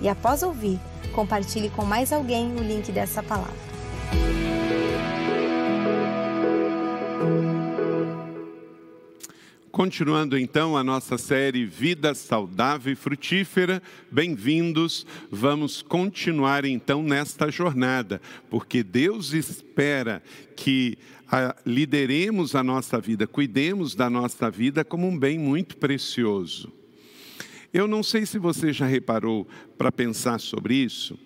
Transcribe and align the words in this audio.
e 0.00 0.08
após 0.08 0.42
ouvir, 0.42 0.78
compartilhe 1.12 1.68
com 1.70 1.84
mais 1.84 2.12
alguém 2.12 2.54
o 2.56 2.62
link 2.62 2.90
dessa 2.90 3.22
palavra. 3.22 3.70
Continuando 9.70 10.36
então 10.36 10.76
a 10.76 10.84
nossa 10.84 11.16
série 11.16 11.64
Vida 11.64 12.12
Saudável 12.14 12.92
e 12.92 12.96
Frutífera, 12.96 13.82
bem-vindos. 14.10 15.06
Vamos 15.30 15.80
continuar 15.80 16.64
então 16.64 17.02
nesta 17.02 17.50
jornada, 17.50 18.20
porque 18.50 18.82
Deus 18.82 19.32
espera 19.32 20.22
que 20.54 20.98
a, 21.30 21.54
lideremos 21.64 22.54
a 22.54 22.62
nossa 22.62 23.00
vida, 23.00 23.26
cuidemos 23.26 23.94
da 23.94 24.10
nossa 24.10 24.50
vida 24.50 24.84
como 24.84 25.08
um 25.08 25.16
bem 25.16 25.38
muito 25.38 25.76
precioso. 25.76 26.79
Eu 27.72 27.86
não 27.86 28.02
sei 28.02 28.26
se 28.26 28.38
você 28.38 28.72
já 28.72 28.86
reparou 28.86 29.46
para 29.78 29.92
pensar 29.92 30.40
sobre 30.40 30.74
isso. 30.74 31.18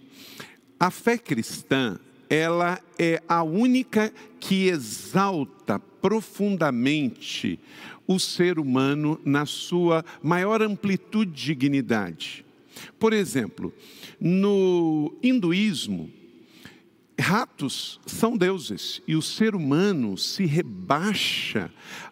A 0.79 0.91
fé 0.91 1.17
cristã, 1.17 1.99
ela 2.29 2.81
é 2.99 3.23
a 3.29 3.43
única 3.43 4.13
que 4.39 4.69
exalta 4.69 5.79
profundamente 5.79 7.59
o 8.07 8.19
ser 8.19 8.59
humano 8.59 9.19
na 9.25 9.47
sua 9.47 10.05
maior 10.23 10.61
amplitude 10.61 11.33
de 11.33 11.47
dignidade. 11.47 12.45
Por 12.99 13.13
exemplo, 13.13 13.73
no 14.21 15.15
hinduísmo, 15.23 16.11
ratos 17.19 18.01
são 18.07 18.37
deuses 18.37 19.01
e 19.07 19.15
o 19.17 19.23
ser 19.23 19.55
humano 19.55 20.19
se 20.19 20.45
rebaixa 20.45 21.71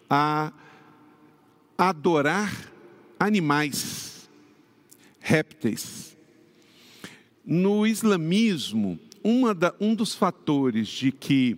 a 0.09 0.53
adorar 1.77 2.73
animais, 3.19 4.12
répteis. 5.23 6.17
No 7.45 7.87
islamismo, 7.87 8.99
da, 9.59 9.75
um 9.81 9.95
dos 9.95 10.15
fatores 10.15 10.89
de 10.89 11.12
que, 11.12 11.56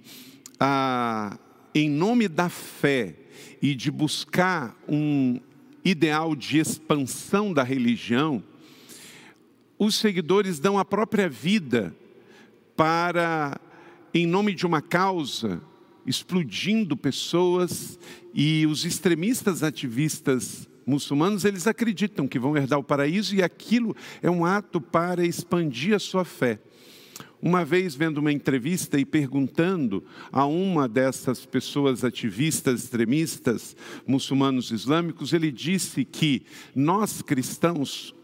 ah, 0.60 1.38
em 1.74 1.90
nome 1.90 2.28
da 2.28 2.48
fé, 2.48 3.16
e 3.64 3.74
de 3.74 3.90
buscar 3.90 4.76
um 4.86 5.40
ideal 5.82 6.36
de 6.36 6.58
expansão 6.58 7.50
da 7.50 7.62
religião, 7.62 8.42
os 9.78 9.94
seguidores 9.94 10.58
dão 10.58 10.78
a 10.78 10.84
própria 10.84 11.30
vida 11.30 11.96
para, 12.76 13.58
em 14.12 14.26
nome 14.26 14.54
de 14.54 14.66
uma 14.66 14.82
causa, 14.82 15.62
explodindo 16.06 16.94
pessoas 16.94 17.98
e 18.34 18.66
os 18.66 18.84
extremistas 18.84 19.62
ativistas 19.62 20.68
muçulmanos, 20.86 21.44
eles 21.44 21.66
acreditam 21.66 22.28
que 22.28 22.38
vão 22.38 22.56
herdar 22.56 22.78
o 22.78 22.84
paraíso 22.84 23.34
e 23.34 23.42
aquilo 23.42 23.96
é 24.22 24.30
um 24.30 24.44
ato 24.44 24.80
para 24.80 25.24
expandir 25.24 25.94
a 25.94 25.98
sua 25.98 26.24
fé. 26.24 26.58
Uma 27.40 27.62
vez 27.62 27.94
vendo 27.94 28.18
uma 28.18 28.32
entrevista 28.32 28.98
e 28.98 29.04
perguntando 29.04 30.02
a 30.32 30.46
uma 30.46 30.88
dessas 30.88 31.44
pessoas 31.44 32.02
ativistas, 32.02 32.84
extremistas, 32.84 33.76
muçulmanos 34.06 34.70
islâmicos, 34.70 35.34
ele 35.34 35.52
disse 35.52 36.04
que 36.04 36.42
nós 36.74 37.20
cristãos 37.20 38.14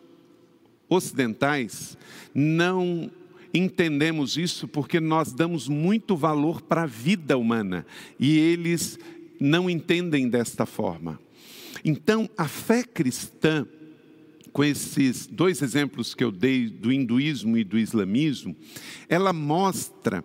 ocidentais 0.88 1.98
não 2.34 3.10
entendemos 3.52 4.36
isso 4.36 4.66
porque 4.66 4.98
nós 5.00 5.32
damos 5.32 5.68
muito 5.68 6.16
valor 6.16 6.62
para 6.62 6.84
a 6.84 6.86
vida 6.86 7.36
humana 7.36 7.84
e 8.18 8.38
eles 8.38 8.98
não 9.38 9.68
entendem 9.68 10.28
desta 10.28 10.64
forma. 10.64 11.18
Então, 11.84 12.28
a 12.36 12.46
fé 12.46 12.82
cristã 12.82 13.66
com 14.52 14.64
esses 14.64 15.26
dois 15.26 15.62
exemplos 15.62 16.14
que 16.14 16.24
eu 16.24 16.32
dei 16.32 16.68
do 16.68 16.92
hinduísmo 16.92 17.56
e 17.56 17.64
do 17.64 17.78
islamismo, 17.78 18.56
ela 19.08 19.32
mostra 19.32 20.24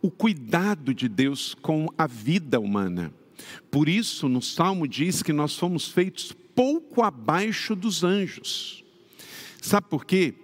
o 0.00 0.10
cuidado 0.10 0.94
de 0.94 1.08
Deus 1.08 1.54
com 1.54 1.88
a 1.98 2.06
vida 2.06 2.60
humana. 2.60 3.12
Por 3.70 3.88
isso, 3.88 4.28
no 4.28 4.40
Salmo 4.40 4.86
diz 4.86 5.22
que 5.22 5.32
nós 5.32 5.56
fomos 5.56 5.88
feitos 5.88 6.32
pouco 6.54 7.02
abaixo 7.02 7.74
dos 7.74 8.04
anjos. 8.04 8.84
Sabe 9.60 9.88
por 9.88 10.04
quê? 10.04 10.34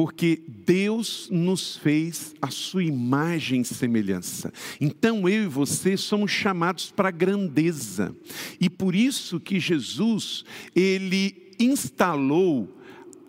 Porque 0.00 0.40
Deus 0.48 1.28
nos 1.30 1.76
fez 1.76 2.34
a 2.40 2.50
sua 2.50 2.82
imagem 2.82 3.60
e 3.60 3.64
semelhança. 3.66 4.50
Então 4.80 5.28
eu 5.28 5.44
e 5.44 5.46
você 5.46 5.94
somos 5.94 6.30
chamados 6.30 6.90
para 6.90 7.10
a 7.10 7.12
grandeza. 7.12 8.16
E 8.58 8.70
por 8.70 8.94
isso 8.94 9.38
que 9.38 9.60
Jesus, 9.60 10.42
ele 10.74 11.52
instalou 11.58 12.66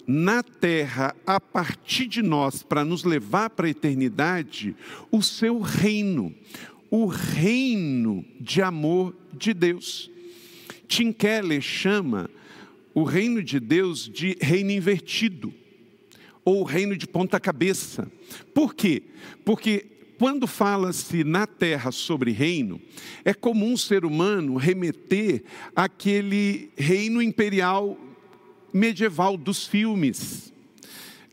na 0.07 0.41
terra, 0.41 1.13
a 1.27 1.41
partir 1.41 2.07
de 2.07 2.21
nós, 2.21 2.63
para 2.63 2.85
nos 2.85 3.03
levar 3.03 3.49
para 3.49 3.67
a 3.67 3.71
eternidade, 3.71 4.73
o 5.11 5.21
seu 5.21 5.59
reino, 5.59 6.33
o 6.89 7.05
reino 7.05 8.23
de 8.39 8.61
amor 8.61 9.13
de 9.37 9.53
Deus. 9.53 10.09
Tim 10.87 11.11
Keller 11.11 11.61
chama 11.61 12.29
o 12.93 13.03
reino 13.03 13.43
de 13.43 13.59
Deus 13.59 14.07
de 14.07 14.37
reino 14.39 14.71
invertido, 14.71 15.53
ou 16.43 16.63
reino 16.63 16.97
de 16.97 17.07
ponta-cabeça. 17.07 18.11
Por 18.53 18.73
quê? 18.73 19.03
Porque 19.45 19.85
quando 20.17 20.45
fala-se 20.45 21.23
na 21.23 21.47
terra 21.47 21.91
sobre 21.91 22.31
reino, 22.31 22.79
é 23.25 23.33
comum 23.33 23.73
o 23.73 23.77
ser 23.77 24.05
humano 24.05 24.55
remeter 24.55 25.43
àquele 25.75 26.69
reino 26.77 27.21
imperial 27.21 27.97
medieval 28.71 29.35
dos 29.35 29.65
filmes. 29.65 30.53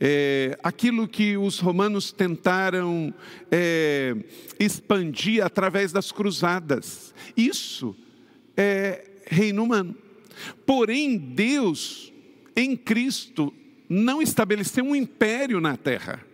É, 0.00 0.56
aquilo 0.62 1.08
que 1.08 1.36
os 1.36 1.58
romanos 1.58 2.12
tentaram 2.12 3.12
é, 3.50 4.16
expandir 4.58 5.44
através 5.44 5.92
das 5.92 6.12
cruzadas. 6.12 7.12
Isso 7.36 7.96
é 8.56 9.04
reino 9.26 9.64
humano. 9.64 9.94
Porém, 10.64 11.18
Deus, 11.18 12.12
em 12.56 12.76
Cristo, 12.76 13.52
não 13.88 14.20
estabeleceu 14.20 14.84
um 14.84 14.94
império 14.94 15.60
na 15.60 15.76
terra. 15.76 16.24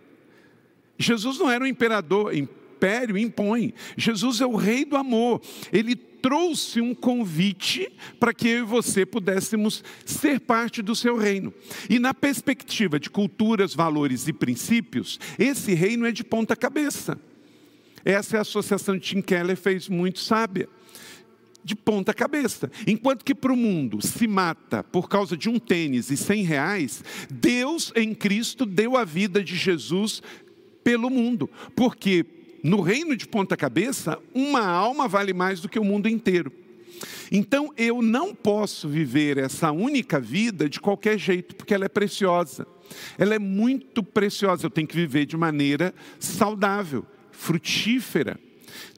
Jesus 0.97 1.39
não 1.39 1.49
era 1.49 1.63
um 1.63 1.67
imperador, 1.67 2.35
império 2.35 3.17
impõe. 3.17 3.73
Jesus 3.97 4.41
é 4.41 4.45
o 4.45 4.55
rei 4.55 4.85
do 4.85 4.95
amor. 4.95 5.41
Ele 5.71 5.95
trouxe 5.95 6.81
um 6.81 6.95
convite 6.95 7.91
para 8.19 8.33
que 8.33 8.47
eu 8.47 8.59
e 8.59 8.67
você 8.67 9.05
pudéssemos 9.05 9.83
ser 10.05 10.39
parte 10.39 10.81
do 10.81 10.95
seu 10.95 11.15
reino. 11.17 11.53
E 11.89 11.99
na 11.99 12.13
perspectiva 12.13 12.99
de 12.99 13.09
culturas, 13.09 13.75
valores 13.75 14.27
e 14.27 14.33
princípios, 14.33 15.19
esse 15.37 15.73
reino 15.73 16.05
é 16.05 16.11
de 16.11 16.23
ponta 16.23 16.55
cabeça. 16.55 17.19
Essa 18.03 18.37
é 18.37 18.39
a 18.39 18.41
associação 18.41 18.95
de 18.97 19.01
Tim 19.01 19.21
Keller 19.21 19.57
fez 19.57 19.87
muito 19.89 20.19
sábia 20.19 20.69
de 21.65 21.75
ponta 21.75 22.13
cabeça. 22.13 22.71
Enquanto 22.85 23.25
que 23.25 23.33
para 23.33 23.51
o 23.51 23.57
mundo 23.57 23.99
se 24.05 24.27
mata 24.27 24.83
por 24.83 25.09
causa 25.09 25.35
de 25.35 25.49
um 25.49 25.57
tênis 25.57 26.11
e 26.11 26.15
cem 26.15 26.43
reais, 26.43 27.03
Deus 27.29 27.91
em 27.95 28.13
Cristo 28.13 28.67
deu 28.67 28.95
a 28.95 29.03
vida 29.03 29.43
de 29.43 29.55
Jesus 29.55 30.21
pelo 30.83 31.09
mundo. 31.09 31.49
Porque 31.75 32.23
no 32.63 32.81
reino 32.81 33.17
de 33.17 33.27
ponta 33.27 33.57
cabeça, 33.57 34.19
uma 34.33 34.63
alma 34.63 35.07
vale 35.07 35.33
mais 35.33 35.59
do 35.59 35.67
que 35.67 35.79
o 35.79 35.83
mundo 35.83 36.07
inteiro. 36.07 36.51
Então 37.31 37.73
eu 37.75 38.01
não 38.01 38.33
posso 38.33 38.87
viver 38.87 39.39
essa 39.39 39.71
única 39.71 40.19
vida 40.19 40.69
de 40.69 40.79
qualquer 40.79 41.17
jeito, 41.17 41.55
porque 41.55 41.73
ela 41.73 41.85
é 41.85 41.89
preciosa. 41.89 42.67
Ela 43.17 43.33
é 43.33 43.39
muito 43.39 44.03
preciosa. 44.03 44.67
Eu 44.67 44.69
tenho 44.69 44.87
que 44.87 44.95
viver 44.95 45.25
de 45.25 45.35
maneira 45.35 45.93
saudável, 46.19 47.03
frutífera. 47.31 48.39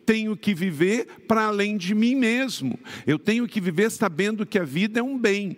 Tenho 0.08 0.38
que 0.38 0.56
viver 0.56 1.06
para 1.28 1.48
além 1.48 1.76
de 1.76 1.94
mim 1.94 2.16
mesmo. 2.16 2.80
Eu 3.06 3.20
tenho 3.20 3.46
que 3.46 3.60
viver 3.60 3.92
sabendo 3.92 4.46
que 4.46 4.58
a 4.58 4.64
vida 4.64 5.02
é 5.02 5.04
um 5.04 5.20
bem 5.20 5.58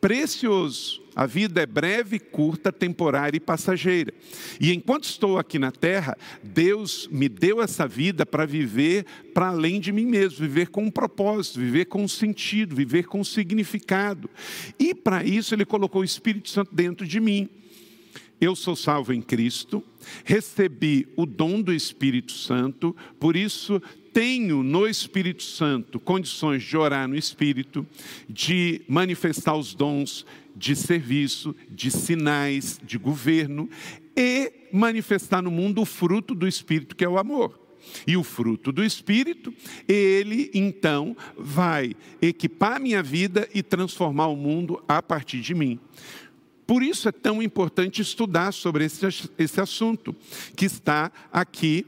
precioso. 0.00 1.02
A 1.14 1.26
vida 1.26 1.60
é 1.60 1.66
breve, 1.66 2.18
curta, 2.18 2.72
temporária 2.72 3.36
e 3.36 3.40
passageira. 3.40 4.14
E 4.58 4.72
enquanto 4.72 5.04
estou 5.04 5.38
aqui 5.38 5.58
na 5.58 5.70
terra, 5.70 6.16
Deus 6.42 7.06
me 7.12 7.28
deu 7.28 7.60
essa 7.60 7.86
vida 7.86 8.24
para 8.24 8.46
viver 8.46 9.04
para 9.34 9.48
além 9.48 9.78
de 9.78 9.92
mim 9.92 10.06
mesmo, 10.06 10.38
viver 10.38 10.68
com 10.68 10.84
um 10.84 10.90
propósito, 10.90 11.60
viver 11.60 11.84
com 11.84 12.02
um 12.02 12.08
sentido, 12.08 12.74
viver 12.74 13.04
com 13.04 13.20
um 13.20 13.24
significado. 13.24 14.30
E 14.78 14.94
para 14.94 15.22
isso 15.22 15.54
Ele 15.54 15.66
colocou 15.66 16.00
o 16.00 16.04
Espírito 16.04 16.48
Santo 16.48 16.74
dentro 16.74 17.06
de 17.06 17.20
mim. 17.20 17.46
Eu 18.40 18.56
sou 18.56 18.74
salvo 18.74 19.12
em 19.12 19.20
Cristo, 19.20 19.84
recebi 20.24 21.06
o 21.14 21.26
dom 21.26 21.60
do 21.60 21.74
Espírito 21.74 22.32
Santo, 22.32 22.96
por 23.18 23.36
isso 23.36 23.82
tenho 24.14 24.62
no 24.62 24.88
Espírito 24.88 25.42
Santo 25.42 26.00
condições 26.00 26.62
de 26.62 26.76
orar 26.76 27.06
no 27.06 27.16
Espírito, 27.16 27.86
de 28.28 28.80
manifestar 28.88 29.54
os 29.54 29.74
dons 29.74 30.24
de 30.56 30.74
serviço, 30.74 31.54
de 31.70 31.90
sinais, 31.90 32.80
de 32.82 32.96
governo 32.96 33.68
e 34.16 34.52
manifestar 34.72 35.42
no 35.42 35.50
mundo 35.50 35.82
o 35.82 35.86
fruto 35.86 36.34
do 36.34 36.48
Espírito, 36.48 36.96
que 36.96 37.04
é 37.04 37.08
o 37.08 37.18
amor. 37.18 37.58
E 38.06 38.16
o 38.16 38.22
fruto 38.22 38.70
do 38.72 38.84
Espírito, 38.84 39.54
ele 39.88 40.50
então 40.52 41.16
vai 41.36 41.94
equipar 42.20 42.80
minha 42.80 43.02
vida 43.02 43.48
e 43.54 43.62
transformar 43.62 44.26
o 44.26 44.36
mundo 44.36 44.82
a 44.86 45.00
partir 45.02 45.40
de 45.40 45.54
mim. 45.54 45.78
Por 46.70 46.84
isso 46.84 47.08
é 47.08 47.10
tão 47.12 47.42
importante 47.42 48.00
estudar 48.00 48.52
sobre 48.52 48.84
esse, 48.84 49.04
esse 49.36 49.60
assunto, 49.60 50.14
que 50.54 50.66
está 50.66 51.10
aqui 51.32 51.84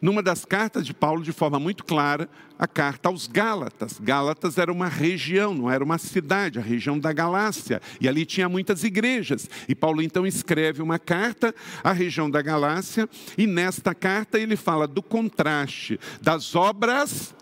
numa 0.00 0.22
das 0.22 0.42
cartas 0.42 0.86
de 0.86 0.94
Paulo 0.94 1.22
de 1.22 1.32
forma 1.32 1.60
muito 1.60 1.84
clara, 1.84 2.26
a 2.58 2.66
carta 2.66 3.10
aos 3.10 3.26
Gálatas. 3.26 4.00
Gálatas 4.00 4.56
era 4.56 4.72
uma 4.72 4.88
região, 4.88 5.52
não 5.52 5.70
era 5.70 5.84
uma 5.84 5.98
cidade, 5.98 6.58
a 6.58 6.62
região 6.62 6.98
da 6.98 7.12
Galácia, 7.12 7.78
e 8.00 8.08
ali 8.08 8.24
tinha 8.24 8.48
muitas 8.48 8.84
igrejas. 8.84 9.50
E 9.68 9.74
Paulo 9.74 10.00
então 10.00 10.26
escreve 10.26 10.80
uma 10.80 10.98
carta 10.98 11.54
à 11.84 11.92
região 11.92 12.30
da 12.30 12.40
Galácia, 12.40 13.06
e 13.36 13.46
nesta 13.46 13.94
carta 13.94 14.38
ele 14.38 14.56
fala 14.56 14.88
do 14.88 15.02
contraste 15.02 16.00
das 16.22 16.54
obras 16.54 17.34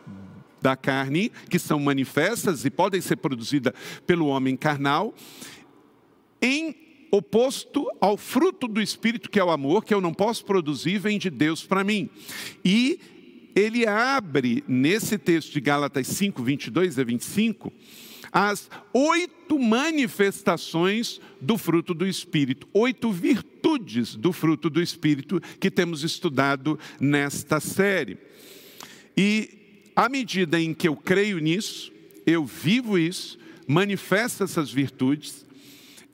da 0.61 0.75
carne, 0.75 1.31
que 1.51 1.59
são 1.59 1.79
manifestas 1.79 2.65
e 2.65 2.71
podem 2.71 2.99
ser 2.99 3.17
produzidas 3.17 3.75
pelo 4.07 4.27
homem 4.29 4.57
carnal, 4.57 5.15
em 6.45 6.77
oposto 7.11 7.91
ao 8.03 8.19
fruto 8.19 8.69
do 8.69 8.83
Espírito, 8.83 9.31
que 9.31 9.41
é 9.41 9.45
o 9.45 9.51
amor, 9.51 9.83
que 9.83 9.95
eu 9.95 10.01
não 10.01 10.13
posso 10.13 10.45
produzir, 10.45 10.99
vem 10.99 11.19
de 11.19 11.31
Deus 11.31 11.65
para 11.65 11.83
mim. 11.83 12.11
E 12.63 13.01
ele 13.57 13.87
abre, 13.87 14.63
nesse 14.69 15.17
texto 15.17 15.53
de 15.53 15.61
Gálatas 15.61 16.07
5, 16.07 16.43
22 16.43 16.99
a 16.99 17.05
25, 17.05 17.73
as 18.31 18.69
oito 18.93 19.59
manifestações 19.59 21.19
do 21.41 21.57
fruto 21.57 21.95
do 21.95 22.07
Espírito, 22.07 22.69
oito 22.75 23.11
virtudes 23.11 24.17
do 24.17 24.33
fruto 24.33 24.69
do 24.69 24.83
Espírito 24.83 25.41
que 25.59 25.71
temos 25.71 26.03
estudado 26.03 26.79
nesta 27.01 27.59
série. 27.59 28.19
E 29.17 29.89
à 29.97 30.11
medida 30.11 30.61
em 30.61 30.75
que 30.75 30.89
eu 30.89 30.97
creio 30.97 31.39
nisso, 31.39 31.91
eu 32.27 32.45
vivo 32.45 32.99
isso, 32.99 33.39
manifesto 33.67 34.43
essas 34.43 34.71
virtudes, 34.71 35.45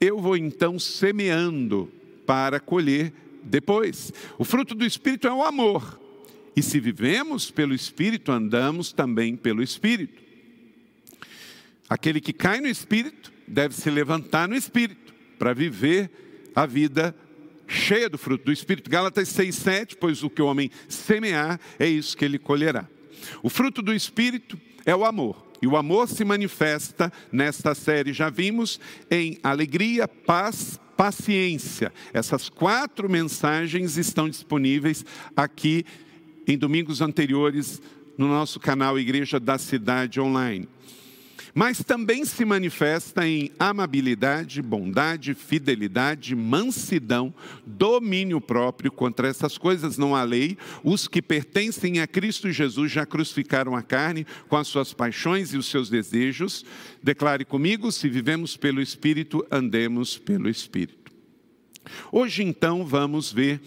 eu 0.01 0.19
vou 0.19 0.35
então 0.35 0.79
semeando 0.79 1.87
para 2.25 2.59
colher 2.59 3.13
depois. 3.43 4.11
O 4.39 4.43
fruto 4.43 4.73
do 4.73 4.83
Espírito 4.83 5.27
é 5.27 5.33
o 5.33 5.43
amor. 5.43 6.01
E 6.55 6.63
se 6.63 6.79
vivemos 6.79 7.51
pelo 7.51 7.73
Espírito, 7.73 8.31
andamos 8.31 8.91
também 8.91 9.35
pelo 9.35 9.61
Espírito. 9.61 10.19
Aquele 11.87 12.19
que 12.19 12.33
cai 12.33 12.59
no 12.59 12.67
Espírito 12.67 13.31
deve 13.47 13.75
se 13.75 13.89
levantar 13.91 14.47
no 14.49 14.55
Espírito 14.55 15.13
para 15.37 15.53
viver 15.53 16.09
a 16.55 16.65
vida 16.65 17.15
cheia 17.67 18.09
do 18.09 18.17
fruto 18.17 18.45
do 18.45 18.51
Espírito. 18.51 18.89
Gálatas 18.89 19.29
6,7, 19.29 19.97
pois 19.99 20.23
o 20.23 20.29
que 20.29 20.41
o 20.41 20.47
homem 20.47 20.71
semear 20.89 21.59
é 21.77 21.87
isso 21.87 22.17
que 22.17 22.25
ele 22.25 22.39
colherá. 22.39 22.87
O 23.43 23.49
fruto 23.49 23.81
do 23.81 23.93
Espírito 23.93 24.59
é 24.85 24.95
o 24.95 25.05
amor. 25.05 25.50
E 25.61 25.67
o 25.67 25.77
amor 25.77 26.07
se 26.07 26.25
manifesta 26.25 27.11
nesta 27.31 27.75
série, 27.75 28.13
já 28.13 28.29
vimos, 28.29 28.79
em 29.09 29.37
alegria, 29.43 30.07
paz, 30.07 30.79
paciência. 30.97 31.93
Essas 32.13 32.49
quatro 32.49 33.09
mensagens 33.09 33.97
estão 33.97 34.29
disponíveis 34.29 35.05
aqui 35.35 35.85
em 36.47 36.57
domingos 36.57 37.01
anteriores 37.01 37.81
no 38.17 38.27
nosso 38.27 38.59
canal 38.59 38.97
Igreja 38.99 39.39
da 39.39 39.57
Cidade 39.57 40.19
Online 40.19 40.67
mas 41.53 41.83
também 41.83 42.23
se 42.25 42.45
manifesta 42.45 43.27
em 43.27 43.51
amabilidade, 43.59 44.61
bondade, 44.61 45.33
fidelidade, 45.33 46.35
mansidão, 46.35 47.33
domínio 47.65 48.39
próprio. 48.39 48.91
Contra 48.91 49.27
essas 49.27 49.57
coisas 49.57 49.97
não 49.97 50.15
há 50.15 50.23
lei. 50.23 50.57
Os 50.83 51.07
que 51.07 51.21
pertencem 51.21 51.99
a 51.99 52.07
Cristo 52.07 52.51
Jesus 52.51 52.91
já 52.91 53.05
crucificaram 53.05 53.75
a 53.75 53.81
carne 53.81 54.25
com 54.47 54.55
as 54.55 54.67
suas 54.67 54.93
paixões 54.93 55.53
e 55.53 55.57
os 55.57 55.65
seus 55.65 55.89
desejos. 55.89 56.65
Declare 57.03 57.45
comigo: 57.45 57.91
se 57.91 58.07
vivemos 58.07 58.55
pelo 58.55 58.81
Espírito, 58.81 59.45
andemos 59.51 60.17
pelo 60.17 60.49
Espírito. 60.49 61.11
Hoje, 62.11 62.43
então, 62.43 62.85
vamos 62.85 63.31
ver 63.31 63.59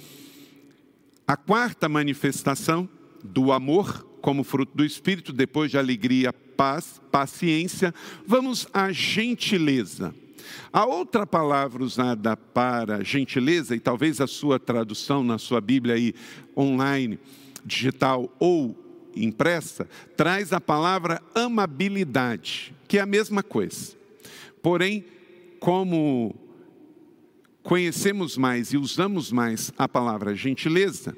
a 1.26 1.36
quarta 1.36 1.88
manifestação 1.88 2.88
do 3.22 3.52
amor 3.52 4.06
como 4.20 4.44
fruto 4.44 4.76
do 4.76 4.84
Espírito, 4.84 5.32
depois 5.32 5.70
de 5.70 5.78
alegria, 5.78 6.32
paz, 6.56 7.00
paciência, 7.10 7.94
vamos 8.26 8.66
à 8.72 8.92
gentileza. 8.92 10.14
A 10.72 10.84
outra 10.84 11.26
palavra 11.26 11.82
usada 11.82 12.36
para 12.36 13.02
gentileza, 13.02 13.74
e 13.74 13.80
talvez 13.80 14.20
a 14.20 14.26
sua 14.26 14.58
tradução 14.58 15.22
na 15.22 15.38
sua 15.38 15.60
Bíblia 15.60 15.94
aí 15.94 16.14
online, 16.56 17.18
digital 17.64 18.34
ou 18.38 18.76
impressa, 19.16 19.88
traz 20.16 20.52
a 20.52 20.60
palavra 20.60 21.22
amabilidade, 21.34 22.74
que 22.88 22.98
é 22.98 23.00
a 23.00 23.06
mesma 23.06 23.42
coisa. 23.42 23.94
Porém, 24.62 25.04
como 25.60 26.34
conhecemos 27.62 28.36
mais 28.36 28.72
e 28.72 28.76
usamos 28.76 29.32
mais 29.32 29.72
a 29.78 29.88
palavra 29.88 30.34
gentileza, 30.34 31.16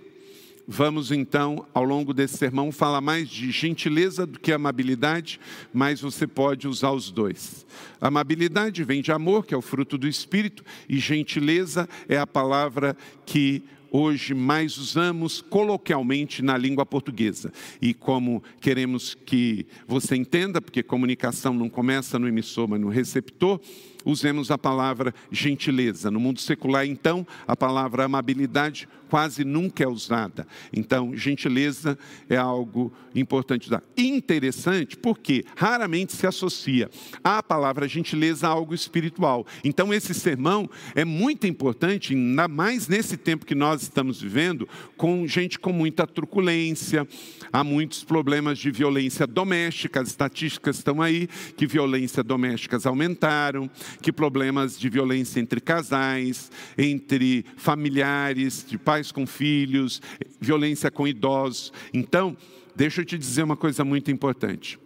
Vamos 0.69 1.13
então, 1.13 1.65
ao 1.73 1.85
longo 1.85 2.13
desse 2.13 2.39
sermão, 2.39 2.73
falar 2.73 3.01
mais 3.01 3.29
de 3.29 3.53
gentileza 3.53 4.27
do 4.27 4.41
que 4.41 4.53
amabilidade, 4.53 5.39
mas 5.73 6.01
você 6.01 6.27
pode 6.27 6.67
usar 6.67 6.91
os 6.91 7.09
dois. 7.09 7.65
Amabilidade 8.01 8.83
vem 8.83 9.01
de 9.01 9.13
amor, 9.13 9.47
que 9.47 9.55
é 9.55 9.57
o 9.57 9.63
fruto 9.63 9.97
do 9.97 10.09
espírito, 10.09 10.65
e 10.89 10.99
gentileza 10.99 11.89
é 12.09 12.19
a 12.19 12.27
palavra 12.27 12.97
que 13.25 13.63
hoje 13.93 14.35
mais 14.35 14.77
usamos 14.77 15.41
coloquialmente 15.41 16.43
na 16.43 16.59
língua 16.59 16.85
portuguesa. 16.85 17.53
E 17.81 17.95
como 17.95 18.43
queremos 18.61 19.15
que 19.15 19.67
você 19.87 20.17
entenda, 20.17 20.61
porque 20.61 20.83
comunicação 20.83 21.55
não 21.55 21.69
começa 21.69 22.19
no 22.19 22.27
emissor, 22.27 22.67
mas 22.67 22.81
no 22.81 22.89
receptor, 22.89 23.61
usemos 24.07 24.51
a 24.51 24.57
palavra 24.57 25.13
gentileza. 25.31 26.11
No 26.11 26.21
mundo 26.21 26.41
secular, 26.41 26.87
então, 26.87 27.27
a 27.47 27.57
palavra 27.57 28.05
amabilidade 28.05 28.89
quase 29.09 29.45
nunca 29.45 29.85
é 29.85 29.89
usada. 29.89 30.47
Então, 30.73 31.17
gentileza 31.17 31.99
é 32.29 32.37
algo 32.37 32.93
importante. 33.15 33.71
Interessante 33.97 34.97
porque 34.97 35.45
raramente 35.57 36.13
se 36.13 36.27
associa 36.27 36.91
a 37.23 37.43
palavra 37.43 37.89
gentileza 37.89 38.47
a 38.47 38.51
algo 38.51 38.75
espiritual. 38.75 39.47
Então, 39.65 39.93
esse 39.93 40.13
sermão 40.15 40.69
é 40.95 41.05
muito 41.05 41.47
importante, 41.47 42.15
ainda 42.15 42.49
mais 42.49 42.89
nesse 42.89 43.17
tempo 43.17 43.47
que 43.47 43.55
nós 43.55 43.83
estamos 43.83 44.21
vivendo, 44.21 44.69
com 44.97 45.27
gente 45.27 45.59
com 45.59 45.73
muita 45.73 46.07
truculência, 46.07 47.07
há 47.53 47.65
muitos 47.65 48.05
problemas 48.05 48.59
de 48.59 48.71
violência 48.71 49.27
doméstica, 49.27 50.01
as 50.01 50.09
estatísticas 50.09 50.79
estão 50.79 51.01
aí, 51.01 51.29
que 51.57 51.67
violência 51.67 52.23
domésticas 52.23 52.87
aumentaram, 52.87 53.71
que 54.01 54.13
problemas 54.13 54.79
de 54.79 54.89
violência 54.89 55.41
entre 55.41 55.61
casais, 55.61 56.51
entre 56.77 57.45
familiares, 57.57 58.65
de 58.67 58.79
pais 58.79 59.11
com 59.13 59.27
filhos, 59.27 60.01
violência 60.41 60.91
com 60.91 61.07
idosos. 61.07 61.73
Então, 61.93 62.37
deixa 62.75 63.01
eu 63.01 63.05
te 63.05 63.19
dizer 63.19 63.43
uma 63.43 63.57
coisa 63.57 63.85
muito 63.85 64.11
importante. 64.11 64.79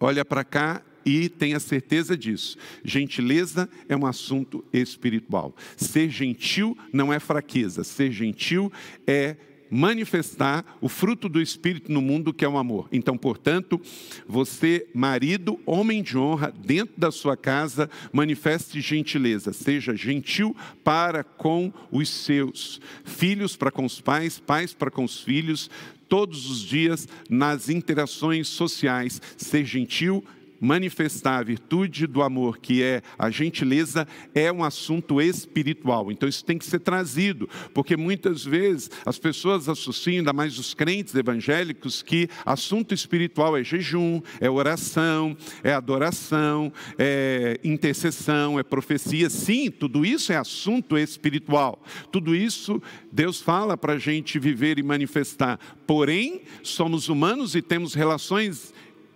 Olha 0.00 0.24
para 0.24 0.44
cá 0.44 0.82
e 1.04 1.28
tenha 1.28 1.60
certeza 1.60 2.16
disso. 2.16 2.56
Gentileza 2.82 3.68
é 3.88 3.96
um 3.96 4.06
assunto 4.06 4.64
espiritual. 4.72 5.54
Ser 5.76 6.08
gentil 6.08 6.76
não 6.92 7.12
é 7.12 7.20
fraqueza, 7.20 7.84
ser 7.84 8.10
gentil 8.10 8.72
é 9.06 9.36
manifestar 9.74 10.64
o 10.80 10.88
fruto 10.88 11.28
do 11.28 11.42
Espírito 11.42 11.90
no 11.90 12.00
mundo, 12.00 12.32
que 12.32 12.44
é 12.44 12.48
o 12.48 12.56
amor. 12.56 12.88
Então, 12.92 13.18
portanto, 13.18 13.80
você, 14.24 14.86
marido, 14.94 15.58
homem 15.66 16.00
de 16.00 16.16
honra, 16.16 16.54
dentro 16.56 16.94
da 16.96 17.10
sua 17.10 17.36
casa, 17.36 17.90
manifeste 18.12 18.80
gentileza, 18.80 19.52
seja 19.52 19.96
gentil 19.96 20.54
para 20.84 21.24
com 21.24 21.72
os 21.90 22.08
seus 22.08 22.80
filhos, 23.04 23.56
para 23.56 23.72
com 23.72 23.84
os 23.84 24.00
pais, 24.00 24.38
pais 24.38 24.72
para 24.72 24.92
com 24.92 25.02
os 25.02 25.20
filhos, 25.20 25.68
todos 26.08 26.48
os 26.48 26.60
dias 26.60 27.08
nas 27.28 27.68
interações 27.68 28.46
sociais, 28.46 29.20
ser 29.36 29.64
gentil, 29.64 30.24
manifestar 30.64 31.38
a 31.38 31.42
virtude 31.42 32.06
do 32.06 32.22
amor, 32.22 32.58
que 32.58 32.82
é 32.82 33.02
a 33.18 33.30
gentileza, 33.30 34.06
é 34.34 34.50
um 34.50 34.64
assunto 34.64 35.20
espiritual. 35.20 36.10
Então 36.10 36.28
isso 36.28 36.44
tem 36.44 36.58
que 36.58 36.64
ser 36.64 36.80
trazido, 36.80 37.48
porque 37.72 37.96
muitas 37.96 38.44
vezes 38.44 38.90
as 39.04 39.18
pessoas 39.18 39.68
associam, 39.68 40.18
ainda 40.18 40.32
mais 40.32 40.58
os 40.58 40.74
crentes 40.74 41.14
evangélicos, 41.14 42.02
que 42.02 42.28
assunto 42.44 42.94
espiritual 42.94 43.56
é 43.56 43.62
jejum, 43.62 44.20
é 44.40 44.48
oração, 44.48 45.36
é 45.62 45.72
adoração, 45.72 46.72
é 46.98 47.60
intercessão, 47.62 48.58
é 48.58 48.62
profecia. 48.62 49.28
Sim, 49.30 49.70
tudo 49.70 50.04
isso 50.04 50.32
é 50.32 50.36
assunto 50.36 50.96
espiritual. 50.96 51.82
Tudo 52.10 52.34
isso 52.34 52.82
Deus 53.12 53.40
fala 53.40 53.76
para 53.76 53.94
a 53.94 53.98
gente 53.98 54.38
viver 54.38 54.78
e 54.78 54.82
manifestar. 54.82 55.58
Porém, 55.86 56.42
somos 56.62 57.08
humanos 57.08 57.54
e 57.54 57.62
temos 57.62 57.94
relações 57.94 58.73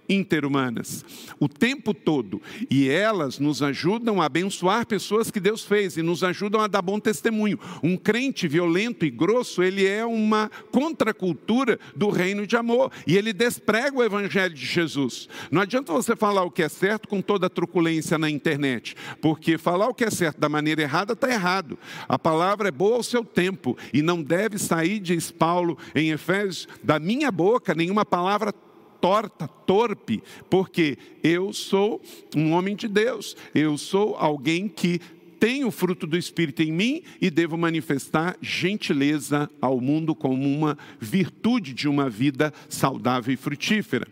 interhumanas, 0.09 1.05
o 1.39 1.49
tempo 1.49 1.93
todo. 1.93 2.41
E 2.71 2.89
elas 2.89 3.39
nos 3.39 3.63
ajudam 3.63 4.21
a 4.21 4.27
abençoar 4.27 4.87
pessoas 4.87 5.31
que 5.31 5.41
Deus 5.41 5.65
fez 5.65 5.97
e 5.97 6.03
nos 6.03 6.25
ajudam 6.25 6.61
a 6.61 6.67
dar 6.67 6.83
bom 6.83 6.99
testemunho. 6.99 7.59
Um 7.83 7.97
crente 7.97 8.49
violento 8.49 9.05
e 9.05 9.11
grosso, 9.11 9.63
ele 9.63 9.87
é 9.87 10.05
uma 10.05 10.51
contracultura 10.73 11.79
do 11.95 12.09
reino 12.09 12.47
de 12.47 12.57
amor 12.57 12.91
e 13.07 13.17
ele 13.17 13.33
desprega 13.33 13.99
o 13.99 14.05
evangelho 14.05 14.55
de 14.55 14.65
Jesus. 14.65 15.29
Não 15.51 15.63
adianta 15.63 15.93
você 15.93 16.17
falar 16.17 16.45
o 16.45 16.51
que 16.51 16.63
é 16.63 16.69
certo 16.69 17.09
com 17.09 17.21
toda 17.21 17.47
a 17.47 17.51
truculência 17.51 18.19
na 18.19 18.31
internet, 18.31 18.97
porque 19.21 19.59
falar 19.59 19.89
o 19.89 19.95
que 19.95 20.05
é 20.05 20.11
certo 20.11 20.39
da 20.39 20.49
maneira 20.49 20.83
errada 20.83 21.13
está 21.13 21.29
errado. 21.31 21.79
A 22.09 22.19
palavra 22.19 22.69
é 22.69 22.73
boa 22.73 22.97
ao 22.97 23.03
seu 23.03 23.25
tempo 23.25 23.77
e 23.93 24.03
não 24.03 24.23
deve 24.23 24.59
sair, 24.59 25.01
diz 25.01 25.31
Paulo 25.31 25.77
em 25.95 26.11
Efésios, 26.11 26.69
da 26.83 26.99
minha 26.99 27.31
boca 27.31 27.75
nenhuma 27.75 28.05
palavra 28.05 28.53
torta, 29.01 29.49
torpe, 29.49 30.23
porque 30.51 30.99
eu 31.23 31.53
sou 31.53 32.01
um 32.37 32.53
homem 32.53 32.75
de 32.75 32.89
Deus, 32.89 33.37
eu 33.55 33.77
sou 33.79 34.17
alguém 34.17 34.69
que 34.69 35.01
tem 35.39 35.65
o 35.65 35.71
fruto 35.71 36.07
do 36.07 36.17
Espírito 36.17 36.63
em 36.63 36.73
mim 36.73 37.03
e 37.21 37.31
devo 37.31 37.57
manifestar 37.57 38.37
gentileza 38.41 39.49
ao 39.61 39.81
mundo 39.81 40.15
como 40.15 40.49
uma 40.49 40.77
virtude 40.99 41.73
de 41.73 41.89
uma 41.89 42.11
vida 42.11 42.53
saudável 42.69 43.33
e 43.33 43.37
frutífera. 43.37 44.07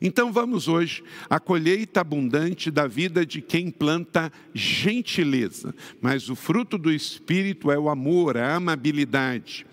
Então 0.00 0.32
vamos 0.32 0.68
hoje 0.68 1.02
à 1.28 1.40
colheita 1.40 2.00
abundante 2.00 2.70
da 2.70 2.86
vida 2.86 3.24
de 3.24 3.40
quem 3.40 3.70
planta 3.70 4.30
gentileza, 4.54 5.74
mas 6.00 6.28
o 6.28 6.36
fruto 6.36 6.76
do 6.76 6.92
Espírito 6.92 7.70
é 7.70 7.78
o 7.78 7.88
amor, 7.88 8.36
a 8.36 8.54
amabilidade. 8.54 9.66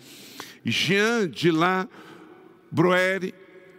Jean 0.65 1.29
de 1.29 1.51
La 1.51 1.87
Broere 2.71 3.33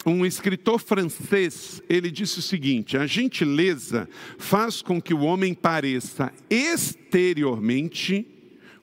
um 0.07 0.27
escritor 0.27 0.79
francês, 0.79 1.83
ele 1.89 2.11
disse 2.11 2.39
o 2.39 2.43
seguinte: 2.43 2.97
a 2.97 3.07
gentileza 3.07 4.09
faz 4.39 4.83
com 4.83 5.01
que 5.01 5.15
o 5.15 5.21
homem 5.21 5.55
pareça 5.55 6.33
exteriormente 6.51 8.27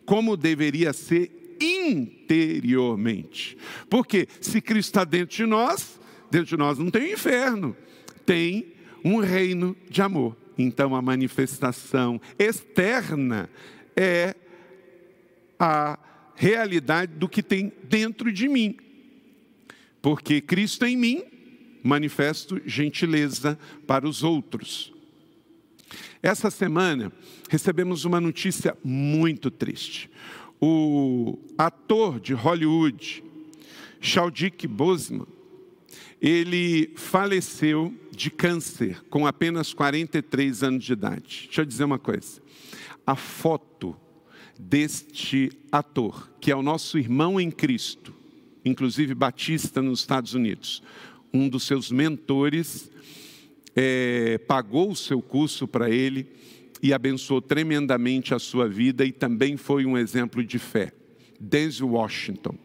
como 0.05 0.35
deveria 0.35 0.93
ser 0.93 1.31
interiormente. 1.61 3.57
Porque 3.89 4.27
se 4.39 4.59
Cristo 4.59 4.89
está 4.89 5.03
dentro 5.03 5.35
de 5.35 5.45
nós, 5.45 5.99
dentro 6.29 6.47
de 6.47 6.57
nós 6.57 6.79
não 6.79 6.89
tem 6.89 7.03
o 7.03 7.13
inferno, 7.13 7.75
tem 8.25 8.73
um 9.03 9.19
reino 9.19 9.75
de 9.89 10.01
amor. 10.01 10.35
Então 10.57 10.95
a 10.95 11.01
manifestação 11.01 12.19
externa 12.37 13.49
é 13.95 14.35
a 15.59 15.99
realidade 16.35 17.13
do 17.13 17.29
que 17.29 17.43
tem 17.43 17.71
dentro 17.83 18.31
de 18.31 18.47
mim 18.49 18.75
porque 20.01 20.41
Cristo 20.41 20.85
em 20.85 20.97
mim 20.97 21.23
manifesto 21.83 22.61
gentileza 22.65 23.57
para 23.87 24.07
os 24.07 24.23
outros. 24.23 24.93
Essa 26.21 26.51
semana 26.51 27.11
recebemos 27.49 28.05
uma 28.05 28.21
notícia 28.21 28.77
muito 28.83 29.49
triste. 29.49 30.09
O 30.59 31.39
ator 31.57 32.19
de 32.19 32.33
Hollywood, 32.33 33.23
Chadwick 33.99 34.67
Boseman, 34.67 35.25
ele 36.21 36.91
faleceu 36.95 37.93
de 38.11 38.29
câncer 38.29 39.03
com 39.09 39.25
apenas 39.25 39.73
43 39.73 40.63
anos 40.63 40.83
de 40.83 40.93
idade. 40.93 41.43
Deixa 41.45 41.61
eu 41.61 41.65
dizer 41.65 41.83
uma 41.83 41.97
coisa. 41.97 42.39
A 43.05 43.15
foto 43.15 43.95
deste 44.59 45.51
ator, 45.71 46.31
que 46.39 46.51
é 46.51 46.55
o 46.55 46.61
nosso 46.61 46.99
irmão 46.99 47.41
em 47.41 47.49
Cristo, 47.49 48.13
inclusive 48.63 49.13
batista 49.13 49.81
nos 49.81 49.99
Estados 49.99 50.33
Unidos. 50.33 50.81
Um 51.33 51.47
dos 51.49 51.63
seus 51.63 51.91
mentores 51.91 52.91
é, 53.75 54.37
pagou 54.39 54.91
o 54.91 54.95
seu 54.95 55.21
curso 55.21 55.67
para 55.67 55.89
ele 55.89 56.27
e 56.81 56.93
abençoou 56.93 57.41
tremendamente 57.41 58.33
a 58.33 58.39
sua 58.39 58.67
vida 58.67 59.05
e 59.05 59.11
também 59.11 59.55
foi 59.55 59.85
um 59.85 59.97
exemplo 59.97 60.43
de 60.43 60.59
fé. 60.59 60.91
Denzel 61.39 61.89
Washington, 61.89 62.55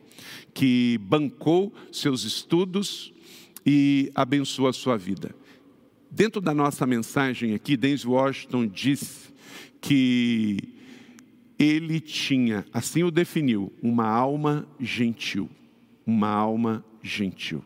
que 0.52 0.98
bancou 1.02 1.72
seus 1.92 2.24
estudos 2.24 3.12
e 3.64 4.10
abençoou 4.14 4.68
a 4.68 4.72
sua 4.72 4.96
vida. 4.96 5.34
Dentro 6.10 6.40
da 6.40 6.54
nossa 6.54 6.86
mensagem 6.86 7.54
aqui, 7.54 7.76
Denzel 7.76 8.12
Washington 8.12 8.66
disse 8.66 9.28
que 9.80 10.58
ele 11.58 12.00
tinha, 12.00 12.66
assim 12.72 13.02
o 13.02 13.10
definiu, 13.10 13.72
uma 13.82 14.06
alma 14.06 14.68
gentil 14.78 15.48
uma 16.06 16.28
alma 16.28 16.84
gentil. 17.02 17.64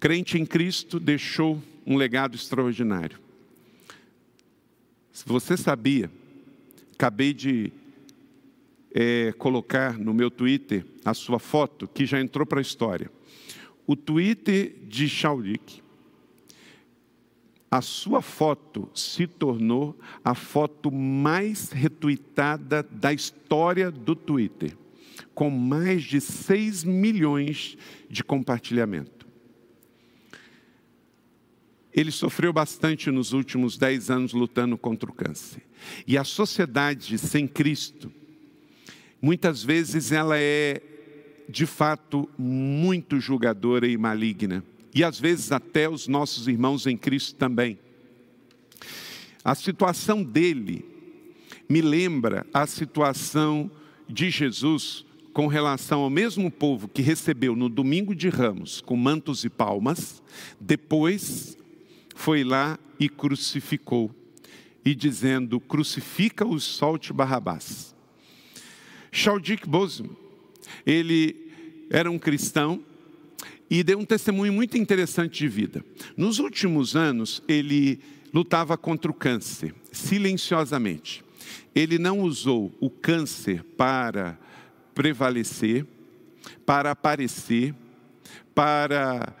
Crente 0.00 0.36
em 0.36 0.44
Cristo 0.44 0.98
deixou 0.98 1.62
um 1.86 1.96
legado 1.96 2.34
extraordinário. 2.34 3.18
Se 5.12 5.24
você 5.24 5.56
sabia, 5.56 6.10
acabei 6.92 7.32
de 7.32 7.72
é, 8.92 9.32
colocar 9.38 9.98
no 9.98 10.12
meu 10.12 10.30
Twitter 10.30 10.84
a 11.04 11.14
sua 11.14 11.38
foto, 11.38 11.86
que 11.86 12.04
já 12.04 12.20
entrou 12.20 12.44
para 12.44 12.58
a 12.58 12.62
história. 12.62 13.10
O 13.86 13.94
Twitter 13.94 14.74
de 14.88 15.08
Chaulik, 15.08 15.82
a 17.70 17.80
sua 17.80 18.20
foto 18.20 18.88
se 18.94 19.26
tornou 19.26 19.98
a 20.24 20.34
foto 20.34 20.90
mais 20.90 21.70
retuitada 21.70 22.82
da 22.82 23.12
história 23.12 23.90
do 23.90 24.14
Twitter 24.14 24.76
com 25.34 25.50
mais 25.50 26.04
de 26.04 26.20
6 26.20 26.84
milhões 26.84 27.76
de 28.08 28.22
compartilhamento. 28.22 29.26
Ele 31.92 32.10
sofreu 32.10 32.52
bastante 32.52 33.10
nos 33.10 33.32
últimos 33.32 33.78
10 33.78 34.10
anos 34.10 34.32
lutando 34.32 34.76
contra 34.76 35.08
o 35.08 35.12
câncer. 35.12 35.62
E 36.06 36.18
a 36.18 36.24
sociedade 36.24 37.16
sem 37.18 37.46
Cristo, 37.46 38.12
muitas 39.22 39.62
vezes 39.62 40.10
ela 40.10 40.36
é, 40.36 40.82
de 41.48 41.66
fato, 41.66 42.28
muito 42.36 43.20
julgadora 43.20 43.86
e 43.86 43.96
maligna. 43.96 44.64
E 44.92 45.04
às 45.04 45.20
vezes 45.20 45.52
até 45.52 45.88
os 45.88 46.08
nossos 46.08 46.48
irmãos 46.48 46.86
em 46.86 46.96
Cristo 46.96 47.36
também. 47.36 47.78
A 49.44 49.54
situação 49.54 50.22
dele 50.22 50.84
me 51.68 51.80
lembra 51.80 52.46
a 52.52 52.66
situação 52.66 53.70
de 54.08 54.30
Jesus 54.30 55.04
com 55.34 55.48
relação 55.48 56.02
ao 56.02 56.08
mesmo 56.08 56.48
povo 56.48 56.86
que 56.86 57.02
recebeu 57.02 57.56
no 57.56 57.68
domingo 57.68 58.14
de 58.14 58.28
ramos 58.28 58.80
com 58.80 58.96
mantos 58.96 59.44
e 59.44 59.50
palmas, 59.50 60.22
depois 60.60 61.58
foi 62.14 62.44
lá 62.44 62.78
e 63.00 63.08
crucificou, 63.08 64.14
e 64.84 64.94
dizendo: 64.94 65.58
crucifica-os, 65.58 66.62
solte 66.62 67.12
Barrabás. 67.12 67.92
Chaldic 69.10 69.68
Boseman, 69.68 70.16
ele 70.86 71.50
era 71.90 72.10
um 72.10 72.18
cristão 72.18 72.80
e 73.68 73.82
deu 73.82 73.98
um 73.98 74.04
testemunho 74.04 74.52
muito 74.52 74.78
interessante 74.78 75.38
de 75.38 75.48
vida. 75.48 75.84
Nos 76.16 76.38
últimos 76.38 76.94
anos, 76.94 77.42
ele 77.48 77.98
lutava 78.32 78.76
contra 78.76 79.10
o 79.10 79.14
câncer, 79.14 79.74
silenciosamente. 79.90 81.24
Ele 81.74 81.98
não 81.98 82.20
usou 82.20 82.72
o 82.80 82.88
câncer 82.88 83.64
para 83.76 84.38
prevalecer, 84.94 85.86
para 86.64 86.90
aparecer, 86.90 87.74
para 88.54 89.34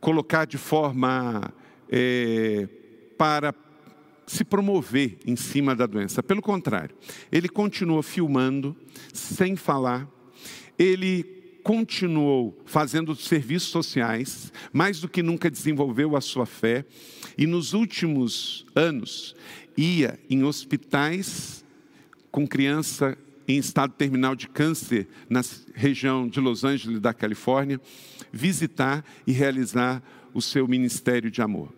colocar 0.00 0.46
de 0.46 0.58
forma 0.58 1.52
é, 1.90 2.68
para 3.16 3.54
se 4.26 4.44
promover 4.44 5.18
em 5.26 5.34
cima 5.34 5.74
da 5.74 5.86
doença. 5.86 6.22
Pelo 6.22 6.40
contrário, 6.40 6.94
ele 7.32 7.48
continuou 7.48 8.02
filmando 8.02 8.76
sem 9.12 9.56
falar, 9.56 10.08
ele 10.78 11.24
continuou 11.62 12.58
fazendo 12.64 13.14
serviços 13.14 13.70
sociais, 13.70 14.52
mais 14.72 15.00
do 15.00 15.08
que 15.08 15.22
nunca 15.22 15.50
desenvolveu 15.50 16.16
a 16.16 16.20
sua 16.20 16.46
fé, 16.46 16.84
e 17.36 17.46
nos 17.46 17.74
últimos 17.74 18.64
anos 18.74 19.34
ia 19.76 20.18
em 20.28 20.44
hospitais 20.44 21.64
com 22.30 22.46
criança 22.46 23.18
em 23.50 23.58
estado 23.58 23.92
terminal 23.94 24.36
de 24.36 24.48
câncer 24.48 25.08
na 25.28 25.40
região 25.74 26.28
de 26.28 26.40
Los 26.40 26.62
Angeles, 26.64 27.00
da 27.00 27.12
Califórnia, 27.12 27.80
visitar 28.32 29.04
e 29.26 29.32
realizar 29.32 30.02
o 30.32 30.40
seu 30.40 30.68
ministério 30.68 31.30
de 31.30 31.42
amor. 31.42 31.72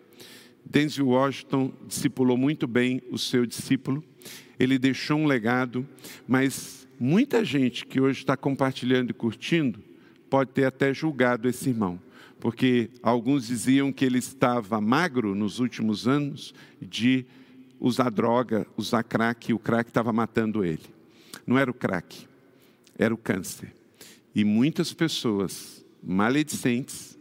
Denzel 0.63 1.07
Washington 1.07 1.73
discipulou 1.87 2.37
muito 2.37 2.67
bem 2.67 3.01
o 3.11 3.17
seu 3.17 3.45
discípulo, 3.45 4.03
ele 4.59 4.77
deixou 4.77 5.17
um 5.17 5.25
legado, 5.25 5.87
mas 6.27 6.87
muita 6.99 7.43
gente 7.43 7.85
que 7.85 7.99
hoje 7.99 8.19
está 8.19 8.37
compartilhando 8.37 9.09
e 9.09 9.13
curtindo 9.13 9.79
pode 10.29 10.51
ter 10.51 10.65
até 10.65 10.93
julgado 10.93 11.49
esse 11.49 11.69
irmão, 11.69 11.99
porque 12.39 12.89
alguns 13.01 13.47
diziam 13.47 13.91
que 13.91 14.05
ele 14.05 14.19
estava 14.19 14.79
magro 14.79 15.33
nos 15.33 15.59
últimos 15.59 16.07
anos 16.07 16.53
de 16.79 17.25
usar 17.79 18.09
droga, 18.09 18.65
usar 18.77 19.03
crack, 19.03 19.49
e 19.49 19.53
o 19.53 19.59
crack 19.59 19.89
estava 19.89 20.13
matando 20.13 20.63
ele. 20.63 20.92
Não 21.45 21.57
era 21.57 21.69
o 21.69 21.73
crack, 21.73 22.27
era 22.97 23.13
o 23.13 23.17
câncer. 23.17 23.73
E 24.33 24.43
muitas 24.43 24.93
pessoas 24.93 25.85
maledicentes 26.01 27.17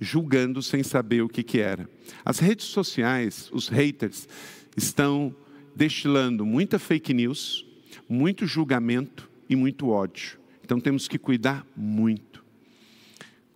julgando 0.00 0.62
sem 0.62 0.82
saber 0.82 1.22
o 1.22 1.28
que, 1.28 1.42
que 1.42 1.60
era. 1.60 1.88
As 2.24 2.38
redes 2.38 2.66
sociais, 2.66 3.48
os 3.52 3.68
haters, 3.68 4.28
estão 4.76 5.34
destilando 5.74 6.44
muita 6.44 6.78
fake 6.78 7.14
news, 7.14 7.66
muito 8.08 8.46
julgamento 8.46 9.30
e 9.48 9.56
muito 9.56 9.88
ódio. 9.88 10.38
Então 10.62 10.80
temos 10.80 11.08
que 11.08 11.18
cuidar 11.18 11.66
muito. 11.76 12.44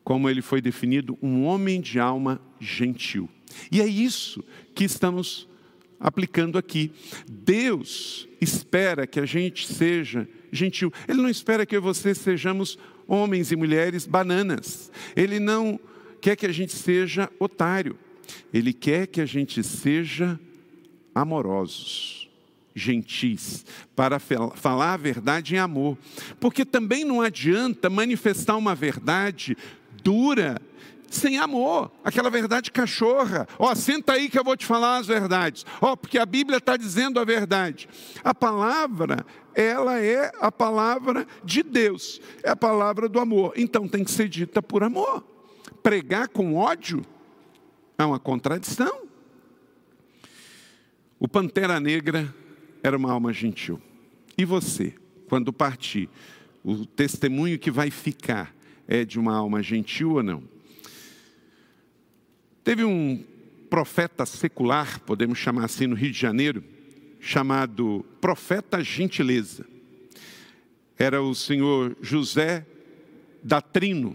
Como 0.05 0.29
ele 0.29 0.41
foi 0.41 0.61
definido, 0.61 1.19
um 1.23 1.45
homem 1.45 1.81
de 1.81 1.99
alma 1.99 2.41
gentil. 2.59 3.29
E 3.71 3.81
é 3.81 3.87
isso 3.87 4.43
que 4.75 4.85
estamos 4.85 5.49
aplicando 5.99 6.59
aqui. 6.59 6.93
Deus 7.29 8.29
espera 8.41 9.07
que 9.07 9.21
a 9.21 9.27
gente 9.27 9.67
seja 9.67 10.29
gentil. 10.53 10.93
Ele 11.07 11.21
não 11.21 11.29
espera 11.29 11.67
que 11.67 11.79
você 11.79 12.15
sejamos 12.15 12.79
homens 13.07 13.51
e 13.51 13.57
mulheres 13.57 14.07
bananas. 14.07 14.91
Ele 15.17 15.41
não 15.41 15.79
quer 16.21 16.37
que 16.37 16.47
a 16.47 16.53
gente 16.53 16.73
seja 16.73 17.31
otário. 17.39 17.99
Ele 18.53 18.73
quer 18.73 19.07
que 19.07 19.21
a 19.21 19.27
gente 19.27 19.63
seja 19.63 20.39
amorosos, 21.15 22.29
gentis, 22.75 23.65
para 23.97 24.19
falar 24.19 24.95
a 24.95 24.97
verdade 24.97 25.55
em 25.55 25.59
amor. 25.59 25.97
Porque 26.39 26.65
também 26.65 27.05
não 27.05 27.21
adianta 27.21 27.91
manifestar 27.91 28.57
uma 28.57 28.75
verdade 28.75 29.57
dura 30.03 30.61
sem 31.11 31.39
amor, 31.39 31.91
aquela 32.05 32.31
verdade 32.31 32.71
cachorra. 32.71 33.47
Ó, 33.59 33.71
oh, 33.71 33.75
senta 33.75 34.13
aí 34.13 34.29
que 34.29 34.39
eu 34.39 34.45
vou 34.45 34.57
te 34.57 34.67
falar 34.67 34.99
as 34.99 35.07
verdades. 35.07 35.65
Ó, 35.81 35.93
oh, 35.93 35.97
porque 35.97 36.19
a 36.19 36.27
Bíblia 36.27 36.59
está 36.59 36.77
dizendo 36.77 37.19
a 37.19 37.25
verdade. 37.25 37.89
A 38.23 38.35
palavra, 38.35 39.25
ela 39.55 39.99
é 40.01 40.31
a 40.41 40.53
palavra 40.53 41.27
de 41.45 41.63
Deus, 41.63 42.21
é 42.43 42.51
a 42.51 42.57
palavra 42.57 43.09
do 43.09 43.19
amor. 43.19 43.53
Então 43.57 43.89
tem 43.89 44.05
que 44.05 44.11
ser 44.11 44.29
dita 44.29 44.63
por 44.63 44.83
amor. 44.83 45.25
Pregar 45.83 46.29
com 46.29 46.57
ódio 46.57 47.05
é 47.97 48.05
uma 48.05 48.19
contradição. 48.19 49.09
O 51.19 51.27
Pantera 51.27 51.81
Negra 51.81 52.33
era 52.83 52.97
uma 52.97 53.11
alma 53.11 53.33
gentil. 53.33 53.81
E 54.37 54.45
você, 54.45 54.95
quando 55.29 55.53
partir, 55.53 56.09
o 56.63 56.87
testemunho 56.87 57.59
que 57.59 57.71
vai 57.71 57.91
ficar 57.91 58.55
é 58.87 59.05
de 59.05 59.19
uma 59.19 59.35
alma 59.35 59.63
gentil 59.63 60.13
ou 60.13 60.23
não? 60.23 60.58
Teve 62.69 62.85
um 62.85 63.25
profeta 63.71 64.27
secular, 64.27 65.01
podemos 65.01 65.39
chamar 65.39 65.65
assim, 65.65 65.87
no 65.87 65.97
Rio 65.97 66.13
de 66.13 66.19
Janeiro, 66.19 66.63
chamado 67.19 68.05
Profeta 68.21 68.85
Gentileza. 68.85 69.65
Era 70.99 71.23
o 71.23 71.35
senhor 71.35 71.97
José 72.03 72.67
Datrino. 73.43 74.15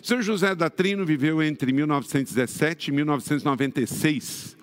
O 0.00 0.06
senhor 0.06 0.22
José 0.22 0.54
Datrino 0.54 1.04
viveu 1.04 1.42
entre 1.42 1.72
1917 1.72 2.92
e 2.92 2.94
1996. 2.94 4.56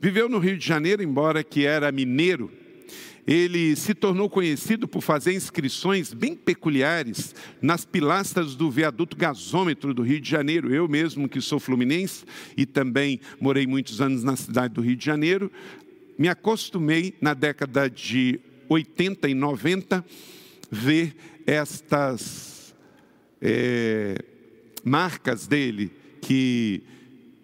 Viveu 0.00 0.28
no 0.28 0.38
Rio 0.38 0.56
de 0.56 0.64
Janeiro, 0.64 1.02
embora 1.02 1.42
que 1.42 1.66
era 1.66 1.90
mineiro, 1.90 2.52
ele 3.28 3.76
se 3.76 3.92
tornou 3.92 4.30
conhecido 4.30 4.88
por 4.88 5.02
fazer 5.02 5.34
inscrições 5.34 6.14
bem 6.14 6.34
peculiares 6.34 7.34
nas 7.60 7.84
pilastras 7.84 8.54
do 8.54 8.70
viaduto 8.70 9.14
gasômetro 9.14 9.92
do 9.92 10.00
Rio 10.00 10.18
de 10.18 10.30
Janeiro. 10.30 10.74
Eu 10.74 10.88
mesmo, 10.88 11.28
que 11.28 11.38
sou 11.42 11.60
fluminense 11.60 12.24
e 12.56 12.64
também 12.64 13.20
morei 13.38 13.66
muitos 13.66 14.00
anos 14.00 14.24
na 14.24 14.34
cidade 14.34 14.72
do 14.72 14.80
Rio 14.80 14.96
de 14.96 15.04
Janeiro, 15.04 15.52
me 16.18 16.26
acostumei 16.26 17.14
na 17.20 17.34
década 17.34 17.90
de 17.90 18.40
80 18.66 19.28
e 19.28 19.34
90 19.34 20.02
ver 20.70 21.14
estas 21.46 22.74
é, 23.42 24.24
marcas 24.82 25.46
dele, 25.46 25.92
que 26.22 26.82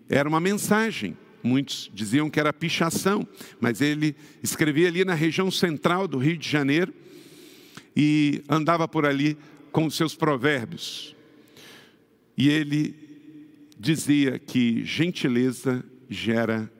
era 0.08 0.26
uma 0.26 0.40
mensagem 0.40 1.14
Muitos 1.44 1.90
diziam 1.92 2.30
que 2.30 2.40
era 2.40 2.54
pichação, 2.54 3.28
mas 3.60 3.82
ele 3.82 4.16
escrevia 4.42 4.88
ali 4.88 5.04
na 5.04 5.12
região 5.12 5.50
central 5.50 6.08
do 6.08 6.16
Rio 6.16 6.38
de 6.38 6.48
Janeiro 6.48 6.90
e 7.94 8.42
andava 8.48 8.88
por 8.88 9.04
ali 9.04 9.36
com 9.70 9.84
os 9.84 9.94
seus 9.94 10.14
provérbios. 10.14 11.14
E 12.34 12.48
ele 12.48 12.94
dizia 13.78 14.38
que 14.38 14.86
gentileza 14.86 15.84
gera 16.08 16.72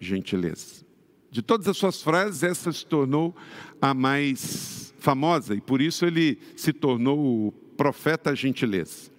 gentileza. 0.00 0.84
De 1.30 1.40
todas 1.40 1.68
as 1.68 1.76
suas 1.76 2.02
frases, 2.02 2.42
essa 2.42 2.72
se 2.72 2.84
tornou 2.84 3.36
a 3.80 3.94
mais 3.94 4.92
famosa 4.98 5.54
e 5.54 5.60
por 5.60 5.80
isso 5.80 6.04
ele 6.04 6.40
se 6.56 6.72
tornou 6.72 7.46
o 7.46 7.52
profeta 7.76 8.34
gentileza. 8.34 9.12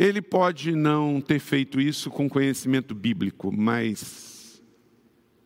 Ele 0.00 0.22
pode 0.22 0.74
não 0.74 1.20
ter 1.20 1.38
feito 1.38 1.78
isso 1.78 2.08
com 2.08 2.26
conhecimento 2.26 2.94
bíblico, 2.94 3.52
mas 3.54 4.62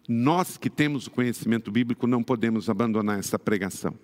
nós 0.09 0.57
que 0.57 0.71
temos 0.71 1.09
o 1.09 1.11
conhecimento 1.11 1.73
bíblico 1.73 2.07
não 2.07 2.23
podemos 2.23 2.71
abandonar 2.71 3.19
essa 3.19 3.37
pregação. 3.37 3.99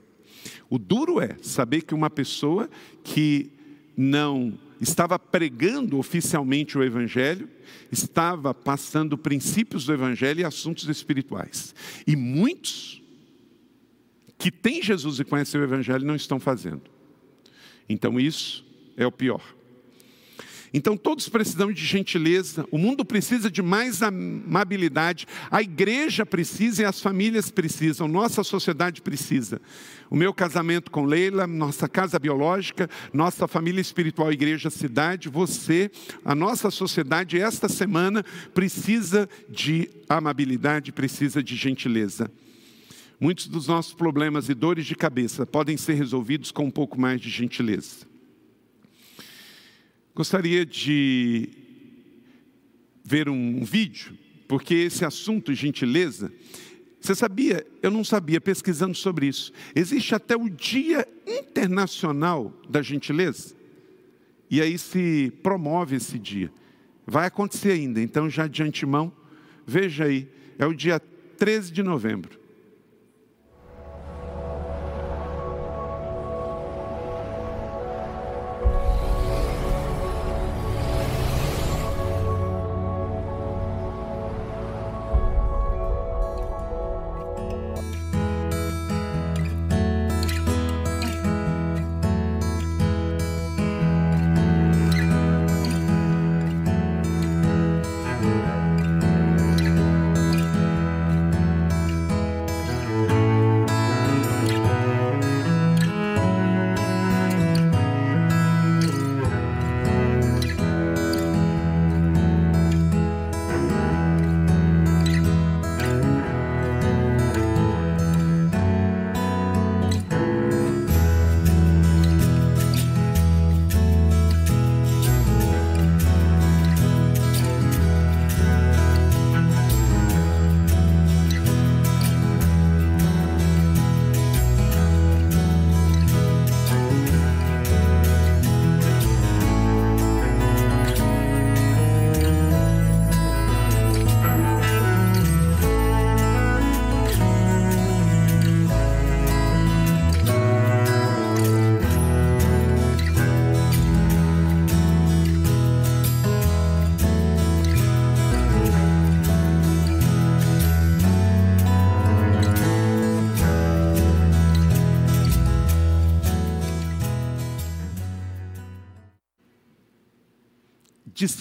O 0.68 0.76
duro 0.76 1.20
é 1.20 1.36
saber 1.40 1.82
que 1.82 1.94
uma 1.94 2.10
pessoa 2.10 2.68
que 3.04 3.52
não 3.96 4.58
estava 4.80 5.20
pregando 5.20 5.96
oficialmente 5.98 6.76
o 6.76 6.82
Evangelho, 6.82 7.48
estava 7.92 8.52
passando 8.52 9.16
princípios 9.16 9.84
do 9.84 9.92
Evangelho 9.92 10.40
e 10.40 10.44
assuntos 10.44 10.88
espirituais. 10.88 11.76
E 12.04 12.16
muitos 12.16 13.00
que 14.36 14.50
têm 14.50 14.82
Jesus 14.82 15.20
e 15.20 15.24
conhecem 15.24 15.60
o 15.60 15.64
Evangelho 15.64 16.04
não 16.04 16.16
estão 16.16 16.40
fazendo. 16.40 16.90
Então 17.88 18.18
isso 18.18 18.66
é 18.96 19.06
o 19.06 19.12
pior. 19.12 19.59
Então 20.72 20.96
todos 20.96 21.28
precisam 21.28 21.72
de 21.72 21.84
gentileza, 21.84 22.64
o 22.70 22.78
mundo 22.78 23.04
precisa 23.04 23.50
de 23.50 23.60
mais 23.60 24.02
amabilidade, 24.02 25.26
a 25.50 25.60
igreja 25.60 26.24
precisa 26.24 26.82
e 26.82 26.84
as 26.84 27.00
famílias 27.00 27.50
precisam, 27.50 28.06
nossa 28.06 28.44
sociedade 28.44 29.02
precisa. 29.02 29.60
O 30.08 30.16
meu 30.16 30.32
casamento 30.32 30.90
com 30.90 31.04
Leila, 31.04 31.46
nossa 31.46 31.88
casa 31.88 32.18
biológica, 32.18 32.88
nossa 33.12 33.48
família 33.48 33.80
espiritual, 33.80 34.32
igreja, 34.32 34.70
cidade, 34.70 35.28
você, 35.28 35.90
a 36.24 36.34
nossa 36.34 36.70
sociedade, 36.70 37.40
esta 37.40 37.68
semana 37.68 38.24
precisa 38.54 39.28
de 39.48 39.90
amabilidade, 40.08 40.92
precisa 40.92 41.42
de 41.42 41.56
gentileza. 41.56 42.30
Muitos 43.20 43.48
dos 43.48 43.66
nossos 43.66 43.92
problemas 43.92 44.48
e 44.48 44.54
dores 44.54 44.86
de 44.86 44.94
cabeça 44.94 45.44
podem 45.44 45.76
ser 45.76 45.94
resolvidos 45.94 46.50
com 46.50 46.64
um 46.64 46.70
pouco 46.70 46.98
mais 46.98 47.20
de 47.20 47.28
gentileza. 47.28 48.09
Gostaria 50.20 50.66
de 50.66 51.48
ver 53.02 53.30
um 53.30 53.64
vídeo, 53.64 54.12
porque 54.46 54.74
esse 54.74 55.02
assunto, 55.02 55.54
gentileza, 55.54 56.30
você 57.00 57.14
sabia? 57.14 57.66
Eu 57.80 57.90
não 57.90 58.04
sabia, 58.04 58.38
pesquisando 58.38 58.94
sobre 58.94 59.28
isso. 59.28 59.50
Existe 59.74 60.14
até 60.14 60.36
o 60.36 60.50
Dia 60.50 61.08
Internacional 61.26 62.52
da 62.68 62.82
Gentileza. 62.82 63.56
E 64.50 64.60
aí 64.60 64.76
se 64.76 65.32
promove 65.42 65.96
esse 65.96 66.18
dia. 66.18 66.52
Vai 67.06 67.26
acontecer 67.26 67.72
ainda, 67.72 67.98
então 67.98 68.28
já 68.28 68.46
de 68.46 68.62
antemão, 68.62 69.10
veja 69.66 70.04
aí, 70.04 70.28
é 70.58 70.66
o 70.66 70.74
dia 70.74 71.00
13 71.38 71.72
de 71.72 71.82
novembro. 71.82 72.38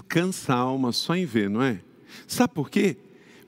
Descansa 0.10 0.56
a 0.56 0.58
alma 0.58 0.92
só 0.92 1.16
em 1.16 1.24
ver, 1.24 1.50
não 1.52 1.62
é? 1.62 1.80
Sabe 2.28 2.56
por 2.56 2.68
quê? 2.68 2.98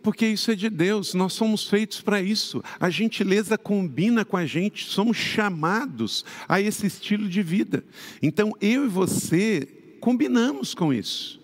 Porque 0.03 0.27
isso 0.27 0.51
é 0.51 0.55
de 0.55 0.69
Deus, 0.69 1.15
nós 1.15 1.33
somos 1.33 1.67
feitos 1.67 2.01
para 2.01 2.21
isso. 2.21 2.63
A 2.79 2.89
gentileza 2.89 3.57
combina 3.57 4.23
com 4.23 4.37
a 4.37 4.45
gente, 4.45 4.85
somos 4.85 5.17
chamados 5.17 6.23
a 6.47 6.61
esse 6.61 6.85
estilo 6.85 7.27
de 7.27 7.41
vida. 7.41 7.83
Então 8.21 8.55
eu 8.61 8.85
e 8.85 8.87
você 8.87 9.67
combinamos 9.99 10.75
com 10.75 10.93
isso. 10.93 11.39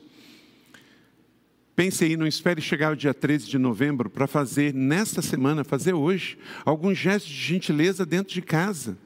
Pense 1.76 2.04
aí, 2.04 2.18
não 2.18 2.26
espere 2.26 2.62
chegar 2.62 2.94
o 2.94 2.96
dia 2.96 3.14
13 3.14 3.48
de 3.48 3.58
novembro 3.58 4.10
para 4.10 4.26
fazer 4.26 4.74
nesta 4.74 5.22
semana, 5.22 5.64
fazer 5.64 5.94
hoje, 5.94 6.38
algum 6.66 6.94
gesto 6.94 7.28
de 7.28 7.36
gentileza 7.36 8.06
dentro 8.06 8.34
de 8.34 8.42
casa. 8.42 8.98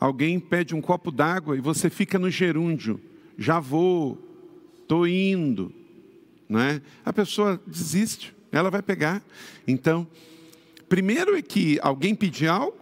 Alguém 0.00 0.40
pede 0.40 0.74
um 0.74 0.80
copo 0.80 1.10
d'água 1.10 1.56
e 1.56 1.60
você 1.60 1.90
fica 1.90 2.18
no 2.18 2.30
gerúndio. 2.30 2.98
Já 3.36 3.60
vou, 3.60 4.31
estou 4.92 5.06
indo. 5.06 5.72
Não 6.48 6.60
é? 6.60 6.82
A 7.04 7.12
pessoa 7.12 7.60
desiste, 7.66 8.34
ela 8.50 8.70
vai 8.70 8.82
pegar. 8.82 9.22
Então, 9.66 10.06
primeiro 10.86 11.34
é 11.34 11.40
que 11.40 11.78
alguém 11.82 12.14
pedir 12.14 12.48
algo, 12.48 12.76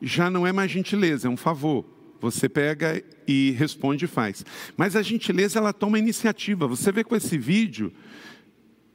já 0.00 0.30
não 0.30 0.46
é 0.46 0.52
mais 0.52 0.70
gentileza, 0.70 1.28
é 1.28 1.30
um 1.30 1.36
favor. 1.36 1.84
Você 2.20 2.48
pega 2.48 3.02
e 3.28 3.50
responde 3.50 4.06
e 4.06 4.08
faz. 4.08 4.44
Mas 4.76 4.96
a 4.96 5.02
gentileza, 5.02 5.58
ela 5.58 5.74
toma 5.74 5.98
iniciativa. 5.98 6.66
Você 6.66 6.90
vê 6.90 7.04
com 7.04 7.14
esse 7.14 7.36
vídeo, 7.36 7.92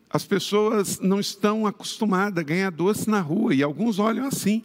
as 0.10 0.26
pessoas 0.26 1.00
não 1.00 1.20
estão 1.20 1.68
acostumadas 1.68 2.40
a 2.40 2.44
ganhar 2.44 2.72
doce 2.72 3.08
na 3.08 3.22
rua 3.22 3.54
e 3.54 3.62
alguns 3.62 4.00
olham 4.00 4.26
assim. 4.26 4.64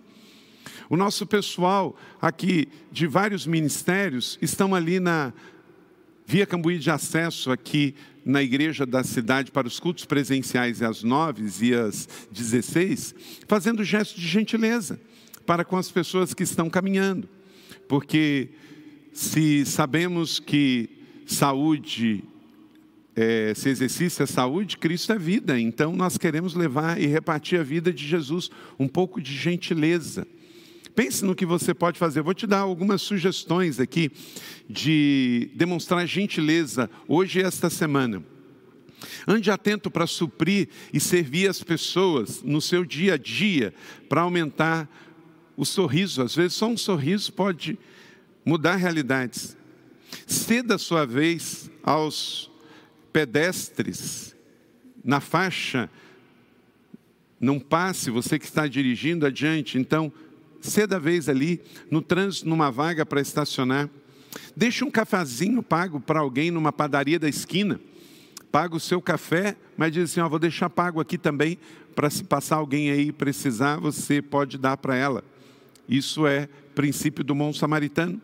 O 0.89 0.97
nosso 0.97 1.27
pessoal 1.27 1.95
aqui 2.23 2.69
de 2.91 3.07
vários 3.07 3.47
ministérios 3.47 4.39
estão 4.41 4.75
ali 4.75 4.99
na 4.99 5.33
Via 6.27 6.45
Cambuí 6.45 6.79
de 6.79 6.91
acesso 6.91 7.53
aqui 7.53 7.95
na 8.25 8.43
igreja 8.43 8.85
da 8.85 9.05
cidade 9.05 9.53
para 9.53 9.69
os 9.69 9.79
cultos 9.79 10.05
presenciais 10.05 10.83
às 10.83 11.05
nove 11.05 11.49
e 11.65 11.73
às 11.73 12.09
dezesseis, 12.33 13.15
fazendo 13.47 13.85
gesto 13.85 14.19
de 14.19 14.27
gentileza 14.27 14.99
para 15.47 15.65
com 15.65 15.77
as 15.77 15.91
pessoas 15.91 16.35
que 16.35 16.43
estão 16.43 16.69
caminhando. 16.69 17.29
Porque 17.89 18.49
se 19.13 19.65
sabemos 19.65 20.41
que 20.41 20.91
saúde 21.25 22.25
é, 23.17 23.55
se 23.55 23.71
exercício 23.71 24.23
é 24.23 24.27
saúde, 24.27 24.77
Cristo 24.77 25.13
é 25.13 25.19
vida. 25.19 25.59
Então 25.59 25.97
nós 25.97 26.19
queremos 26.19 26.55
levar 26.55 27.01
e 27.01 27.07
repartir 27.07 27.59
a 27.59 27.63
vida 27.63 27.93
de 27.93 28.07
Jesus, 28.07 28.51
um 28.79 28.87
pouco 28.87 29.21
de 29.21 29.35
gentileza. 29.35 30.27
Pense 30.97 31.23
no 31.23 31.35
que 31.35 31.45
você 31.45 31.75
pode 31.75 31.99
fazer. 31.99 32.21
Eu 32.21 32.25
vou 32.25 32.33
te 32.33 32.47
dar 32.47 32.61
algumas 32.61 33.03
sugestões 33.03 33.79
aqui 33.79 34.11
de 34.67 35.51
demonstrar 35.55 36.07
gentileza 36.07 36.89
hoje 37.07 37.39
e 37.39 37.43
esta 37.43 37.69
semana. 37.69 38.25
Ande 39.29 39.51
atento 39.51 39.91
para 39.91 40.07
suprir 40.07 40.71
e 40.95 40.99
servir 40.99 41.51
as 41.51 41.63
pessoas 41.63 42.43
no 42.43 42.63
seu 42.63 42.83
dia 42.83 43.13
a 43.13 43.19
dia, 43.19 43.75
para 44.09 44.23
aumentar 44.23 44.89
o 45.55 45.67
sorriso. 45.67 46.23
Às 46.23 46.35
vezes, 46.35 46.55
só 46.55 46.67
um 46.67 46.79
sorriso 46.79 47.31
pode 47.31 47.79
mudar 48.43 48.77
realidades. 48.77 49.55
Ceda 50.27 50.77
a 50.77 50.79
sua 50.79 51.05
vez 51.05 51.71
aos 51.83 52.51
pedestres 53.13 54.35
na 55.05 55.21
faixa, 55.21 55.91
não 57.39 57.61
passe, 57.61 58.11
você 58.11 58.39
que 58.39 58.47
está 58.47 58.67
dirigindo 58.67 59.27
adiante, 59.27 59.77
então, 59.77 60.11
ceda 60.61 60.99
vez 60.99 61.29
ali, 61.29 61.61
no 61.91 62.01
trânsito, 62.03 62.49
numa 62.49 62.71
vaga 62.71 63.05
para 63.05 63.21
estacionar. 63.21 63.89
Deixe 64.57 64.85
um 64.85 64.91
cafezinho 64.91 65.63
pago 65.63 66.01
para 66.01 66.21
alguém 66.21 66.51
numa 66.51 66.73
padaria 66.73 67.19
da 67.19 67.29
esquina. 67.29 67.81
Paga 68.51 68.77
o 68.77 68.81
seu 68.81 69.01
café, 69.01 69.57
mas 69.77 69.93
diz 69.93 70.11
assim: 70.11 70.21
ó, 70.21 70.29
vou 70.29 70.39
deixar 70.39 70.71
pago 70.71 71.01
aqui 71.01 71.19
também, 71.19 71.59
para 71.95 72.11
se 72.11 72.25
passar 72.25 72.57
alguém 72.57 72.91
aí 72.91 73.11
precisar, 73.11 73.77
você 73.77 74.21
pode 74.21 74.59
dar 74.59 74.77
para 74.77 74.95
ela. 74.95 75.25
Isso 75.89 76.27
é 76.27 76.49
princípio 76.75 77.25
do 77.25 77.35
bom 77.35 77.53
samaritano. 77.53 78.21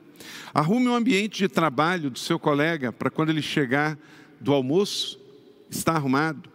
Arrume 0.52 0.88
um 0.88 0.94
ambiente 0.94 1.38
de 1.38 1.48
trabalho 1.48 2.10
do 2.10 2.18
seu 2.18 2.38
colega 2.38 2.92
para 2.92 3.10
quando 3.10 3.30
ele 3.30 3.42
chegar 3.42 3.98
do 4.40 4.52
almoço 4.52 5.18
está 5.70 5.92
arrumado. 5.92 6.50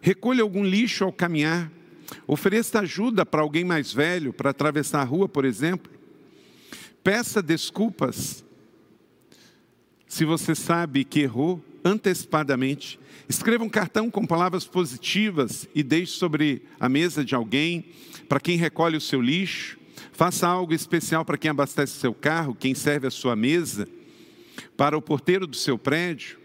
Recolha 0.00 0.42
algum 0.42 0.64
lixo 0.64 1.04
ao 1.04 1.12
caminhar. 1.12 1.70
Ofereça 2.26 2.80
ajuda 2.80 3.24
para 3.24 3.42
alguém 3.42 3.64
mais 3.64 3.92
velho 3.92 4.32
para 4.32 4.50
atravessar 4.50 5.00
a 5.00 5.04
rua, 5.04 5.28
por 5.28 5.44
exemplo. 5.44 5.90
Peça 7.02 7.42
desculpas 7.42 8.44
se 10.06 10.24
você 10.24 10.54
sabe 10.54 11.04
que 11.04 11.20
errou 11.20 11.64
antecipadamente. 11.84 12.98
Escreva 13.28 13.64
um 13.64 13.68
cartão 13.68 14.10
com 14.10 14.26
palavras 14.26 14.66
positivas 14.66 15.68
e 15.74 15.82
deixe 15.82 16.12
sobre 16.12 16.62
a 16.78 16.88
mesa 16.88 17.24
de 17.24 17.34
alguém, 17.34 17.86
para 18.28 18.40
quem 18.40 18.56
recolhe 18.56 18.96
o 18.96 19.00
seu 19.00 19.22
lixo. 19.22 19.78
Faça 20.12 20.46
algo 20.46 20.74
especial 20.74 21.24
para 21.24 21.38
quem 21.38 21.50
abastece 21.50 21.98
seu 21.98 22.12
carro, 22.12 22.54
quem 22.54 22.74
serve 22.74 23.06
a 23.06 23.10
sua 23.10 23.36
mesa, 23.36 23.88
para 24.76 24.96
o 24.98 25.02
porteiro 25.02 25.46
do 25.46 25.56
seu 25.56 25.78
prédio. 25.78 26.38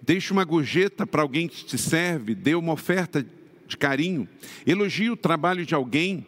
Deixe 0.00 0.32
uma 0.32 0.44
gorjeta 0.44 1.06
para 1.06 1.22
alguém 1.22 1.48
que 1.48 1.64
te 1.64 1.78
serve, 1.78 2.34
dê 2.34 2.54
uma 2.54 2.72
oferta 2.72 3.26
de 3.68 3.76
carinho, 3.76 4.26
elogie 4.66 5.10
o 5.10 5.16
trabalho 5.16 5.64
de 5.64 5.74
alguém, 5.74 6.26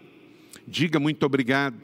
diga 0.69 1.01
muito 1.01 1.25
obrigado. 1.25 1.77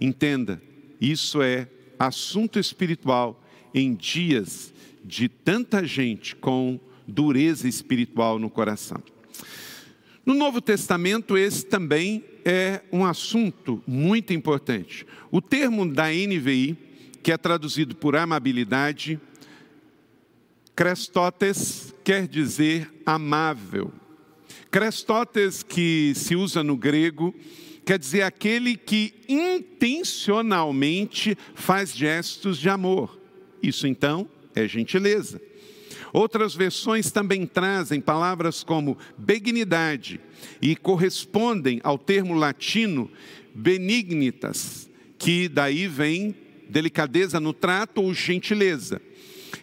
Entenda, 0.00 0.60
isso 1.00 1.40
é 1.40 1.68
assunto 1.98 2.58
espiritual 2.58 3.42
em 3.72 3.94
dias 3.94 4.74
de 5.04 5.28
tanta 5.28 5.86
gente 5.86 6.36
com 6.36 6.78
dureza 7.06 7.68
espiritual 7.68 8.38
no 8.38 8.50
coração. 8.50 9.02
No 10.26 10.34
Novo 10.34 10.60
Testamento, 10.60 11.38
esse 11.38 11.64
também 11.64 12.22
é 12.44 12.82
um 12.92 13.04
assunto 13.04 13.82
muito 13.86 14.34
importante. 14.34 15.06
O 15.30 15.40
termo 15.40 15.90
da 15.90 16.08
NVI, 16.08 16.76
que 17.22 17.32
é 17.32 17.38
traduzido 17.38 17.94
por 17.96 18.14
amabilidade, 18.14 19.18
Crestotes 20.76 21.92
quer 22.04 22.28
dizer 22.28 22.88
amável. 23.04 23.90
Crestotes, 24.70 25.62
que 25.62 26.12
se 26.14 26.36
usa 26.36 26.62
no 26.62 26.76
grego, 26.76 27.34
quer 27.84 27.98
dizer 27.98 28.22
aquele 28.22 28.76
que 28.76 29.14
intencionalmente 29.28 31.36
faz 31.54 31.96
gestos 31.96 32.58
de 32.58 32.68
amor. 32.68 33.18
Isso 33.62 33.86
então 33.86 34.28
é 34.54 34.68
gentileza. 34.68 35.40
Outras 36.12 36.54
versões 36.54 37.10
também 37.10 37.46
trazem 37.46 37.98
palavras 38.00 38.62
como 38.62 38.98
benignidade 39.16 40.20
e 40.60 40.76
correspondem 40.76 41.80
ao 41.82 41.98
termo 41.98 42.34
latino 42.34 43.10
benignitas, 43.54 44.88
que 45.18 45.48
daí 45.48 45.88
vem 45.88 46.34
delicadeza 46.68 47.40
no 47.40 47.52
trato 47.52 48.02
ou 48.02 48.14
gentileza. 48.14 49.00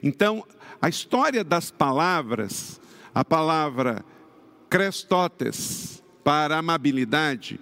Então, 0.01 0.43
a 0.81 0.89
história 0.89 1.43
das 1.43 1.71
palavras, 1.71 2.79
a 3.13 3.23
palavra 3.23 4.03
crestotes 4.75 6.03
para 6.21 6.57
amabilidade, 6.57 7.57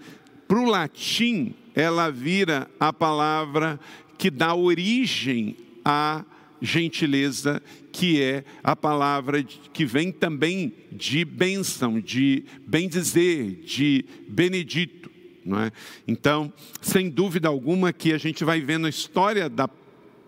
para 0.48 0.58
o 0.58 0.66
latim, 0.66 1.54
ela 1.76 2.10
vira 2.10 2.68
a 2.80 2.92
palavra 2.92 3.80
que 4.18 4.32
dá 4.32 4.56
origem 4.56 5.56
à 5.86 6.26
gentileza, 6.60 7.62
que 7.92 8.20
é 8.20 8.44
a 8.64 8.76
palavra 8.76 9.44
que 9.44 9.86
vem 9.86 10.12
também 10.12 10.74
de 10.92 11.24
bênção, 11.24 12.00
de 12.00 12.46
bem 12.66 12.90
dizer, 12.90 13.62
de 13.64 14.04
benedito. 14.28 15.12
Não 15.46 15.60
é? 15.60 15.72
Então, 16.08 16.52
sem 16.82 17.12
dúvida 17.12 17.48
alguma 17.48 17.94
que 17.94 18.12
a 18.12 18.18
gente 18.18 18.44
vai 18.44 18.60
vendo 18.60 18.88
a 18.88 18.90
história 18.90 19.48
da 19.48 19.70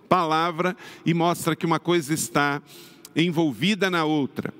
palavra 0.07 0.77
e 1.03 1.15
mostra 1.15 1.55
que 1.55 1.65
uma 1.65 1.79
coisa 1.79 2.13
está 2.13 2.61
envolvida 3.15 3.89
na 3.89 4.05
outra. 4.05 4.53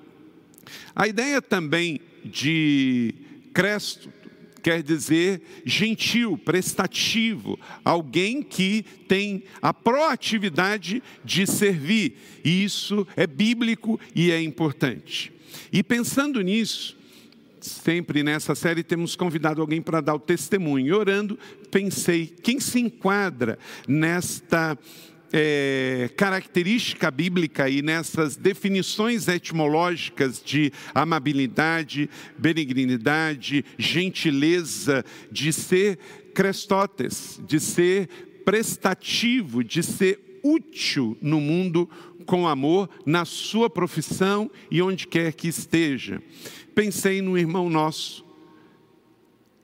A 0.96 1.08
ideia 1.08 1.40
também 1.40 2.02
de 2.26 3.14
cresto 3.54 4.10
quer 4.66 4.82
dizer 4.82 5.44
gentil, 5.64 6.40
prestativo, 6.40 7.60
alguém 7.84 8.42
que 8.42 8.84
tem 9.08 9.44
a 9.62 9.72
proatividade 9.72 11.04
de 11.24 11.46
servir. 11.46 12.18
E 12.44 12.64
isso 12.64 13.08
é 13.16 13.28
bíblico 13.28 14.00
e 14.16 14.32
é 14.32 14.42
importante. 14.42 15.32
E 15.72 15.84
pensando 15.84 16.42
nisso, 16.42 16.98
sempre 17.62 18.24
nessa 18.24 18.56
série 18.56 18.82
temos 18.82 19.16
convidado 19.16 19.62
alguém 19.62 19.84
para 19.84 20.02
dar 20.02 20.16
o 20.16 20.20
testemunho. 20.20 20.88
E 20.88 20.94
orando, 20.94 21.38
pensei, 21.70 22.26
quem 22.26 22.60
se 22.60 22.80
enquadra 22.80 23.60
nesta 23.88 24.76
é, 25.38 26.10
característica 26.16 27.12
bíblica 27.12 27.70
e 27.70 27.82
nessas 27.82 28.38
definições 28.38 29.28
etimológicas 29.28 30.42
de 30.42 30.72
amabilidade, 30.94 32.10
benignidade, 32.38 33.66
gentileza, 33.78 35.04
de 35.30 35.52
ser 35.52 36.00
crestotes, 36.34 37.38
de 37.46 37.60
ser 37.60 38.08
prestativo, 38.46 39.62
de 39.62 39.84
ser 39.84 40.40
útil 40.42 41.18
no 41.22 41.42
mundo 41.42 41.90
com 42.26 42.48
amor 42.48 42.90
na 43.06 43.26
sua 43.26 43.70
profissão 43.70 44.50
e 44.72 44.82
onde 44.82 45.06
quer 45.06 45.34
que 45.34 45.50
esteja. 45.50 46.22
Pensei 46.74 47.22
no 47.22 47.38
irmão 47.38 47.70
nosso, 47.70 48.26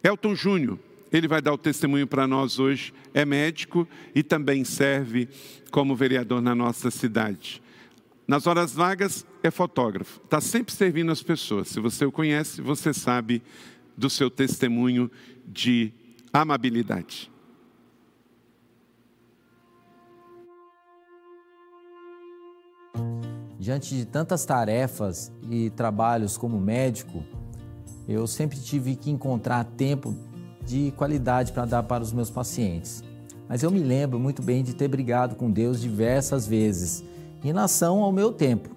Elton 0.04 0.36
Júnior. 0.36 0.91
Ele 1.12 1.28
vai 1.28 1.42
dar 1.42 1.54
o 1.54 1.58
testemunho 1.58 2.08
para 2.08 2.26
nós 2.26 2.60
hoje. 2.60 2.94
É 3.14 3.26
médico 3.26 3.88
e 4.16 4.24
também 4.24 4.64
serve 4.64 5.28
como 5.70 5.96
vereador 5.96 6.42
na 6.42 6.56
nossa 6.56 6.90
cidade. 6.90 7.62
Nas 8.28 8.48
horas 8.48 8.74
vagas, 8.74 9.26
é 9.44 9.52
fotógrafo. 9.52 10.22
Está 10.24 10.40
sempre 10.40 10.74
servindo 10.74 11.12
as 11.12 11.22
pessoas. 11.22 11.68
Se 11.68 11.80
você 11.80 12.06
o 12.06 12.12
conhece, 12.12 12.62
você 12.62 12.94
sabe 12.94 13.42
do 13.98 14.10
seu 14.10 14.30
testemunho 14.30 15.12
de 15.46 15.92
amabilidade. 16.32 17.30
Diante 23.60 23.96
de 23.96 24.06
tantas 24.06 24.46
tarefas 24.46 25.32
e 25.50 25.70
trabalhos 25.72 26.38
como 26.38 26.60
médico, 26.60 27.24
eu 28.08 28.26
sempre 28.26 28.60
tive 28.60 28.96
que 28.96 29.12
encontrar 29.12 29.64
tempo 29.66 30.16
de 30.72 30.92
qualidade 30.92 31.52
para 31.52 31.66
dar 31.66 31.84
para 31.84 32.02
os 32.02 32.14
meus 32.14 32.30
pacientes. 32.30 33.04
Mas 33.50 33.62
eu 33.62 33.70
me 33.70 33.80
lembro 33.80 34.18
muito 34.18 34.42
bem 34.42 34.64
de 34.64 34.74
ter 34.74 34.88
brigado 34.88 35.36
com 35.36 35.52
Deus 35.52 35.82
diversas 35.82 36.48
vezes 36.48 37.04
em 37.44 37.48
relação 37.48 38.00
ao 38.00 38.12
meu 38.12 38.32
tempo. 38.32 38.70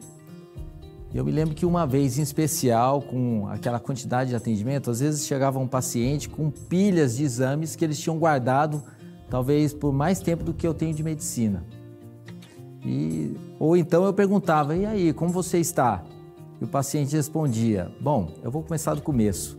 Eu 1.15 1.25
me 1.25 1.31
lembro 1.31 1.55
que 1.55 1.65
uma 1.65 1.87
vez 1.87 2.19
em 2.19 2.23
especial, 2.23 3.01
com 3.01 3.47
aquela 3.49 3.79
quantidade 3.79 4.31
de 4.31 4.37
atendimento, 4.37 4.91
às 4.91 4.99
vezes 4.99 5.25
chegava 5.25 5.61
um 5.61 5.69
paciente 5.69 6.29
com 6.29 6.51
pilhas 6.51 7.17
de 7.17 7.23
exames 7.23 7.77
que 7.77 7.85
eles 7.85 8.01
tinham 8.01 8.19
guardado, 8.19 8.83
talvez 9.31 9.73
por 9.73 9.93
mais 9.93 10.19
tempo 10.19 10.43
do 10.43 10.53
que 10.53 10.67
eu 10.67 10.75
tenho 10.75 10.93
de 10.93 11.05
medicina. 11.05 11.65
E, 12.85 13.37
ou 13.61 13.77
então 13.77 14.05
eu 14.05 14.13
perguntava: 14.13 14.75
e 14.75 14.85
aí, 14.85 15.13
como 15.13 15.31
você 15.31 15.59
está? 15.59 16.03
E 16.61 16.65
o 16.65 16.67
paciente 16.67 17.15
respondia: 17.15 17.93
Bom, 18.01 18.35
eu 18.43 18.51
vou 18.51 18.65
começar 18.65 18.95
do 18.95 19.01
começo. 19.01 19.57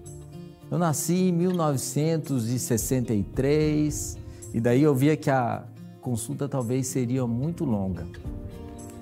Eu 0.69 0.78
nasci 0.80 1.30
em 1.30 1.32
1963 1.32 4.17
e 4.54 4.60
daí 4.60 4.82
eu 4.82 4.95
via 4.95 5.15
que 5.15 5.30
a 5.30 5.63
consulta 6.01 6.49
talvez 6.49 6.88
seria 6.88 7.28
muito 7.28 7.63
longa. 7.65 8.08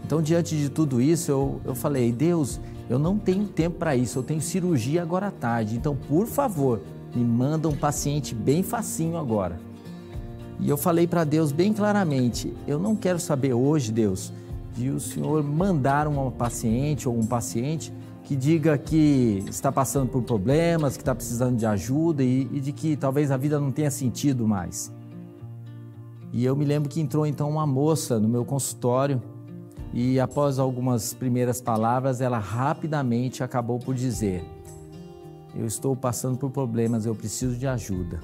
Então, 0.06 0.22
diante 0.22 0.58
de 0.58 0.68
tudo 0.70 1.02
isso, 1.02 1.32
eu, 1.32 1.62
eu 1.64 1.74
falei: 1.74 2.12
Deus, 2.12 2.60
eu 2.90 3.00
não 3.00 3.18
tenho 3.18 3.48
tempo 3.48 3.78
para 3.78 3.96
isso, 3.96 4.20
eu 4.20 4.24
tenho 4.24 4.42
cirurgia 4.42 5.02
agora 5.02 5.28
à 5.28 5.32
tarde, 5.32 5.76
então, 5.76 5.96
por 5.96 6.28
favor, 6.28 6.82
me 7.16 7.24
manda 7.24 7.70
um 7.70 7.76
paciente 7.76 8.36
bem 8.36 8.62
facinho 8.62 9.18
agora. 9.18 9.58
E 10.60 10.70
eu 10.70 10.78
falei 10.78 11.08
para 11.08 11.24
Deus 11.24 11.52
bem 11.52 11.72
claramente: 11.72 12.54
eu 12.68 12.78
não 12.78 12.96
quero 12.96 13.20
saber 13.20 13.54
hoje, 13.54 13.92
Deus, 13.92 14.34
de 14.76 14.90
o 14.90 15.00
Senhor 15.00 15.42
mandar 15.44 16.08
uma 16.08 16.30
paciente 16.32 17.08
ou 17.08 17.18
um 17.18 17.26
paciente 17.26 17.94
que 18.24 18.36
diga 18.36 18.78
que 18.78 19.44
está 19.50 19.72
passando 19.72 20.10
por 20.10 20.24
problemas, 20.24 20.96
que 20.96 21.02
está 21.02 21.14
precisando 21.14 21.58
de 21.58 21.66
ajuda 21.66 22.24
e, 22.24 22.48
e 22.52 22.60
de 22.60 22.72
que 22.72 22.96
talvez 22.96 23.32
a 23.32 23.38
vida 23.38 23.60
não 23.60 23.72
tenha 23.72 23.92
sentido 23.92 24.48
mais. 24.48 24.92
E 26.32 26.46
eu 26.46 26.56
me 26.56 26.66
lembro 26.66 26.90
que 26.90 27.02
entrou 27.02 27.26
então 27.28 27.50
uma 27.50 27.68
moça 27.68 28.20
no 28.20 28.28
meu 28.28 28.46
consultório 28.46 29.22
e 29.94 30.20
após 30.20 30.58
algumas 30.58 31.14
primeiras 31.14 31.62
palavras, 31.62 32.22
ela 32.22 32.40
rapidamente 32.40 33.44
acabou 33.44 33.78
por 33.78 33.94
dizer: 33.94 34.44
Eu 35.56 35.68
estou 35.68 35.96
passando 35.96 36.38
por 36.38 36.50
problemas, 36.50 37.06
eu 37.06 37.14
preciso 37.14 37.56
de 37.56 37.68
ajuda 37.68 38.20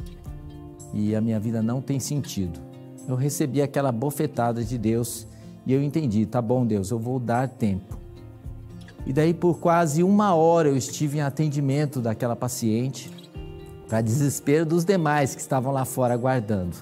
e 0.93 1.15
a 1.15 1.21
minha 1.21 1.39
vida 1.39 1.61
não 1.61 1.81
tem 1.81 1.99
sentido. 1.99 2.59
Eu 3.07 3.15
recebi 3.15 3.61
aquela 3.61 3.91
bofetada 3.91 4.63
de 4.63 4.77
Deus 4.77 5.27
e 5.65 5.73
eu 5.73 5.83
entendi, 5.83 6.25
tá 6.25 6.41
bom, 6.41 6.65
Deus, 6.65 6.89
eu 6.89 6.97
vou 6.97 7.19
dar 7.19 7.47
tempo. 7.47 7.98
E 9.09 9.11
daí 9.11 9.33
por 9.33 9.57
quase 9.57 10.03
uma 10.03 10.35
hora 10.35 10.69
eu 10.69 10.77
estive 10.77 11.17
em 11.17 11.21
atendimento 11.21 11.99
daquela 11.99 12.35
paciente, 12.35 13.09
para 13.87 14.01
desespero 14.01 14.67
dos 14.67 14.85
demais 14.85 15.33
que 15.33 15.41
estavam 15.41 15.73
lá 15.73 15.83
fora 15.83 16.13
aguardando. 16.13 16.77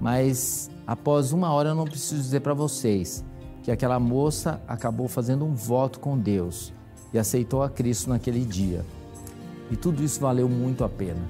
Mas 0.00 0.70
após 0.86 1.32
uma 1.32 1.52
hora 1.52 1.70
eu 1.70 1.74
não 1.74 1.84
preciso 1.84 2.22
dizer 2.22 2.42
para 2.42 2.54
vocês 2.54 3.24
que 3.60 3.72
aquela 3.72 3.98
moça 3.98 4.62
acabou 4.68 5.08
fazendo 5.08 5.44
um 5.44 5.52
voto 5.52 5.98
com 5.98 6.16
Deus 6.16 6.72
e 7.12 7.18
aceitou 7.18 7.60
a 7.60 7.68
Cristo 7.68 8.08
naquele 8.08 8.44
dia. 8.44 8.86
E 9.68 9.74
tudo 9.74 10.04
isso 10.04 10.20
valeu 10.20 10.48
muito 10.48 10.84
a 10.84 10.88
pena. 10.88 11.28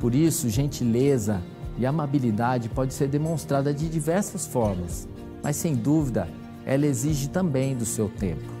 Por 0.00 0.12
isso, 0.12 0.48
gentileza 0.48 1.40
e 1.78 1.86
amabilidade 1.86 2.68
pode 2.68 2.94
ser 2.94 3.06
demonstrada 3.06 3.72
de 3.72 3.88
diversas 3.88 4.44
formas, 4.44 5.06
mas 5.40 5.54
sem 5.54 5.76
dúvida, 5.76 6.28
ela 6.66 6.84
exige 6.84 7.28
também 7.28 7.76
do 7.76 7.86
seu 7.86 8.08
tempo. 8.08 8.51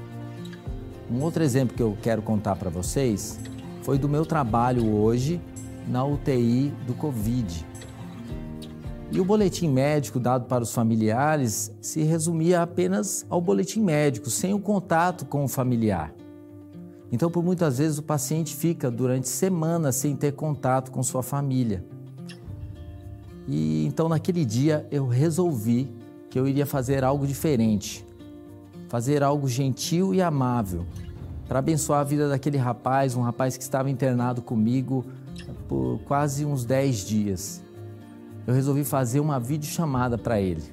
Um 1.12 1.22
outro 1.22 1.42
exemplo 1.42 1.76
que 1.76 1.82
eu 1.82 1.94
quero 2.00 2.22
contar 2.22 2.56
para 2.56 2.70
vocês 2.70 3.38
foi 3.82 3.98
do 3.98 4.08
meu 4.08 4.24
trabalho 4.24 4.90
hoje 4.94 5.38
na 5.86 6.02
UTI 6.02 6.72
do 6.86 6.94
Covid. 6.94 7.66
E 9.10 9.20
o 9.20 9.24
boletim 9.24 9.68
médico 9.68 10.18
dado 10.18 10.46
para 10.46 10.62
os 10.62 10.72
familiares 10.72 11.70
se 11.82 12.02
resumia 12.02 12.62
apenas 12.62 13.26
ao 13.28 13.42
boletim 13.42 13.82
médico, 13.82 14.30
sem 14.30 14.54
o 14.54 14.58
contato 14.58 15.26
com 15.26 15.44
o 15.44 15.48
familiar. 15.48 16.14
Então, 17.12 17.30
por 17.30 17.44
muitas 17.44 17.76
vezes, 17.76 17.98
o 17.98 18.02
paciente 18.02 18.56
fica 18.56 18.90
durante 18.90 19.28
semanas 19.28 19.96
sem 19.96 20.16
ter 20.16 20.32
contato 20.32 20.90
com 20.90 21.02
sua 21.02 21.22
família. 21.22 21.84
E 23.46 23.84
então, 23.84 24.08
naquele 24.08 24.46
dia, 24.46 24.86
eu 24.90 25.06
resolvi 25.06 25.92
que 26.30 26.38
eu 26.38 26.48
iria 26.48 26.64
fazer 26.64 27.04
algo 27.04 27.26
diferente, 27.26 28.02
fazer 28.88 29.22
algo 29.22 29.46
gentil 29.46 30.14
e 30.14 30.22
amável, 30.22 30.86
para 31.52 31.58
abençoar 31.58 32.00
a 32.00 32.04
vida 32.04 32.30
daquele 32.30 32.56
rapaz, 32.56 33.14
um 33.14 33.20
rapaz 33.20 33.58
que 33.58 33.62
estava 33.62 33.90
internado 33.90 34.40
comigo 34.40 35.04
por 35.68 36.00
quase 36.06 36.46
uns 36.46 36.64
10 36.64 37.06
dias. 37.06 37.62
Eu 38.46 38.54
resolvi 38.54 38.84
fazer 38.84 39.20
uma 39.20 39.38
videochamada 39.38 40.16
para 40.16 40.40
ele 40.40 40.64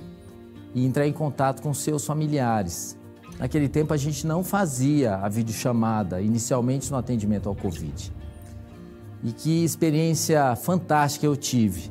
e 0.74 0.86
entrar 0.86 1.06
em 1.06 1.12
contato 1.12 1.62
com 1.62 1.74
seus 1.74 2.06
familiares 2.06 2.98
Naquele 3.38 3.70
tempo 3.70 3.94
a 3.94 3.98
gente 3.98 4.28
não 4.28 4.44
fazia 4.44 5.16
a 5.16 5.30
videochamada, 5.30 6.22
inicialmente 6.22 6.92
no 6.92 6.98
atendimento 6.98 7.48
ao 7.48 7.56
Covid. 7.56 8.14
E 9.24 9.32
que 9.34 9.64
experiência 9.64 10.56
fantástica 10.58 11.26
eu 11.26 11.38
tive. 11.38 11.90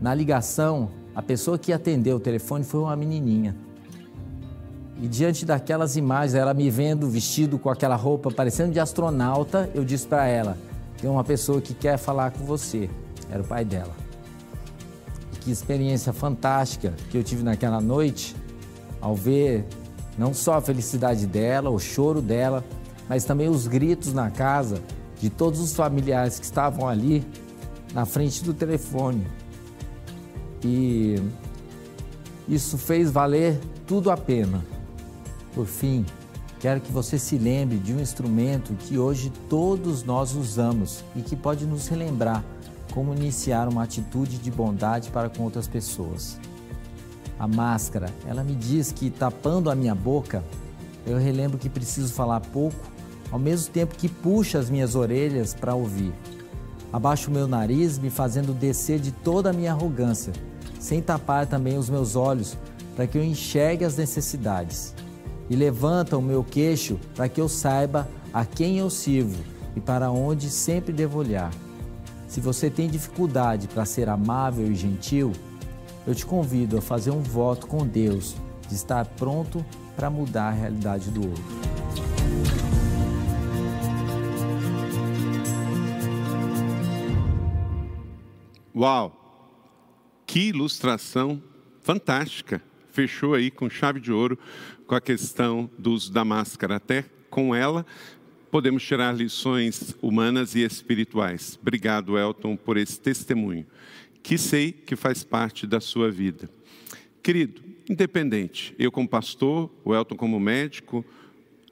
Na 0.00 0.12
ligação, 0.12 0.90
a 1.14 1.22
pessoa 1.22 1.56
que 1.56 1.72
atendeu 1.72 2.16
o 2.16 2.20
telefone 2.20 2.64
foi 2.64 2.80
uma 2.80 2.96
menininha. 2.96 3.56
E 5.02 5.08
diante 5.08 5.46
daquelas 5.46 5.96
imagens, 5.96 6.34
ela 6.34 6.52
me 6.52 6.68
vendo 6.68 7.08
vestido 7.08 7.58
com 7.58 7.70
aquela 7.70 7.96
roupa 7.96 8.30
parecendo 8.30 8.72
de 8.72 8.78
astronauta, 8.78 9.70
eu 9.74 9.82
disse 9.82 10.06
para 10.06 10.26
ela: 10.26 10.58
tem 11.00 11.08
uma 11.08 11.24
pessoa 11.24 11.60
que 11.60 11.72
quer 11.72 11.96
falar 11.96 12.32
com 12.32 12.44
você. 12.44 12.90
Era 13.30 13.42
o 13.42 13.46
pai 13.46 13.64
dela. 13.64 13.94
E 15.32 15.38
que 15.38 15.50
experiência 15.50 16.12
fantástica 16.12 16.92
que 17.10 17.16
eu 17.16 17.24
tive 17.24 17.42
naquela 17.42 17.80
noite 17.80 18.36
ao 19.00 19.16
ver 19.16 19.64
não 20.18 20.34
só 20.34 20.54
a 20.54 20.60
felicidade 20.60 21.26
dela, 21.26 21.70
o 21.70 21.78
choro 21.78 22.20
dela, 22.20 22.62
mas 23.08 23.24
também 23.24 23.48
os 23.48 23.66
gritos 23.66 24.12
na 24.12 24.30
casa 24.30 24.82
de 25.18 25.30
todos 25.30 25.60
os 25.60 25.74
familiares 25.74 26.38
que 26.38 26.44
estavam 26.44 26.86
ali 26.86 27.24
na 27.94 28.04
frente 28.04 28.44
do 28.44 28.52
telefone. 28.52 29.26
E 30.62 31.16
isso 32.46 32.76
fez 32.76 33.10
valer 33.10 33.58
tudo 33.86 34.10
a 34.10 34.16
pena. 34.16 34.62
Por 35.54 35.66
fim, 35.66 36.04
quero 36.58 36.80
que 36.80 36.92
você 36.92 37.18
se 37.18 37.36
lembre 37.36 37.78
de 37.78 37.92
um 37.92 38.00
instrumento 38.00 38.74
que 38.74 38.98
hoje 38.98 39.32
todos 39.48 40.02
nós 40.02 40.34
usamos 40.34 41.04
e 41.16 41.22
que 41.22 41.36
pode 41.36 41.66
nos 41.66 41.88
relembrar 41.88 42.44
como 42.92 43.14
iniciar 43.14 43.68
uma 43.68 43.84
atitude 43.84 44.38
de 44.38 44.50
bondade 44.50 45.10
para 45.10 45.28
com 45.28 45.44
outras 45.44 45.68
pessoas 45.68 46.38
a 47.40 47.48
máscara, 47.48 48.12
ela 48.26 48.44
me 48.44 48.54
diz 48.54 48.92
que 48.92 49.08
tapando 49.08 49.70
a 49.70 49.74
minha 49.74 49.94
boca, 49.94 50.44
eu 51.06 51.16
relembro 51.16 51.56
que 51.56 51.70
preciso 51.70 52.12
falar 52.12 52.38
pouco, 52.40 52.76
ao 53.32 53.38
mesmo 53.38 53.72
tempo 53.72 53.96
que 53.96 54.10
puxa 54.10 54.58
as 54.58 54.68
minhas 54.68 54.94
orelhas 54.94 55.54
para 55.54 55.74
ouvir. 55.74 56.12
Abaixo 56.92 57.30
o 57.30 57.32
meu 57.32 57.48
nariz, 57.48 57.98
me 57.98 58.10
fazendo 58.10 58.52
descer 58.52 59.00
de 59.00 59.10
toda 59.10 59.48
a 59.48 59.52
minha 59.54 59.72
arrogância, 59.72 60.34
sem 60.78 61.00
tapar 61.00 61.46
também 61.46 61.78
os 61.78 61.88
meus 61.88 62.14
olhos, 62.14 62.58
para 62.94 63.06
que 63.06 63.16
eu 63.16 63.24
enxergue 63.24 63.86
as 63.86 63.96
necessidades. 63.96 64.94
E 65.50 65.56
levanta 65.56 66.16
o 66.16 66.22
meu 66.22 66.44
queixo 66.44 66.96
para 67.16 67.28
que 67.28 67.40
eu 67.40 67.48
saiba 67.48 68.08
a 68.32 68.44
quem 68.44 68.78
eu 68.78 68.88
sirvo 68.88 69.42
e 69.74 69.80
para 69.80 70.08
onde 70.08 70.48
sempre 70.48 70.92
devo 70.92 71.18
olhar. 71.18 71.50
Se 72.28 72.40
você 72.40 72.70
tem 72.70 72.88
dificuldade 72.88 73.66
para 73.66 73.84
ser 73.84 74.08
amável 74.08 74.70
e 74.70 74.76
gentil, 74.76 75.32
eu 76.06 76.14
te 76.14 76.24
convido 76.24 76.78
a 76.78 76.80
fazer 76.80 77.10
um 77.10 77.20
voto 77.20 77.66
com 77.66 77.84
Deus 77.84 78.36
de 78.68 78.76
estar 78.76 79.04
pronto 79.04 79.66
para 79.96 80.08
mudar 80.08 80.50
a 80.50 80.52
realidade 80.52 81.10
do 81.10 81.28
outro. 81.28 81.44
Uau! 88.72 89.16
Que 90.24 90.50
ilustração 90.50 91.42
fantástica! 91.80 92.62
fechou 92.90 93.34
aí 93.34 93.50
com 93.50 93.70
chave 93.70 94.00
de 94.00 94.12
ouro 94.12 94.38
com 94.90 94.96
a 94.96 95.00
questão 95.00 95.70
do 95.78 95.92
uso 95.92 96.12
da 96.12 96.24
máscara. 96.24 96.74
Até 96.74 97.04
com 97.30 97.54
ela 97.54 97.86
podemos 98.50 98.82
tirar 98.82 99.14
lições 99.14 99.94
humanas 100.02 100.56
e 100.56 100.64
espirituais. 100.64 101.56
Obrigado, 101.62 102.18
Elton, 102.18 102.56
por 102.56 102.76
esse 102.76 102.98
testemunho, 102.98 103.64
que 104.20 104.36
sei 104.36 104.72
que 104.72 104.96
faz 104.96 105.22
parte 105.22 105.64
da 105.64 105.78
sua 105.78 106.10
vida. 106.10 106.50
Querido, 107.22 107.62
independente, 107.88 108.74
eu 108.80 108.90
como 108.90 109.08
pastor, 109.08 109.70
o 109.84 109.94
Elton 109.94 110.16
como 110.16 110.40
médico, 110.40 111.04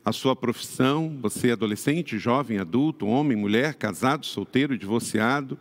a 0.04 0.12
sua 0.12 0.36
profissão, 0.36 1.18
você 1.20 1.48
é 1.48 1.52
adolescente, 1.54 2.20
jovem, 2.20 2.58
adulto, 2.58 3.04
homem, 3.04 3.36
mulher, 3.36 3.74
casado, 3.74 4.24
solteiro, 4.26 4.78
divorciado, 4.78 5.58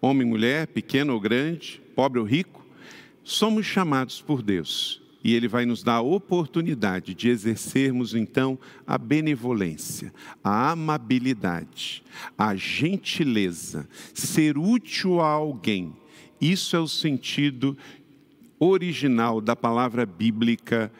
homem, 0.00 0.26
mulher, 0.26 0.66
pequeno 0.68 1.12
ou 1.12 1.20
grande, 1.20 1.82
pobre 1.94 2.18
ou 2.18 2.24
rico, 2.24 2.66
somos 3.22 3.66
chamados 3.66 4.22
por 4.22 4.40
Deus 4.40 5.06
e 5.22 5.34
Ele 5.34 5.48
vai 5.48 5.66
nos 5.66 5.82
dar 5.82 5.96
a 5.96 6.00
oportunidade 6.00 7.14
de 7.14 7.28
exercermos 7.28 8.14
então 8.14 8.58
a 8.86 8.96
benevolência, 8.96 10.12
a 10.42 10.70
amabilidade, 10.70 12.02
a 12.36 12.54
gentileza, 12.54 13.88
ser 14.14 14.56
útil 14.56 15.20
a 15.20 15.28
alguém. 15.28 15.94
Isso 16.40 16.76
é 16.76 16.78
o 16.78 16.88
sentido 16.88 17.76
original 18.58 19.40
da 19.40 19.56
palavra 19.56 20.06
bíblica 20.06 20.92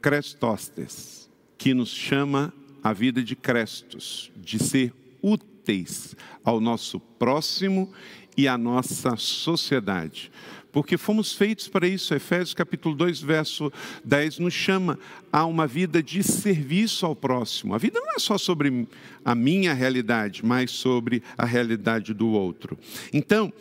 Crestóstes, 0.00 1.30
que 1.58 1.74
nos 1.74 1.90
chama 1.90 2.52
a 2.82 2.92
vida 2.92 3.22
de 3.22 3.36
Crestos, 3.36 4.30
de 4.36 4.58
ser 4.58 4.94
úteis 5.22 6.14
ao 6.42 6.60
nosso 6.60 6.98
próximo 6.98 7.92
e 8.36 8.46
à 8.46 8.56
nossa 8.56 9.16
sociedade 9.16 10.30
porque 10.72 10.96
fomos 10.96 11.32
feitos 11.32 11.68
para 11.68 11.86
isso. 11.86 12.14
Efésios 12.14 12.54
capítulo 12.54 12.94
2, 12.94 13.20
verso 13.20 13.72
10 14.04 14.38
nos 14.38 14.54
chama 14.54 14.98
a 15.32 15.44
uma 15.44 15.66
vida 15.66 16.02
de 16.02 16.22
serviço 16.22 17.06
ao 17.06 17.16
próximo. 17.16 17.74
A 17.74 17.78
vida 17.78 18.00
não 18.00 18.14
é 18.14 18.18
só 18.18 18.38
sobre 18.38 18.86
a 19.24 19.34
minha 19.34 19.72
realidade, 19.72 20.44
mas 20.44 20.70
sobre 20.70 21.22
a 21.36 21.44
realidade 21.44 22.12
do 22.12 22.28
outro. 22.28 22.78
Então, 23.12 23.52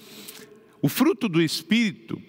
o 0.82 0.89
fruto 0.89 1.28
do 1.28 1.41
espírito 1.41 2.22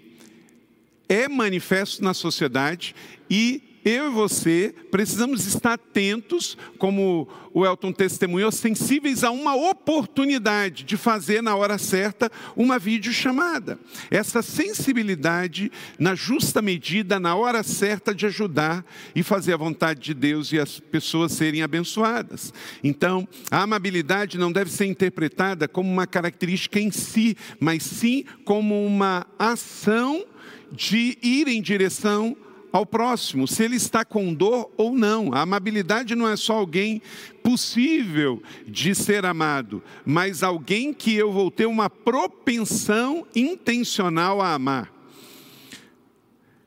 é 1.08 1.28
manifesto 1.28 2.02
na 2.02 2.14
sociedade 2.14 2.94
e 3.30 3.67
eu 3.84 4.10
e 4.10 4.14
você 4.14 4.74
precisamos 4.90 5.46
estar 5.46 5.74
atentos, 5.74 6.56
como 6.78 7.28
o 7.52 7.66
Elton 7.66 7.92
testemunhou, 7.92 8.52
sensíveis 8.52 9.24
a 9.24 9.30
uma 9.30 9.54
oportunidade 9.54 10.84
de 10.84 10.96
fazer 10.96 11.42
na 11.42 11.56
hora 11.56 11.78
certa 11.78 12.30
uma 12.56 12.78
videochamada. 12.78 13.78
Essa 14.10 14.42
sensibilidade 14.42 15.72
na 15.98 16.14
justa 16.14 16.62
medida, 16.62 17.18
na 17.18 17.34
hora 17.34 17.62
certa 17.62 18.14
de 18.14 18.26
ajudar 18.26 18.84
e 19.14 19.22
fazer 19.22 19.54
a 19.54 19.56
vontade 19.56 20.00
de 20.00 20.14
Deus 20.14 20.52
e 20.52 20.58
as 20.58 20.78
pessoas 20.78 21.32
serem 21.32 21.62
abençoadas. 21.62 22.52
Então, 22.82 23.26
a 23.50 23.62
amabilidade 23.62 24.38
não 24.38 24.52
deve 24.52 24.70
ser 24.70 24.86
interpretada 24.86 25.66
como 25.66 25.90
uma 25.90 26.06
característica 26.06 26.78
em 26.78 26.90
si, 26.90 27.36
mas 27.58 27.82
sim 27.82 28.24
como 28.44 28.84
uma 28.84 29.26
ação 29.38 30.24
de 30.70 31.16
ir 31.22 31.48
em 31.48 31.62
direção 31.62 32.36
ao 32.72 32.84
próximo, 32.84 33.48
se 33.48 33.64
ele 33.64 33.76
está 33.76 34.04
com 34.04 34.32
dor 34.32 34.70
ou 34.76 34.94
não. 34.94 35.32
A 35.32 35.42
amabilidade 35.42 36.14
não 36.14 36.28
é 36.28 36.36
só 36.36 36.54
alguém 36.54 37.00
possível 37.42 38.42
de 38.66 38.94
ser 38.94 39.24
amado, 39.24 39.82
mas 40.04 40.42
alguém 40.42 40.92
que 40.92 41.14
eu 41.14 41.32
vou 41.32 41.50
ter 41.50 41.66
uma 41.66 41.88
propensão 41.88 43.26
intencional 43.34 44.40
a 44.40 44.54
amar. 44.54 44.92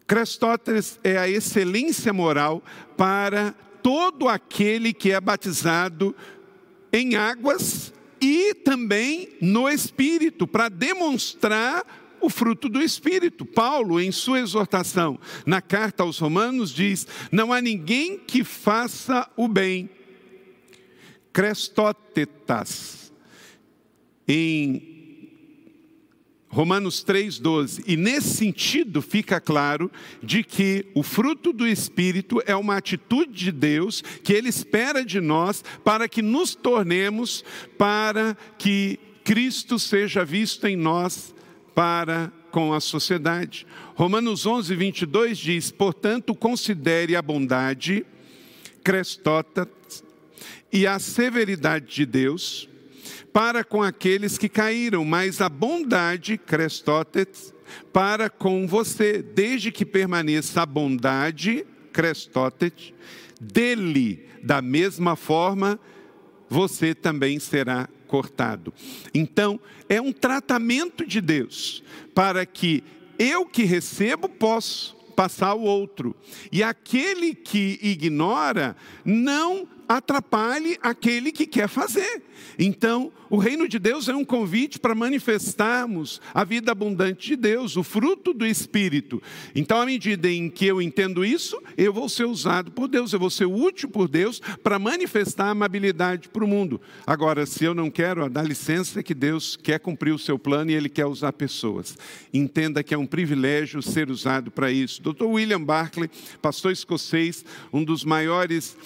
Crestóteles 0.07 0.99
é 1.03 1.17
a 1.17 1.29
excelência 1.29 2.11
moral 2.11 2.61
para 2.97 3.53
todo 3.81 4.27
aquele 4.27 4.93
que 4.93 5.11
é 5.11 5.21
batizado 5.21 6.15
em 6.91 7.15
águas 7.15 7.93
e 8.19 8.53
também 8.53 9.29
no 9.41 9.67
Espírito, 9.67 10.45
para 10.45 10.69
demonstrar 10.69 12.00
o 12.21 12.29
fruto 12.29 12.69
do 12.69 12.81
Espírito. 12.81 13.45
Paulo, 13.45 13.99
em 13.99 14.11
sua 14.11 14.39
exortação 14.39 15.19
na 15.45 15.61
carta 15.61 16.03
aos 16.03 16.19
Romanos, 16.19 16.71
diz: 16.71 17.07
Não 17.31 17.51
há 17.51 17.61
ninguém 17.61 18.17
que 18.17 18.43
faça 18.43 19.29
o 19.35 19.47
bem. 19.47 19.89
Crestótetas, 21.33 23.11
em 24.27 24.91
Romanos 26.51 27.03
3,12. 27.03 27.83
E 27.87 27.95
nesse 27.95 28.35
sentido 28.35 29.01
fica 29.01 29.39
claro 29.39 29.89
de 30.21 30.43
que 30.43 30.85
o 30.93 31.01
fruto 31.01 31.53
do 31.53 31.65
Espírito 31.65 32.41
é 32.45 32.55
uma 32.55 32.75
atitude 32.75 33.31
de 33.31 33.51
Deus 33.51 34.01
que 34.23 34.33
Ele 34.33 34.49
espera 34.49 35.03
de 35.05 35.21
nós 35.21 35.63
para 35.83 36.09
que 36.09 36.21
nos 36.21 36.53
tornemos, 36.53 37.43
para 37.77 38.35
que 38.57 38.99
Cristo 39.23 39.79
seja 39.79 40.25
visto 40.25 40.67
em 40.67 40.75
nós 40.75 41.33
para 41.73 42.31
com 42.51 42.73
a 42.73 42.79
sociedade. 42.79 43.65
Romanos 43.95 44.45
11, 44.45 44.75
22 44.75 45.37
diz: 45.37 45.71
Portanto, 45.71 46.35
considere 46.35 47.15
a 47.15 47.21
bondade, 47.21 48.05
crestota 48.83 49.67
e 50.71 50.85
a 50.87 50.99
severidade 50.99 51.93
de 51.93 52.05
Deus 52.05 52.69
para 53.33 53.63
com 53.63 53.81
aqueles 53.81 54.37
que 54.37 54.49
caíram, 54.49 55.05
mas 55.05 55.41
a 55.41 55.47
bondade, 55.47 56.37
crestótetes, 56.37 57.53
para 57.93 58.29
com 58.29 58.67
você, 58.67 59.21
desde 59.21 59.71
que 59.71 59.85
permaneça 59.85 60.61
a 60.61 60.65
bondade, 60.65 61.65
crestótetes, 61.93 62.93
dele, 63.39 64.27
da 64.43 64.61
mesma 64.61 65.15
forma, 65.15 65.79
você 66.49 66.93
também 66.93 67.39
será 67.39 67.87
cortado. 68.11 68.73
Então, 69.13 69.57
é 69.87 70.01
um 70.01 70.11
tratamento 70.11 71.07
de 71.07 71.21
Deus 71.21 71.81
para 72.13 72.45
que 72.45 72.83
eu 73.17 73.45
que 73.45 73.63
recebo 73.63 74.27
possa 74.27 74.93
passar 75.15 75.47
ao 75.47 75.61
outro. 75.61 76.13
E 76.51 76.61
aquele 76.61 77.33
que 77.33 77.79
ignora 77.81 78.75
não 79.05 79.65
atrapalhe 79.97 80.77
aquele 80.81 81.33
que 81.33 81.45
quer 81.45 81.67
fazer. 81.67 82.23
Então, 82.57 83.11
o 83.29 83.37
reino 83.37 83.67
de 83.67 83.77
Deus 83.77 84.07
é 84.07 84.15
um 84.15 84.23
convite 84.23 84.79
para 84.79 84.95
manifestarmos 84.95 86.21
a 86.33 86.45
vida 86.45 86.71
abundante 86.71 87.29
de 87.29 87.35
Deus, 87.35 87.75
o 87.75 87.83
fruto 87.83 88.33
do 88.33 88.45
Espírito. 88.45 89.21
Então, 89.53 89.81
à 89.81 89.85
medida 89.85 90.29
em 90.29 90.49
que 90.49 90.65
eu 90.65 90.81
entendo 90.81 91.25
isso, 91.25 91.61
eu 91.77 91.91
vou 91.91 92.07
ser 92.07 92.23
usado 92.23 92.71
por 92.71 92.87
Deus, 92.87 93.11
eu 93.11 93.19
vou 93.19 93.29
ser 93.29 93.45
útil 93.45 93.89
por 93.89 94.07
Deus 94.07 94.41
para 94.63 94.79
manifestar 94.79 95.47
a 95.47 95.51
amabilidade 95.51 96.29
para 96.29 96.43
o 96.43 96.47
mundo. 96.47 96.79
Agora, 97.05 97.45
se 97.45 97.65
eu 97.65 97.75
não 97.75 97.91
quero, 97.91 98.29
dá 98.29 98.41
licença 98.41 99.03
que 99.03 99.13
Deus 99.13 99.57
quer 99.57 99.79
cumprir 99.79 100.13
o 100.13 100.19
seu 100.19 100.39
plano 100.39 100.71
e 100.71 100.73
Ele 100.73 100.87
quer 100.89 101.05
usar 101.05 101.33
pessoas. 101.33 101.97
Entenda 102.33 102.81
que 102.81 102.93
é 102.93 102.97
um 102.97 103.05
privilégio 103.05 103.81
ser 103.81 104.09
usado 104.09 104.51
para 104.51 104.71
isso. 104.71 105.01
Dr. 105.01 105.25
William 105.25 105.61
Barclay, 105.61 106.09
pastor 106.41 106.71
escocês, 106.71 107.43
um 107.73 107.83
dos 107.83 108.05
maiores 108.05 108.77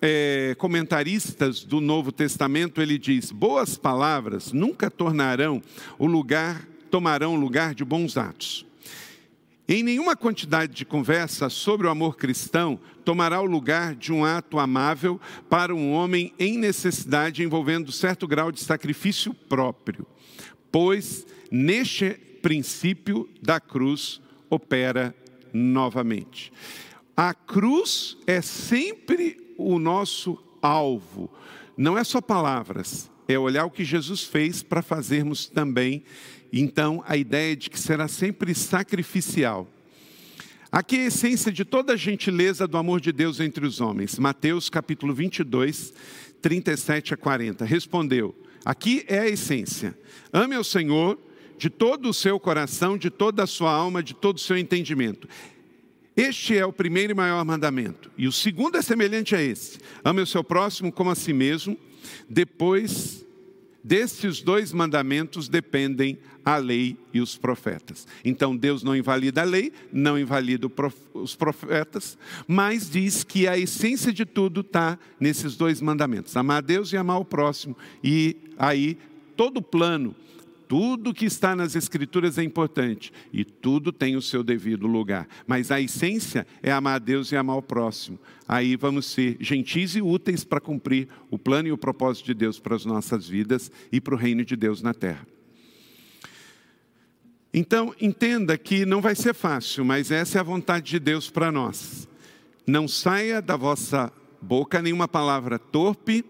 é, 0.00 0.54
comentaristas 0.58 1.64
do 1.64 1.80
Novo 1.80 2.10
Testamento, 2.10 2.80
ele 2.80 2.98
diz: 2.98 3.30
boas 3.30 3.76
palavras 3.76 4.52
nunca 4.52 4.90
tornarão 4.90 5.62
o 5.98 6.06
lugar, 6.06 6.66
tomarão 6.90 7.34
o 7.34 7.40
lugar 7.40 7.74
de 7.74 7.84
bons 7.84 8.16
atos. 8.16 8.66
Em 9.68 9.84
nenhuma 9.84 10.16
quantidade 10.16 10.74
de 10.74 10.84
conversa 10.84 11.48
sobre 11.48 11.86
o 11.86 11.90
amor 11.90 12.16
cristão 12.16 12.80
tomará 13.04 13.40
o 13.40 13.46
lugar 13.46 13.94
de 13.94 14.12
um 14.12 14.24
ato 14.24 14.58
amável 14.58 15.20
para 15.48 15.72
um 15.72 15.92
homem 15.92 16.34
em 16.40 16.58
necessidade 16.58 17.44
envolvendo 17.44 17.92
certo 17.92 18.26
grau 18.26 18.50
de 18.50 18.60
sacrifício 18.60 19.32
próprio, 19.32 20.04
pois 20.72 21.24
neste 21.52 22.10
princípio 22.42 23.28
da 23.40 23.60
cruz 23.60 24.20
opera 24.48 25.14
novamente. 25.52 26.52
A 27.16 27.32
cruz 27.32 28.16
é 28.26 28.40
sempre 28.40 29.49
o 29.60 29.78
nosso 29.78 30.38
alvo. 30.62 31.30
Não 31.76 31.96
é 31.96 32.04
só 32.04 32.20
palavras, 32.20 33.10
é 33.26 33.38
olhar 33.38 33.64
o 33.64 33.70
que 33.70 33.84
Jesus 33.84 34.24
fez 34.24 34.62
para 34.62 34.82
fazermos 34.82 35.46
também. 35.46 36.02
Então, 36.52 37.02
a 37.06 37.16
ideia 37.16 37.56
de 37.56 37.70
que 37.70 37.78
será 37.78 38.08
sempre 38.08 38.54
sacrificial. 38.54 39.68
Aqui 40.72 40.96
é 40.96 41.00
a 41.00 41.06
essência 41.06 41.50
de 41.50 41.64
toda 41.64 41.94
a 41.94 41.96
gentileza 41.96 42.66
do 42.66 42.76
amor 42.76 43.00
de 43.00 43.12
Deus 43.12 43.40
entre 43.40 43.66
os 43.66 43.80
homens. 43.80 44.18
Mateus 44.18 44.70
capítulo 44.70 45.12
22, 45.12 45.92
37 46.40 47.14
a 47.14 47.16
40. 47.16 47.64
Respondeu: 47.64 48.34
Aqui 48.64 49.04
é 49.08 49.20
a 49.20 49.28
essência. 49.28 49.98
Ame 50.32 50.54
ao 50.54 50.62
Senhor 50.62 51.18
de 51.58 51.68
todo 51.68 52.08
o 52.08 52.14
seu 52.14 52.38
coração, 52.38 52.96
de 52.96 53.10
toda 53.10 53.42
a 53.42 53.46
sua 53.46 53.72
alma, 53.72 54.02
de 54.02 54.14
todo 54.14 54.36
o 54.36 54.40
seu 54.40 54.56
entendimento. 54.56 55.28
Este 56.20 56.56
é 56.56 56.66
o 56.66 56.72
primeiro 56.72 57.12
e 57.12 57.14
maior 57.14 57.42
mandamento. 57.46 58.10
E 58.18 58.28
o 58.28 58.32
segundo 58.32 58.76
é 58.76 58.82
semelhante 58.82 59.34
a 59.34 59.40
esse: 59.40 59.78
ame 60.04 60.20
o 60.20 60.26
seu 60.26 60.44
próximo 60.44 60.92
como 60.92 61.10
a 61.10 61.14
si 61.14 61.32
mesmo. 61.32 61.78
Depois 62.28 63.24
Destes 63.82 64.42
dois 64.42 64.74
mandamentos 64.74 65.48
dependem 65.48 66.18
a 66.44 66.56
lei 66.56 66.98
e 67.14 67.20
os 67.20 67.38
profetas. 67.38 68.06
Então 68.22 68.54
Deus 68.54 68.82
não 68.82 68.94
invalida 68.94 69.40
a 69.40 69.44
lei, 69.44 69.72
não 69.90 70.18
invalida 70.18 70.70
os 71.14 71.34
profetas, 71.34 72.18
mas 72.46 72.90
diz 72.90 73.24
que 73.24 73.48
a 73.48 73.56
essência 73.56 74.12
de 74.12 74.26
tudo 74.26 74.60
está 74.60 74.98
nesses 75.18 75.56
dois 75.56 75.80
mandamentos: 75.80 76.36
amar 76.36 76.58
a 76.58 76.60
Deus 76.60 76.92
e 76.92 76.98
amar 76.98 77.20
o 77.20 77.24
próximo. 77.24 77.74
E 78.04 78.36
aí 78.58 78.98
todo 79.34 79.58
o 79.58 79.62
plano 79.62 80.14
tudo 80.70 81.12
que 81.12 81.24
está 81.24 81.56
nas 81.56 81.74
Escrituras 81.74 82.38
é 82.38 82.44
importante 82.44 83.12
e 83.32 83.44
tudo 83.44 83.90
tem 83.90 84.14
o 84.14 84.22
seu 84.22 84.44
devido 84.44 84.86
lugar. 84.86 85.26
Mas 85.44 85.72
a 85.72 85.80
essência 85.80 86.46
é 86.62 86.70
amar 86.70 86.94
a 86.94 86.98
Deus 87.00 87.32
e 87.32 87.36
amar 87.36 87.56
o 87.56 87.62
próximo. 87.62 88.20
Aí 88.46 88.76
vamos 88.76 89.06
ser 89.06 89.36
gentis 89.40 89.96
e 89.96 90.00
úteis 90.00 90.44
para 90.44 90.60
cumprir 90.60 91.08
o 91.28 91.36
plano 91.36 91.66
e 91.66 91.72
o 91.72 91.76
propósito 91.76 92.26
de 92.26 92.34
Deus 92.34 92.60
para 92.60 92.76
as 92.76 92.84
nossas 92.84 93.26
vidas 93.26 93.68
e 93.90 94.00
para 94.00 94.14
o 94.14 94.16
reino 94.16 94.44
de 94.44 94.54
Deus 94.54 94.80
na 94.80 94.94
terra. 94.94 95.26
Então, 97.52 97.92
entenda 98.00 98.56
que 98.56 98.86
não 98.86 99.00
vai 99.00 99.16
ser 99.16 99.34
fácil, 99.34 99.84
mas 99.84 100.12
essa 100.12 100.38
é 100.38 100.40
a 100.40 100.44
vontade 100.44 100.88
de 100.88 101.00
Deus 101.00 101.28
para 101.28 101.50
nós. 101.50 102.08
Não 102.64 102.86
saia 102.86 103.42
da 103.42 103.56
vossa 103.56 104.12
boca 104.40 104.80
nenhuma 104.80 105.08
palavra 105.08 105.58
torpe, 105.58 106.24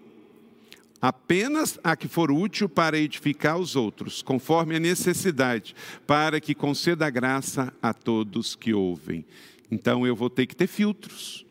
apenas 1.01 1.79
a 1.83 1.97
que 1.97 2.09
for 2.09 2.31
útil 2.31 2.69
para 2.69 2.99
edificar 2.99 3.59
os 3.59 3.77
outros, 3.77 4.23
conforme 4.23 4.77
a 4.77 4.81
necessidade, 4.81 5.75
para 6.07 6.41
que 6.41 6.55
conceda 6.55 7.09
graça 7.09 7.73
a 7.81 7.95
todos 7.95 8.55
que 8.55 8.75
ouvem. 8.75 9.25
Então 9.71 10.07
eu 10.07 10.15
vou 10.15 10.29
ter 10.29 10.47
que 10.47 10.57
ter 10.57 10.67
filtros. 10.67 11.47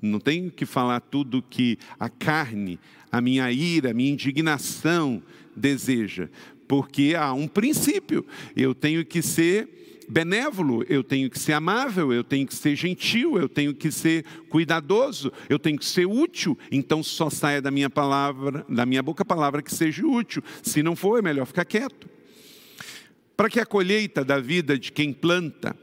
Não 0.00 0.20
tenho 0.20 0.50
que 0.50 0.66
falar 0.66 1.00
tudo 1.00 1.42
que 1.42 1.78
a 1.98 2.08
carne, 2.08 2.78
a 3.10 3.20
minha 3.20 3.50
ira, 3.50 3.90
a 3.90 3.94
minha 3.94 4.12
indignação 4.12 5.22
deseja, 5.56 6.28
porque 6.68 7.14
há 7.18 7.32
um 7.32 7.48
princípio. 7.48 8.24
Eu 8.54 8.74
tenho 8.74 9.04
que 9.04 9.22
ser 9.22 9.85
benévolo, 10.08 10.84
eu 10.88 11.02
tenho 11.02 11.28
que 11.28 11.38
ser 11.38 11.52
amável, 11.52 12.12
eu 12.12 12.24
tenho 12.24 12.46
que 12.46 12.54
ser 12.54 12.76
gentil, 12.76 13.38
eu 13.38 13.48
tenho 13.48 13.74
que 13.74 13.90
ser 13.90 14.24
cuidadoso, 14.48 15.32
eu 15.48 15.58
tenho 15.58 15.78
que 15.78 15.84
ser 15.84 16.06
útil. 16.06 16.58
Então 16.70 17.02
só 17.02 17.30
saia 17.30 17.60
da 17.60 17.70
minha 17.70 17.90
palavra, 17.90 18.64
da 18.68 18.86
minha 18.86 19.02
boca 19.02 19.22
a 19.22 19.26
palavra 19.26 19.62
que 19.62 19.74
seja 19.74 20.06
útil. 20.06 20.42
Se 20.62 20.82
não 20.82 20.96
for, 20.96 21.18
é 21.18 21.22
melhor 21.22 21.46
ficar 21.46 21.64
quieto. 21.64 22.08
Para 23.36 23.50
que 23.50 23.60
a 23.60 23.66
colheita 23.66 24.24
da 24.24 24.40
vida 24.40 24.78
de 24.78 24.90
quem 24.90 25.12
planta 25.12 25.76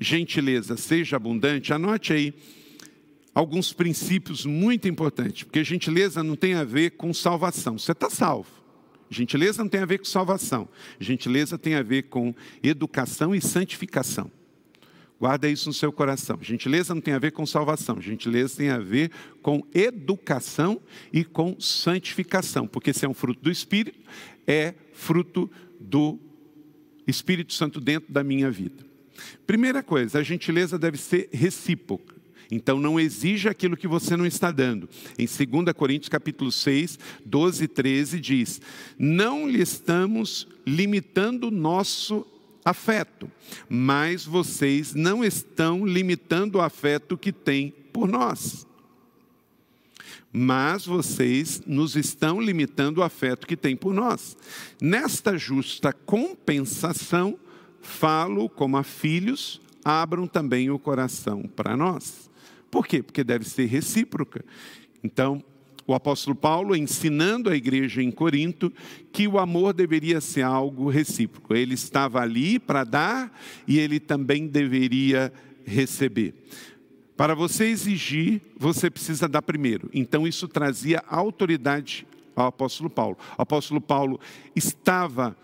gentileza 0.00 0.76
seja 0.76 1.16
abundante, 1.16 1.72
anote 1.72 2.12
aí 2.12 2.34
alguns 3.34 3.72
princípios 3.72 4.46
muito 4.46 4.86
importantes, 4.86 5.42
porque 5.44 5.64
gentileza 5.64 6.22
não 6.22 6.36
tem 6.36 6.54
a 6.54 6.64
ver 6.64 6.90
com 6.90 7.12
salvação. 7.12 7.78
Você 7.78 7.92
está 7.92 8.08
salvo. 8.08 8.53
Gentileza 9.10 9.62
não 9.62 9.68
tem 9.68 9.80
a 9.80 9.86
ver 9.86 9.98
com 9.98 10.04
salvação. 10.04 10.68
Gentileza 10.98 11.58
tem 11.58 11.74
a 11.74 11.82
ver 11.82 12.04
com 12.04 12.34
educação 12.62 13.34
e 13.34 13.40
santificação. 13.40 14.30
Guarda 15.18 15.48
isso 15.48 15.68
no 15.68 15.72
seu 15.72 15.92
coração. 15.92 16.38
Gentileza 16.42 16.94
não 16.94 17.00
tem 17.00 17.14
a 17.14 17.18
ver 17.18 17.32
com 17.32 17.46
salvação. 17.46 18.00
Gentileza 18.00 18.56
tem 18.56 18.70
a 18.70 18.78
ver 18.78 19.10
com 19.40 19.64
educação 19.72 20.80
e 21.12 21.24
com 21.24 21.58
santificação. 21.60 22.66
Porque 22.66 22.92
se 22.92 23.04
é 23.04 23.08
um 23.08 23.14
fruto 23.14 23.40
do 23.40 23.50
Espírito, 23.50 23.98
é 24.46 24.74
fruto 24.92 25.50
do 25.80 26.18
Espírito 27.06 27.52
Santo 27.52 27.80
dentro 27.80 28.12
da 28.12 28.24
minha 28.24 28.50
vida. 28.50 28.84
Primeira 29.46 29.82
coisa, 29.82 30.18
a 30.18 30.22
gentileza 30.22 30.78
deve 30.78 30.98
ser 30.98 31.28
recíproca. 31.32 32.13
Então 32.50 32.78
não 32.78 32.98
exija 32.98 33.50
aquilo 33.50 33.76
que 33.76 33.88
você 33.88 34.16
não 34.16 34.26
está 34.26 34.50
dando. 34.50 34.88
Em 35.18 35.26
2 35.26 35.72
Coríntios 35.76 36.08
capítulo 36.08 36.50
6, 36.52 36.98
12 37.24 37.64
e 37.64 37.68
13 37.68 38.20
diz: 38.20 38.60
"Não 38.98 39.48
lhe 39.48 39.60
estamos 39.60 40.46
limitando 40.66 41.50
nosso 41.50 42.26
afeto, 42.64 43.30
mas 43.68 44.24
vocês 44.24 44.94
não 44.94 45.24
estão 45.24 45.86
limitando 45.86 46.58
o 46.58 46.62
afeto 46.62 47.16
que 47.16 47.32
têm 47.32 47.72
por 47.92 48.08
nós." 48.08 48.66
mas 50.36 50.84
vocês 50.84 51.62
nos 51.64 51.94
estão 51.94 52.40
limitando 52.40 52.98
o 52.98 53.04
afeto 53.04 53.46
que 53.46 53.56
têm 53.56 53.76
por 53.76 53.94
nós. 53.94 54.36
Nesta 54.82 55.38
justa 55.38 55.92
compensação, 55.92 57.38
falo 57.80 58.48
como 58.48 58.76
a 58.76 58.82
filhos, 58.82 59.60
abram 59.84 60.26
também 60.26 60.70
o 60.70 60.78
coração 60.78 61.42
para 61.42 61.76
nós. 61.76 62.28
Por 62.74 62.88
quê? 62.88 63.04
Porque 63.04 63.22
deve 63.22 63.44
ser 63.44 63.66
recíproca. 63.66 64.44
Então, 65.00 65.40
o 65.86 65.94
apóstolo 65.94 66.34
Paulo 66.34 66.74
ensinando 66.74 67.48
a 67.48 67.54
igreja 67.54 68.02
em 68.02 68.10
Corinto 68.10 68.72
que 69.12 69.28
o 69.28 69.38
amor 69.38 69.72
deveria 69.72 70.20
ser 70.20 70.42
algo 70.42 70.90
recíproco. 70.90 71.54
Ele 71.54 71.74
estava 71.74 72.20
ali 72.20 72.58
para 72.58 72.82
dar 72.82 73.40
e 73.64 73.78
ele 73.78 74.00
também 74.00 74.48
deveria 74.48 75.32
receber. 75.64 76.34
Para 77.16 77.32
você 77.36 77.66
exigir, 77.66 78.42
você 78.58 78.90
precisa 78.90 79.28
dar 79.28 79.42
primeiro. 79.42 79.88
Então 79.94 80.26
isso 80.26 80.48
trazia 80.48 81.00
autoridade 81.06 82.04
ao 82.34 82.48
apóstolo 82.48 82.90
Paulo. 82.90 83.16
O 83.38 83.42
apóstolo 83.42 83.80
Paulo 83.80 84.18
estava 84.56 85.36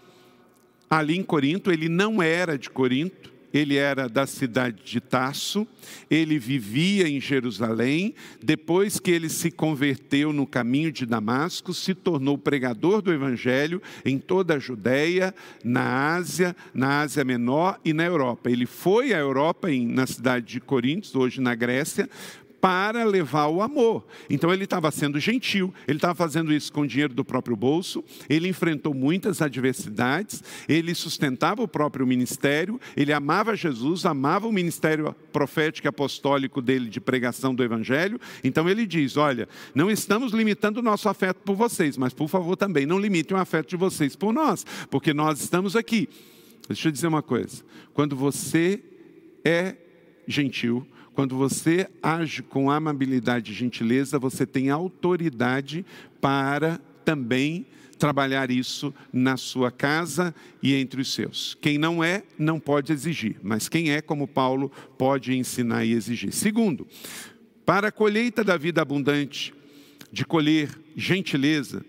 ali 0.91 1.17
em 1.17 1.23
Corinto, 1.23 1.71
ele 1.71 1.89
não 1.89 2.21
era 2.21 2.59
de 2.59 2.69
Corinto, 2.69 3.30
ele 3.53 3.77
era 3.77 4.09
da 4.09 4.27
cidade 4.27 4.83
de 4.85 5.01
Tarso, 5.01 5.67
ele 6.11 6.39
vivia 6.39 7.09
em 7.09 7.21
Jerusalém, 7.21 8.15
depois 8.43 8.99
que 8.99 9.11
ele 9.11 9.29
se 9.29 9.51
converteu 9.51 10.33
no 10.33 10.47
caminho 10.47 10.93
de 10.93 11.05
Damasco, 11.05 11.75
se 11.75 11.95
tornou 11.95 12.39
pregador 12.39 13.03
do 13.03 13.13
evangelho 13.13 13.83
em 14.05 14.19
toda 14.19 14.55
a 14.55 14.59
Judéia, 14.59 15.35
na 15.65 16.15
Ásia, 16.15 16.55
na 16.73 17.01
Ásia 17.01 17.25
Menor 17.25 17.79
e 17.85 17.93
na 17.93 18.05
Europa. 18.05 18.51
Ele 18.51 18.67
foi 18.67 19.13
à 19.13 19.19
Europa, 19.19 19.69
na 19.71 20.07
cidade 20.07 20.47
de 20.47 20.61
Corinto, 20.61 21.19
hoje 21.19 21.41
na 21.41 21.55
Grécia, 21.55 22.09
para 22.61 23.05
levar 23.05 23.47
o 23.47 23.63
amor. 23.63 24.05
Então 24.29 24.53
ele 24.53 24.65
estava 24.65 24.91
sendo 24.91 25.19
gentil, 25.19 25.73
ele 25.89 25.99
estava 25.99 26.15
fazendo 26.15 26.53
isso 26.53 26.73
com 26.73 26.87
dinheiro 26.87 27.15
do 27.15 27.25
próprio 27.25 27.57
bolso, 27.57 28.05
ele 28.29 28.49
enfrentou 28.49 28.93
muitas 28.93 29.41
adversidades, 29.41 30.43
ele 30.69 30.95
sustentava 30.95 31.63
o 31.63 31.69
próprio 31.69 32.07
ministério, 32.07 32.81
ele 32.97 33.13
amava 33.13 33.57
Jesus, 33.57 34.05
amava 34.05 34.47
o 34.47 34.53
ministério 34.53 35.15
profético 35.33 35.87
e 35.87 35.89
apostólico 35.89 36.61
dele 36.61 36.91
de 36.91 37.01
pregação 37.01 37.55
do 37.55 37.65
evangelho. 37.65 38.21
Então 38.45 38.69
ele 38.69 38.87
diz: 38.87 39.17
"Olha, 39.17 39.49
não 39.75 39.91
estamos 39.91 40.33
limitando 40.33 40.81
o 40.81 40.83
nosso 40.83 41.09
afeto 41.09 41.39
por 41.39 41.57
vocês, 41.57 41.97
mas 41.97 42.13
por 42.13 42.29
favor 42.29 42.57
também 42.57 42.85
não 42.85 42.99
limitem 42.99 43.37
o 43.37 43.41
afeto 43.41 43.71
de 43.71 43.77
vocês 43.77 44.15
por 44.15 44.33
nós, 44.33 44.67
porque 44.91 45.15
nós 45.15 45.41
estamos 45.41 45.75
aqui." 45.75 46.09
Deixa 46.69 46.89
eu 46.89 46.93
dizer 46.93 47.09
uma 47.09 47.23
coisa. 47.23 47.65
Quando 47.93 48.15
você 48.15 48.81
é 49.45 49.75
gentil, 50.27 50.87
quando 51.21 51.37
você 51.37 51.87
age 52.03 52.43
com 52.43 52.71
amabilidade 52.71 53.53
e 53.53 53.55
gentileza, 53.55 54.19
você 54.19 54.47
tem 54.47 54.71
autoridade 54.71 55.85
para 56.19 56.81
também 57.05 57.67
trabalhar 57.99 58.51
isso 58.51 58.95
na 59.13 59.37
sua 59.37 59.71
casa 59.71 60.35
e 60.63 60.75
entre 60.75 61.03
os 61.03 61.13
seus. 61.13 61.59
Quem 61.61 61.77
não 61.77 62.03
é, 62.03 62.23
não 62.39 62.59
pode 62.59 62.91
exigir, 62.91 63.37
mas 63.43 63.69
quem 63.69 63.91
é, 63.91 64.01
como 64.01 64.27
Paulo, 64.27 64.73
pode 64.97 65.37
ensinar 65.37 65.85
e 65.85 65.93
exigir. 65.93 66.33
Segundo, 66.33 66.89
para 67.67 67.89
a 67.89 67.93
colheita 67.93 68.43
da 68.43 68.57
vida 68.57 68.81
abundante, 68.81 69.53
de 70.11 70.25
colher 70.25 70.71
gentileza, 70.97 71.85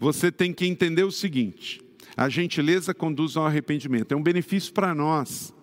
você 0.00 0.32
tem 0.32 0.52
que 0.52 0.66
entender 0.66 1.04
o 1.04 1.12
seguinte: 1.12 1.80
a 2.16 2.28
gentileza 2.28 2.92
conduz 2.92 3.36
ao 3.36 3.46
arrependimento, 3.46 4.10
é 4.10 4.16
um 4.16 4.22
benefício 4.22 4.72
para 4.72 4.92
nós, 4.96 5.54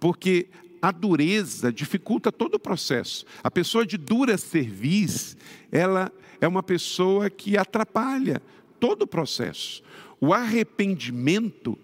porque 0.00 0.48
a 0.84 0.90
dureza 0.90 1.72
dificulta 1.72 2.30
todo 2.30 2.56
o 2.56 2.58
processo. 2.58 3.24
A 3.42 3.50
pessoa 3.50 3.86
de 3.86 3.96
dura 3.96 4.36
cerviz, 4.36 5.34
ela 5.72 6.12
é 6.38 6.46
uma 6.46 6.62
pessoa 6.62 7.30
que 7.30 7.56
atrapalha 7.56 8.42
todo 8.78 9.02
o 9.02 9.06
processo. 9.06 9.82
O 10.20 10.34
arrependimento 10.34 11.78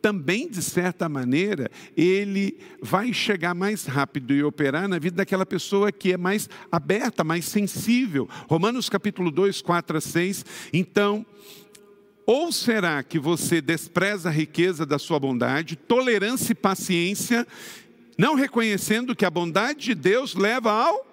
também, 0.00 0.48
de 0.48 0.62
certa 0.62 1.08
maneira, 1.08 1.68
ele 1.96 2.56
vai 2.80 3.12
chegar 3.12 3.56
mais 3.56 3.86
rápido 3.86 4.32
e 4.32 4.44
operar 4.44 4.86
na 4.86 5.00
vida 5.00 5.16
daquela 5.16 5.44
pessoa 5.44 5.90
que 5.90 6.12
é 6.12 6.16
mais 6.16 6.48
aberta, 6.70 7.24
mais 7.24 7.46
sensível. 7.46 8.28
Romanos 8.48 8.88
capítulo 8.88 9.32
2, 9.32 9.62
4 9.62 9.96
a 9.96 10.00
6. 10.00 10.44
Então, 10.72 11.26
ou 12.26 12.50
será 12.52 13.02
que 13.02 13.18
você 13.18 13.60
despreza 13.60 14.28
a 14.28 14.32
riqueza 14.32 14.86
da 14.86 14.98
sua 14.98 15.18
bondade, 15.18 15.76
tolerância 15.76 16.52
e 16.52 16.54
paciência, 16.54 17.46
não 18.16 18.34
reconhecendo 18.34 19.14
que 19.14 19.24
a 19.24 19.30
bondade 19.30 19.80
de 19.80 19.94
Deus 19.94 20.34
leva 20.34 20.70
ao 20.72 21.06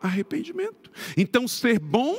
arrependimento. 0.00 0.90
Então, 1.16 1.46
ser 1.46 1.78
bom 1.78 2.18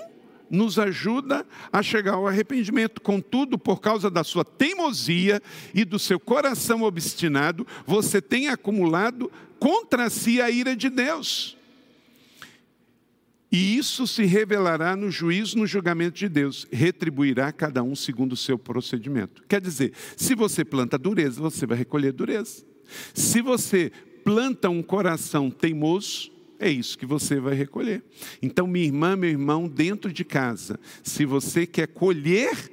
nos 0.50 0.78
ajuda 0.78 1.46
a 1.72 1.82
chegar 1.82 2.14
ao 2.14 2.28
arrependimento. 2.28 3.02
Contudo, 3.02 3.58
por 3.58 3.82
causa 3.82 4.10
da 4.10 4.24
sua 4.24 4.46
teimosia 4.46 5.42
e 5.74 5.84
do 5.84 5.98
seu 5.98 6.20
coração 6.20 6.84
obstinado, 6.84 7.66
você 7.86 8.22
tem 8.22 8.48
acumulado 8.48 9.32
contra 9.60 10.10
si 10.10 10.42
a 10.42 10.50
ira 10.52 10.76
de 10.76 10.90
Deus. 10.90 11.58
E 13.52 13.78
isso 13.78 14.08
se 14.08 14.26
revelará 14.26 14.96
no 14.96 15.12
juízo, 15.12 15.58
no 15.60 15.68
julgamento 15.68 16.18
de 16.18 16.28
Deus. 16.28 16.68
Retribuirá 16.72 17.52
cada 17.52 17.84
um 17.84 17.96
segundo 17.96 18.34
o 18.34 18.38
seu 18.38 18.58
procedimento. 18.58 19.44
Quer 19.48 19.62
dizer, 19.62 19.94
se 20.18 20.34
você 20.34 20.66
planta 20.66 20.98
dureza, 20.98 21.40
você 21.40 21.66
vai 21.68 21.78
recolher 21.78 22.12
dureza. 22.12 22.66
Se 23.14 23.42
você 23.42 23.92
planta 24.24 24.70
um 24.70 24.82
coração 24.82 25.50
teimoso, 25.50 26.32
é 26.60 26.70
isso 26.70 26.98
que 26.98 27.06
você 27.06 27.40
vai 27.40 27.56
recolher. 27.56 28.04
Então, 28.42 28.66
minha 28.66 28.86
irmã, 28.86 29.16
meu 29.16 29.30
irmão, 29.30 29.68
dentro 29.68 30.12
de 30.12 30.24
casa, 30.24 30.80
se 31.04 31.26
você 31.26 31.66
quer 31.66 31.88
colher 31.88 32.72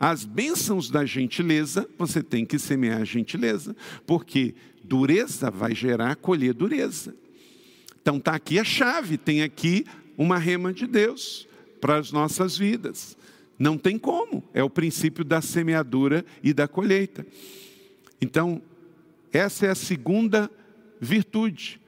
as 0.00 0.24
bênçãos 0.24 0.90
da 0.90 1.06
gentileza, 1.06 1.88
você 1.96 2.22
tem 2.22 2.44
que 2.44 2.58
semear 2.58 3.00
a 3.00 3.04
gentileza, 3.04 3.74
porque 4.06 4.54
dureza 4.82 5.50
vai 5.50 5.74
gerar 5.74 6.16
colher 6.16 6.52
dureza. 6.52 7.14
Então 8.02 8.18
está 8.18 8.34
aqui 8.34 8.58
a 8.58 8.64
chave, 8.64 9.16
tem 9.16 9.42
aqui 9.42 9.86
uma 10.18 10.36
rema 10.36 10.74
de 10.74 10.86
Deus 10.86 11.48
para 11.80 11.96
as 11.96 12.12
nossas 12.12 12.58
vidas. 12.58 13.16
Não 13.58 13.78
tem 13.78 13.98
como, 13.98 14.44
é 14.52 14.62
o 14.62 14.68
princípio 14.68 15.24
da 15.24 15.40
semeadura 15.40 16.24
e 16.42 16.52
da 16.52 16.68
colheita. 16.68 17.26
Então, 18.20 18.60
essa 19.32 19.66
é 19.66 19.70
a 19.70 19.74
segunda 19.74 20.50
virtude. 21.04 21.80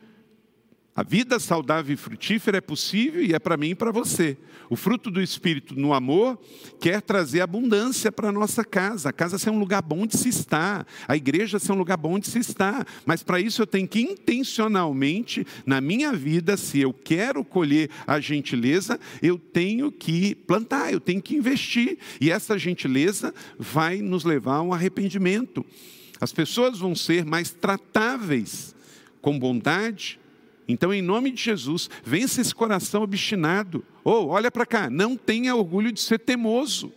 A 0.96 1.02
vida 1.02 1.38
saudável 1.38 1.92
e 1.92 1.96
frutífera 1.96 2.56
é 2.56 2.60
possível 2.60 3.22
e 3.22 3.34
é 3.34 3.38
para 3.38 3.58
mim 3.58 3.68
e 3.68 3.74
para 3.74 3.92
você. 3.92 4.34
O 4.70 4.76
fruto 4.76 5.10
do 5.10 5.20
Espírito 5.20 5.78
no 5.78 5.92
amor 5.92 6.40
quer 6.80 7.02
trazer 7.02 7.42
abundância 7.42 8.10
para 8.10 8.30
a 8.30 8.32
nossa 8.32 8.64
casa. 8.64 9.10
A 9.10 9.12
casa 9.12 9.36
ser 9.36 9.50
um 9.50 9.58
lugar 9.58 9.82
bom 9.82 10.06
de 10.06 10.16
se 10.16 10.30
estar, 10.30 10.86
a 11.06 11.14
igreja 11.14 11.58
ser 11.58 11.72
um 11.72 11.76
lugar 11.76 11.98
bom 11.98 12.18
de 12.18 12.28
se 12.28 12.38
estar. 12.38 12.86
Mas 13.04 13.22
para 13.22 13.38
isso 13.38 13.60
eu 13.60 13.66
tenho 13.66 13.86
que 13.86 14.00
intencionalmente, 14.00 15.46
na 15.66 15.82
minha 15.82 16.14
vida, 16.14 16.56
se 16.56 16.80
eu 16.80 16.94
quero 16.94 17.44
colher 17.44 17.90
a 18.06 18.18
gentileza, 18.18 18.98
eu 19.20 19.38
tenho 19.38 19.92
que 19.92 20.34
plantar, 20.34 20.94
eu 20.94 21.00
tenho 21.00 21.20
que 21.20 21.36
investir. 21.36 21.98
E 22.18 22.30
essa 22.30 22.58
gentileza 22.58 23.34
vai 23.58 23.98
nos 23.98 24.24
levar 24.24 24.56
a 24.56 24.62
um 24.62 24.72
arrependimento. 24.72 25.62
As 26.18 26.32
pessoas 26.32 26.78
vão 26.78 26.94
ser 26.94 27.26
mais 27.26 27.50
tratáveis 27.50 28.74
com 29.26 29.36
bondade, 29.36 30.20
então, 30.68 30.94
em 30.94 31.02
nome 31.02 31.32
de 31.32 31.42
Jesus, 31.42 31.90
vence 32.04 32.40
esse 32.40 32.54
coração 32.54 33.02
obstinado. 33.02 33.84
Ou, 34.04 34.28
oh, 34.28 34.30
olha 34.30 34.52
para 34.52 34.64
cá, 34.64 34.88
não 34.88 35.16
tenha 35.16 35.56
orgulho 35.56 35.90
de 35.90 36.00
ser 36.00 36.20
teimoso. 36.20 36.92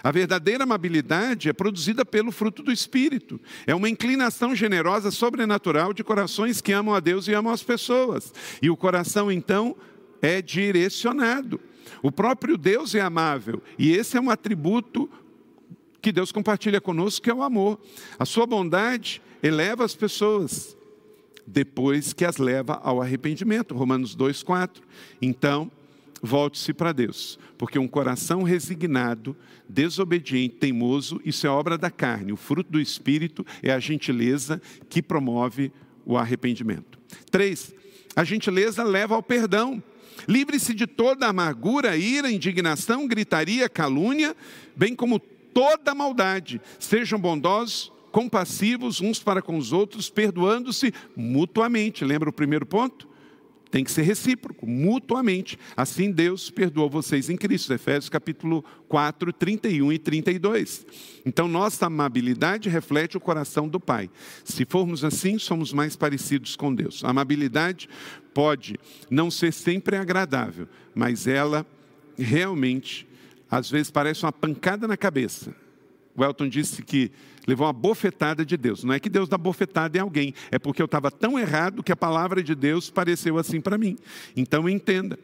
A 0.00 0.12
verdadeira 0.12 0.62
amabilidade 0.62 1.48
é 1.48 1.52
produzida 1.52 2.04
pelo 2.04 2.30
fruto 2.30 2.62
do 2.62 2.70
Espírito. 2.70 3.40
É 3.66 3.74
uma 3.74 3.88
inclinação 3.88 4.54
generosa, 4.54 5.10
sobrenatural 5.10 5.92
de 5.92 6.04
corações 6.04 6.60
que 6.60 6.70
amam 6.70 6.94
a 6.94 7.00
Deus 7.00 7.26
e 7.26 7.34
amam 7.34 7.52
as 7.52 7.64
pessoas. 7.64 8.32
E 8.62 8.70
o 8.70 8.76
coração, 8.76 9.30
então, 9.30 9.74
é 10.20 10.40
direcionado. 10.40 11.60
O 12.00 12.12
próprio 12.12 12.56
Deus 12.56 12.94
é 12.94 13.00
amável. 13.00 13.60
E 13.76 13.90
esse 13.90 14.16
é 14.16 14.20
um 14.20 14.30
atributo 14.30 15.10
que 16.00 16.12
Deus 16.12 16.30
compartilha 16.30 16.80
conosco, 16.80 17.24
que 17.24 17.30
é 17.30 17.34
o 17.34 17.42
amor. 17.42 17.80
A 18.20 18.24
sua 18.24 18.46
bondade 18.46 19.20
eleva 19.42 19.84
as 19.84 19.96
pessoas 19.96 20.76
depois 21.46 22.12
que 22.12 22.24
as 22.24 22.38
leva 22.38 22.80
ao 22.82 23.00
arrependimento. 23.00 23.74
Romanos 23.74 24.14
2:4. 24.14 24.82
Então, 25.20 25.70
volte-se 26.22 26.72
para 26.72 26.92
Deus, 26.92 27.38
porque 27.58 27.78
um 27.78 27.88
coração 27.88 28.42
resignado, 28.42 29.36
desobediente, 29.68 30.56
teimoso, 30.56 31.20
isso 31.24 31.46
é 31.46 31.50
obra 31.50 31.76
da 31.76 31.90
carne. 31.90 32.32
O 32.32 32.36
fruto 32.36 32.70
do 32.70 32.80
espírito 32.80 33.44
é 33.62 33.72
a 33.72 33.80
gentileza 33.80 34.62
que 34.88 35.02
promove 35.02 35.72
o 36.04 36.16
arrependimento. 36.16 36.98
Três, 37.30 37.74
a 38.14 38.24
gentileza 38.24 38.82
leva 38.82 39.14
ao 39.14 39.22
perdão. 39.22 39.82
Livre-se 40.28 40.72
de 40.74 40.86
toda 40.86 41.26
amargura, 41.26 41.96
ira, 41.96 42.30
indignação, 42.30 43.08
gritaria, 43.08 43.68
calúnia, 43.68 44.36
bem 44.76 44.94
como 44.94 45.18
toda 45.18 45.94
maldade. 45.94 46.60
Sejam 46.78 47.18
bondosos 47.18 47.91
compassivos 48.12 49.00
uns 49.00 49.18
para 49.18 49.42
com 49.42 49.56
os 49.58 49.72
outros, 49.72 50.08
perdoando-se 50.08 50.94
mutuamente. 51.16 52.04
Lembra 52.04 52.28
o 52.28 52.32
primeiro 52.32 52.64
ponto? 52.64 53.10
Tem 53.72 53.82
que 53.82 53.90
ser 53.90 54.02
recíproco, 54.02 54.66
mutuamente. 54.66 55.58
Assim 55.74 56.12
Deus 56.12 56.50
perdoou 56.50 56.90
vocês 56.90 57.30
em 57.30 57.38
Cristo. 57.38 57.72
Efésios 57.72 58.10
capítulo 58.10 58.62
4, 58.86 59.32
31 59.32 59.90
e 59.94 59.98
32. 59.98 60.86
Então, 61.24 61.48
nossa 61.48 61.86
amabilidade 61.86 62.68
reflete 62.68 63.16
o 63.16 63.20
coração 63.20 63.66
do 63.66 63.80
Pai. 63.80 64.10
Se 64.44 64.66
formos 64.66 65.02
assim, 65.04 65.38
somos 65.38 65.72
mais 65.72 65.96
parecidos 65.96 66.54
com 66.54 66.74
Deus. 66.74 67.02
A 67.02 67.08
amabilidade 67.08 67.88
pode 68.34 68.78
não 69.08 69.30
ser 69.30 69.54
sempre 69.54 69.96
agradável, 69.96 70.68
mas 70.94 71.26
ela 71.26 71.66
realmente, 72.18 73.08
às 73.50 73.70
vezes, 73.70 73.90
parece 73.90 74.22
uma 74.26 74.32
pancada 74.32 74.86
na 74.86 74.98
cabeça. 74.98 75.56
O 76.14 76.24
Elton 76.24 76.48
disse 76.48 76.82
que 76.82 77.10
levou 77.46 77.66
uma 77.66 77.72
bofetada 77.72 78.44
de 78.44 78.56
Deus. 78.56 78.84
Não 78.84 78.94
é 78.94 79.00
que 79.00 79.08
Deus 79.08 79.28
dá 79.28 79.38
bofetada 79.38 79.96
em 79.96 80.00
alguém, 80.00 80.34
é 80.50 80.58
porque 80.58 80.82
eu 80.82 80.86
estava 80.86 81.10
tão 81.10 81.38
errado 81.38 81.82
que 81.82 81.92
a 81.92 81.96
palavra 81.96 82.42
de 82.42 82.54
Deus 82.54 82.90
pareceu 82.90 83.38
assim 83.38 83.60
para 83.60 83.78
mim. 83.78 83.96
Então 84.36 84.68
entenda: 84.68 85.18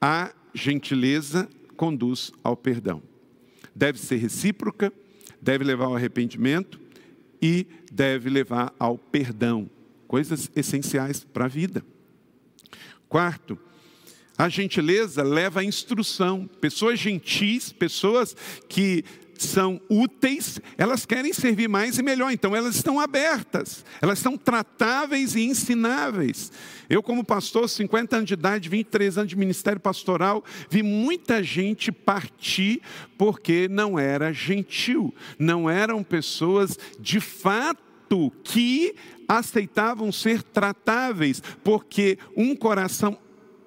a 0.00 0.32
gentileza 0.54 1.48
conduz 1.76 2.32
ao 2.42 2.56
perdão. 2.56 3.02
Deve 3.74 3.98
ser 3.98 4.16
recíproca, 4.16 4.92
deve 5.40 5.62
levar 5.62 5.86
ao 5.86 5.96
arrependimento 5.96 6.80
e 7.40 7.66
deve 7.92 8.30
levar 8.30 8.74
ao 8.78 8.96
perdão. 8.96 9.68
Coisas 10.08 10.50
essenciais 10.56 11.24
para 11.24 11.44
a 11.44 11.48
vida. 11.48 11.84
Quarto, 13.08 13.58
a 14.38 14.48
gentileza 14.48 15.22
leva 15.22 15.60
à 15.60 15.64
instrução. 15.64 16.46
Pessoas 16.60 16.98
gentis, 16.98 17.72
pessoas 17.72 18.36
que 18.68 19.04
são 19.44 19.80
úteis, 19.88 20.60
elas 20.76 21.04
querem 21.04 21.32
servir 21.32 21.68
mais 21.68 21.98
e 21.98 22.02
melhor, 22.02 22.30
então 22.30 22.54
elas 22.54 22.76
estão 22.76 23.00
abertas, 23.00 23.84
elas 24.00 24.18
são 24.18 24.36
tratáveis 24.36 25.34
e 25.34 25.42
ensináveis. 25.42 26.52
Eu, 26.88 27.02
como 27.02 27.24
pastor, 27.24 27.68
50 27.68 28.16
anos 28.16 28.28
de 28.28 28.34
idade, 28.34 28.68
23 28.68 29.18
anos 29.18 29.30
de 29.30 29.36
ministério 29.36 29.80
pastoral, 29.80 30.44
vi 30.70 30.82
muita 30.82 31.42
gente 31.42 31.90
partir 31.90 32.80
porque 33.18 33.68
não 33.68 33.98
era 33.98 34.32
gentil, 34.32 35.14
não 35.38 35.68
eram 35.68 36.02
pessoas 36.02 36.78
de 37.00 37.20
fato 37.20 38.32
que 38.44 38.94
aceitavam 39.28 40.12
ser 40.12 40.42
tratáveis, 40.42 41.42
porque 41.64 42.18
um 42.36 42.54
coração 42.54 43.18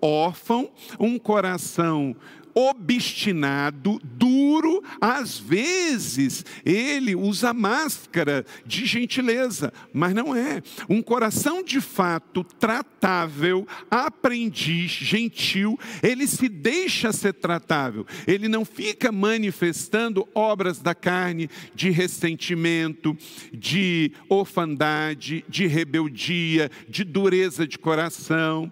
órfão, 0.01 0.69
um 0.99 1.19
coração 1.19 2.15
obstinado, 2.59 4.01
duro, 4.03 4.83
às 4.99 5.39
vezes 5.39 6.45
ele 6.65 7.15
usa 7.15 7.53
máscara 7.53 8.45
de 8.65 8.85
gentileza, 8.85 9.71
mas 9.93 10.13
não 10.13 10.35
é. 10.35 10.61
Um 10.89 11.01
coração 11.01 11.63
de 11.63 11.79
fato 11.79 12.43
tratável, 12.43 13.65
aprendiz, 13.89 14.91
gentil, 14.91 15.79
ele 16.03 16.27
se 16.27 16.49
deixa 16.49 17.13
ser 17.13 17.33
tratável, 17.33 18.05
ele 18.27 18.49
não 18.49 18.65
fica 18.65 19.09
manifestando 19.09 20.27
obras 20.35 20.79
da 20.79 20.93
carne 20.93 21.49
de 21.73 21.89
ressentimento, 21.89 23.17
de 23.53 24.11
orfandade, 24.27 25.45
de 25.47 25.65
rebeldia, 25.65 26.69
de 26.89 27.05
dureza 27.05 27.65
de 27.65 27.77
coração 27.77 28.69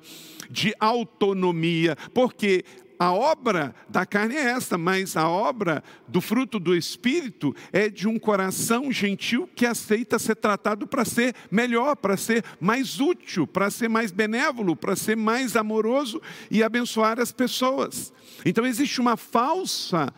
de 0.49 0.73
autonomia, 0.79 1.95
porque 2.13 2.63
a 2.99 3.13
obra 3.13 3.75
da 3.87 4.05
carne 4.05 4.35
é 4.35 4.51
esta, 4.51 4.77
mas 4.77 5.15
a 5.15 5.29
obra 5.29 5.83
do 6.07 6.19
fruto 6.19 6.59
do 6.59 6.75
Espírito 6.75 7.55
é 7.71 7.89
de 7.89 8.07
um 8.07 8.17
coração 8.17 8.91
gentil 8.91 9.47
que 9.55 9.65
aceita 9.65 10.17
ser 10.17 10.35
tratado 10.35 10.87
para 10.87 11.05
ser 11.05 11.35
melhor, 11.51 11.95
para 11.95 12.17
ser 12.17 12.43
mais 12.59 12.99
útil, 12.99 13.45
para 13.45 13.69
ser 13.69 13.87
mais 13.87 14.11
benévolo, 14.11 14.75
para 14.75 14.95
ser 14.95 15.15
mais 15.15 15.55
amoroso 15.55 16.21
e 16.49 16.63
abençoar 16.63 17.19
as 17.19 17.31
pessoas. 17.31 18.11
Então 18.45 18.65
existe 18.65 18.99
uma 18.99 19.15
falsa 19.15 20.11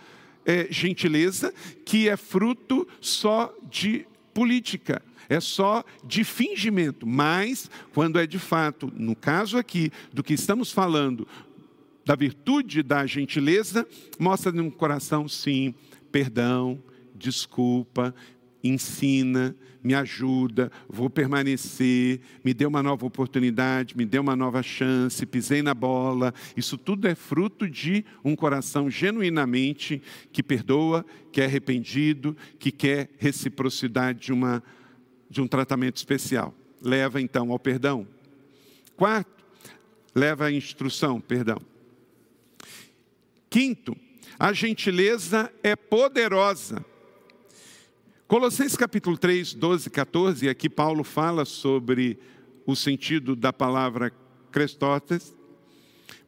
é, 0.46 0.68
gentileza 0.70 1.54
que 1.86 2.08
é 2.08 2.16
fruto 2.16 2.88
só 3.02 3.54
de 3.70 4.06
política 4.34 5.02
é 5.30 5.40
só 5.40 5.84
de 6.04 6.24
fingimento, 6.24 7.06
mas 7.06 7.70
quando 7.94 8.20
é 8.20 8.26
de 8.26 8.40
fato, 8.40 8.92
no 8.96 9.16
caso 9.16 9.58
aqui, 9.60 9.92
do 10.12 10.24
que 10.24 10.34
estamos 10.34 10.72
falando, 10.72 11.28
da 12.10 12.16
virtude 12.16 12.82
da 12.82 13.06
gentileza, 13.06 13.88
mostra 14.18 14.52
no 14.52 14.72
coração, 14.72 15.28
sim, 15.28 15.76
perdão, 16.12 16.82
desculpa, 17.14 18.16
ensina, 18.64 19.56
me 19.84 19.94
ajuda, 19.94 20.72
vou 20.90 21.08
permanecer, 21.08 22.20
me 22.44 22.52
dê 22.52 22.66
uma 22.66 22.82
nova 22.82 23.06
oportunidade, 23.06 23.96
me 23.96 24.06
dê 24.06 24.18
uma 24.18 24.36
nova 24.36 24.64
chance, 24.64 25.24
pisei 25.24 25.62
na 25.62 25.76
bola. 25.76 26.34
Isso 26.58 26.80
tudo 26.80 27.08
é 27.08 27.14
fruto 27.14 27.70
de 27.70 28.04
um 28.26 28.36
coração 28.36 28.90
genuinamente 28.90 30.02
que 30.32 30.42
perdoa, 30.42 31.06
que 31.32 31.42
é 31.42 31.46
arrependido, 31.46 32.36
que 32.58 32.72
quer 32.72 33.12
reciprocidade 33.20 34.20
de, 34.20 34.34
uma, 34.34 34.64
de 35.30 35.42
um 35.42 35.48
tratamento 35.48 35.98
especial. 35.98 36.56
Leva 36.82 37.22
então 37.22 37.52
ao 37.52 37.60
perdão. 37.60 38.08
Quarto, 38.98 39.46
leva 40.16 40.46
à 40.46 40.52
instrução, 40.52 41.22
perdão. 41.22 41.69
Quinto, 43.50 43.98
a 44.38 44.54
gentileza 44.54 45.52
é 45.64 45.76
poderosa. 45.76 46.86
Colossenses 48.28 48.78
capítulo 48.78 49.18
3, 49.18 49.56
12 49.56 49.88
e 49.88 49.92
14, 49.92 50.50
aqui 50.50 50.70
Paulo 50.70 51.04
fala 51.04 51.46
sobre 51.46 52.20
o 52.64 52.76
sentido 52.76 53.36
da 53.36 53.52
palavra 53.52 54.14
Crestotes. 54.52 55.36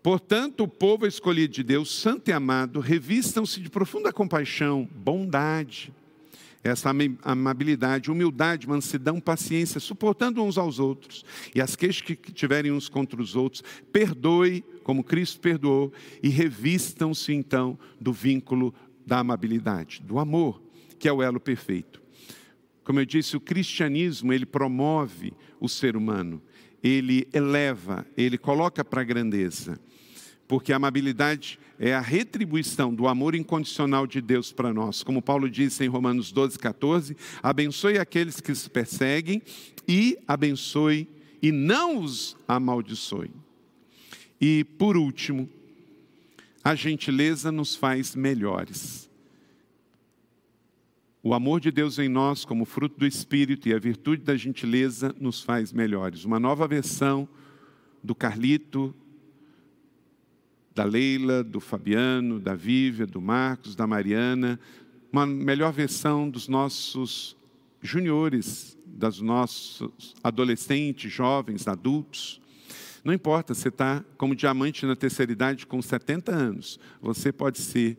Portanto, 0.02 0.64
o 0.64 0.68
povo 0.68 1.06
escolhido 1.06 1.54
de 1.54 1.64
Deus, 1.64 1.92
santo 1.94 2.30
e 2.30 2.34
amado, 2.34 2.80
revistam-se 2.80 3.60
de 3.60 3.70
profunda 3.70 4.12
compaixão, 4.12 4.90
bondade, 4.92 5.94
essa 6.64 6.92
amabilidade, 7.24 8.12
humildade, 8.12 8.68
mansidão, 8.68 9.20
paciência, 9.20 9.80
suportando 9.80 10.44
uns 10.44 10.58
aos 10.58 10.80
outros. 10.80 11.26
E 11.56 11.62
as 11.62 11.76
queixas 11.76 12.02
que 12.02 12.16
tiverem 12.16 12.72
uns 12.72 12.88
contra 12.88 13.22
os 13.22 13.36
outros, 13.36 13.64
perdoe, 13.92 14.64
como 14.84 15.04
Cristo 15.04 15.40
perdoou, 15.40 15.92
e 16.22 16.30
revistam-se 16.30 17.34
então 17.34 17.78
do 18.00 18.14
vínculo 18.14 18.74
da 19.06 19.20
amabilidade, 19.20 20.02
do 20.04 20.20
amor, 20.20 20.62
que 21.00 21.08
é 21.08 21.14
o 21.14 21.24
elo 21.24 21.40
perfeito. 21.40 22.02
Como 22.84 23.00
eu 23.00 23.06
disse, 23.06 23.36
o 23.36 23.42
cristianismo, 23.42 24.32
ele 24.32 24.46
promove 24.46 25.34
o 25.60 25.68
ser 25.68 25.96
humano, 25.96 26.42
ele 26.84 27.28
eleva, 27.34 28.06
ele 28.16 28.38
coloca 28.38 28.84
para 28.84 29.02
a 29.02 29.06
grandeza 29.06 29.80
porque 30.52 30.74
a 30.74 30.76
amabilidade 30.76 31.58
é 31.80 31.94
a 31.94 32.02
retribuição 32.02 32.94
do 32.94 33.08
amor 33.08 33.36
incondicional 33.36 34.06
de 34.06 34.20
Deus 34.20 34.52
para 34.52 34.74
nós. 34.74 35.02
Como 35.02 35.22
Paulo 35.22 35.50
disse 35.50 35.86
em 35.86 35.88
Romanos 35.88 36.30
12, 36.30 36.60
14: 36.60 37.16
abençoe 37.42 37.98
aqueles 37.98 38.42
que 38.42 38.52
os 38.52 38.68
perseguem 38.68 39.42
e 39.88 40.18
abençoe 40.28 41.08
e 41.42 41.54
não 41.54 42.00
os 42.00 42.36
amaldiçoe. 42.46 43.32
E 44.42 44.66
por 44.78 44.98
último, 44.98 45.50
a 46.62 46.76
gentileza 46.76 47.50
nos 47.50 47.74
faz 47.74 48.14
melhores. 48.14 49.10
O 51.24 51.34
amor 51.34 51.62
de 51.62 51.72
Deus 51.72 51.98
em 51.98 52.10
nós, 52.10 52.44
como 52.44 52.66
fruto 52.66 53.00
do 53.00 53.08
Espírito, 53.08 53.70
e 53.70 53.74
a 53.74 53.80
virtude 53.80 54.22
da 54.22 54.36
gentileza 54.36 55.16
nos 55.18 55.42
faz 55.42 55.72
melhores. 55.72 56.26
Uma 56.26 56.42
nova 56.42 56.68
versão 56.68 57.26
do 58.04 58.14
Carlito 58.14 58.94
da 60.74 60.84
Leila, 60.84 61.44
do 61.44 61.60
Fabiano, 61.60 62.40
da 62.40 62.56
Vívia, 62.56 63.06
do 63.06 63.22
Marcos, 63.22 63.76
da 63.76 63.86
Mariana, 63.86 64.60
uma 65.12 65.26
melhor 65.26 65.74
versão 65.74 66.30
dos 66.30 66.48
nossos 66.48 67.36
juniores, 67.82 68.78
dos 68.86 69.20
nossos 69.20 70.16
adolescentes, 70.24 71.12
jovens, 71.12 71.68
adultos. 71.68 72.40
Não 73.04 73.14
importa, 73.14 73.54
você 73.54 73.68
está 73.68 74.06
como 74.18 74.36
diamante 74.36 74.86
na 74.86 74.96
terceira 74.96 75.32
idade 75.32 75.66
com 75.66 75.82
70 75.82 76.32
anos, 76.32 76.80
você 77.02 77.32
pode 77.32 77.60
ser, 77.60 77.98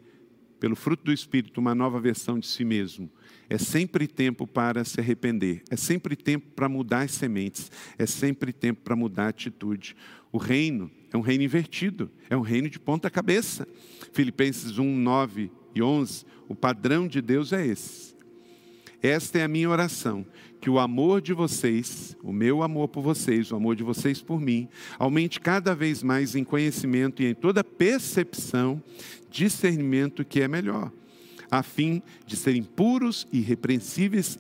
pelo 0.59 0.77
fruto 0.77 1.05
do 1.05 1.13
Espírito, 1.13 1.61
uma 1.61 1.75
nova 1.75 2.01
versão 2.01 2.39
de 2.39 2.47
si 2.47 2.65
mesmo. 2.65 3.11
É 3.51 3.59
sempre 3.59 4.07
tempo 4.07 4.47
para 4.47 4.85
se 4.85 4.99
arrepender, 4.99 5.63
é 5.69 5.77
sempre 5.77 6.17
tempo 6.17 6.47
para 6.55 6.69
mudar 6.69 7.03
as 7.03 7.11
sementes, 7.11 7.71
é 7.99 8.07
sempre 8.07 8.53
tempo 8.53 8.81
para 8.83 8.97
mudar 8.97 9.27
a 9.27 9.29
atitude. 9.29 9.95
O 10.31 10.39
reino 10.39 10.91
é 11.13 11.17
um 11.17 11.21
reino 11.21 11.45
invertido, 11.45 12.11
é 12.31 12.37
um 12.37 12.41
reino 12.41 12.69
de 12.71 12.79
ponta 12.79 13.11
cabeça. 13.11 13.69
Filipenses 14.13 14.79
1, 14.79 14.85
9 14.85 15.51
e 15.75 15.83
11, 15.83 16.25
o 16.49 16.55
padrão 16.55 17.07
de 17.07 17.21
Deus 17.21 17.53
é 17.53 17.67
esse. 17.67 18.13
Esta 19.03 19.39
é 19.39 19.43
a 19.43 19.49
minha 19.49 19.69
oração, 19.69 20.25
que 20.61 20.71
o 20.71 20.79
amor 20.79 21.21
de 21.21 21.33
vocês, 21.33 22.17
o 22.23 22.33
meu 22.33 22.63
amor 22.63 22.89
por 22.89 23.03
vocês, 23.03 23.51
o 23.51 23.57
amor 23.57 23.75
de 23.75 23.83
vocês 23.83 24.23
por 24.23 24.41
mim, 24.41 24.69
aumente 24.97 25.41
cada 25.41 25.75
vez 25.75 26.05
mais 26.05 26.37
em 26.37 26.45
conhecimento 26.45 27.21
e 27.21 27.27
em 27.27 27.35
toda 27.35 27.65
percepção, 27.65 28.81
discernimento 29.29 30.25
que 30.25 30.41
é 30.41 30.47
melhor, 30.47 30.93
a 31.51 31.65
fim 31.65 32.01
de 32.25 32.37
serem 32.37 32.63
puros 32.63 33.27
e 33.33 33.39
irrepreensíveis 33.39 34.39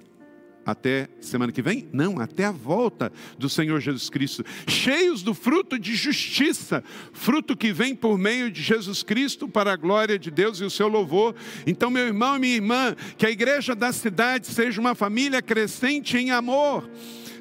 até 0.64 1.08
semana 1.20 1.52
que 1.52 1.62
vem? 1.62 1.88
Não, 1.92 2.20
até 2.20 2.44
a 2.44 2.52
volta 2.52 3.12
do 3.38 3.48
Senhor 3.48 3.80
Jesus 3.80 4.08
Cristo, 4.08 4.44
cheios 4.66 5.22
do 5.22 5.34
fruto 5.34 5.78
de 5.78 5.94
justiça, 5.94 6.84
fruto 7.12 7.56
que 7.56 7.72
vem 7.72 7.94
por 7.94 8.16
meio 8.16 8.50
de 8.50 8.62
Jesus 8.62 9.02
Cristo 9.02 9.48
para 9.48 9.72
a 9.72 9.76
glória 9.76 10.18
de 10.18 10.30
Deus 10.30 10.60
e 10.60 10.64
o 10.64 10.70
seu 10.70 10.88
louvor. 10.88 11.34
Então, 11.66 11.90
meu 11.90 12.06
irmão 12.06 12.36
e 12.36 12.38
minha 12.38 12.54
irmã, 12.54 12.96
que 13.16 13.26
a 13.26 13.30
igreja 13.30 13.74
da 13.74 13.92
cidade 13.92 14.46
seja 14.46 14.80
uma 14.80 14.94
família 14.94 15.42
crescente 15.42 16.16
em 16.16 16.30
amor. 16.30 16.88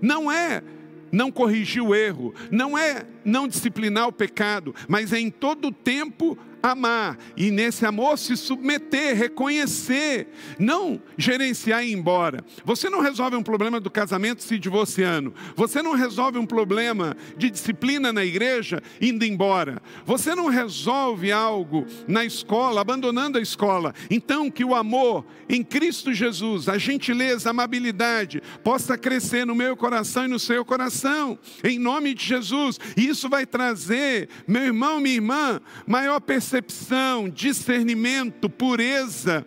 Não 0.02 0.32
é 0.32 0.64
não 1.12 1.32
corrigir 1.32 1.84
o 1.84 1.94
erro, 1.94 2.34
não 2.50 2.78
é 2.78 3.06
não 3.26 3.48
disciplinar 3.48 4.08
o 4.08 4.14
pecado, 4.14 4.74
mas 4.88 5.12
é 5.12 5.20
em 5.20 5.30
todo 5.30 5.68
o 5.68 5.72
tempo 5.72 6.38
amar 6.62 7.18
e 7.36 7.50
nesse 7.50 7.86
amor 7.86 8.18
se 8.18 8.38
submeter, 8.38 9.16
reconhecer, 9.16 10.28
não 10.60 11.02
gerenciar 11.18 11.84
e 11.84 11.90
ir 11.90 11.94
embora. 11.94 12.44
Você 12.64 12.90
não 12.90 13.02
resolve 13.02 13.36
um 13.36 13.44
problema 13.44 13.80
do 13.80 13.90
casamento 13.90 14.44
se 14.44 14.60
divorciando. 14.60 15.34
Você 15.56 15.82
não 15.82 15.94
resolve 15.94 16.38
um 16.38 16.46
problema 16.46 17.16
de 17.38 17.50
disciplina 17.50 18.14
na 18.14 18.24
igreja 18.24 18.82
indo 19.02 19.26
embora. 19.26 19.82
Você 20.06 20.36
não 20.36 20.48
resolve 20.48 21.32
algo 21.32 21.86
na 22.08 22.24
escola 22.24 22.82
abandonando 22.82 23.38
a 23.38 23.42
escola. 23.42 23.94
Então 24.10 24.52
que 24.52 24.64
o 24.64 24.76
amor 24.76 25.26
em 25.50 25.64
Cristo 25.64 26.14
Jesus, 26.14 26.70
a 26.70 26.78
gentileza, 26.78 27.50
a 27.50 27.52
amabilidade 27.52 28.42
possa 28.64 28.98
crescer 28.98 29.46
no 29.46 29.56
meu 29.56 29.76
coração 29.76 30.26
e 30.26 30.30
no 30.30 30.40
seu 30.40 30.64
coração, 30.64 31.38
em 31.64 31.80
nome 31.80 32.14
de 32.14 32.26
Jesus. 32.26 32.80
E 32.96 33.08
isso 33.08 33.28
vai 33.28 33.46
trazer, 33.46 34.30
meu 34.48 34.64
irmão, 34.64 35.00
minha 35.00 35.16
irmã, 35.16 35.60
maior 35.86 36.20
percepção 36.20 36.51
percepção, 36.52 37.30
discernimento, 37.30 38.50
pureza, 38.50 39.46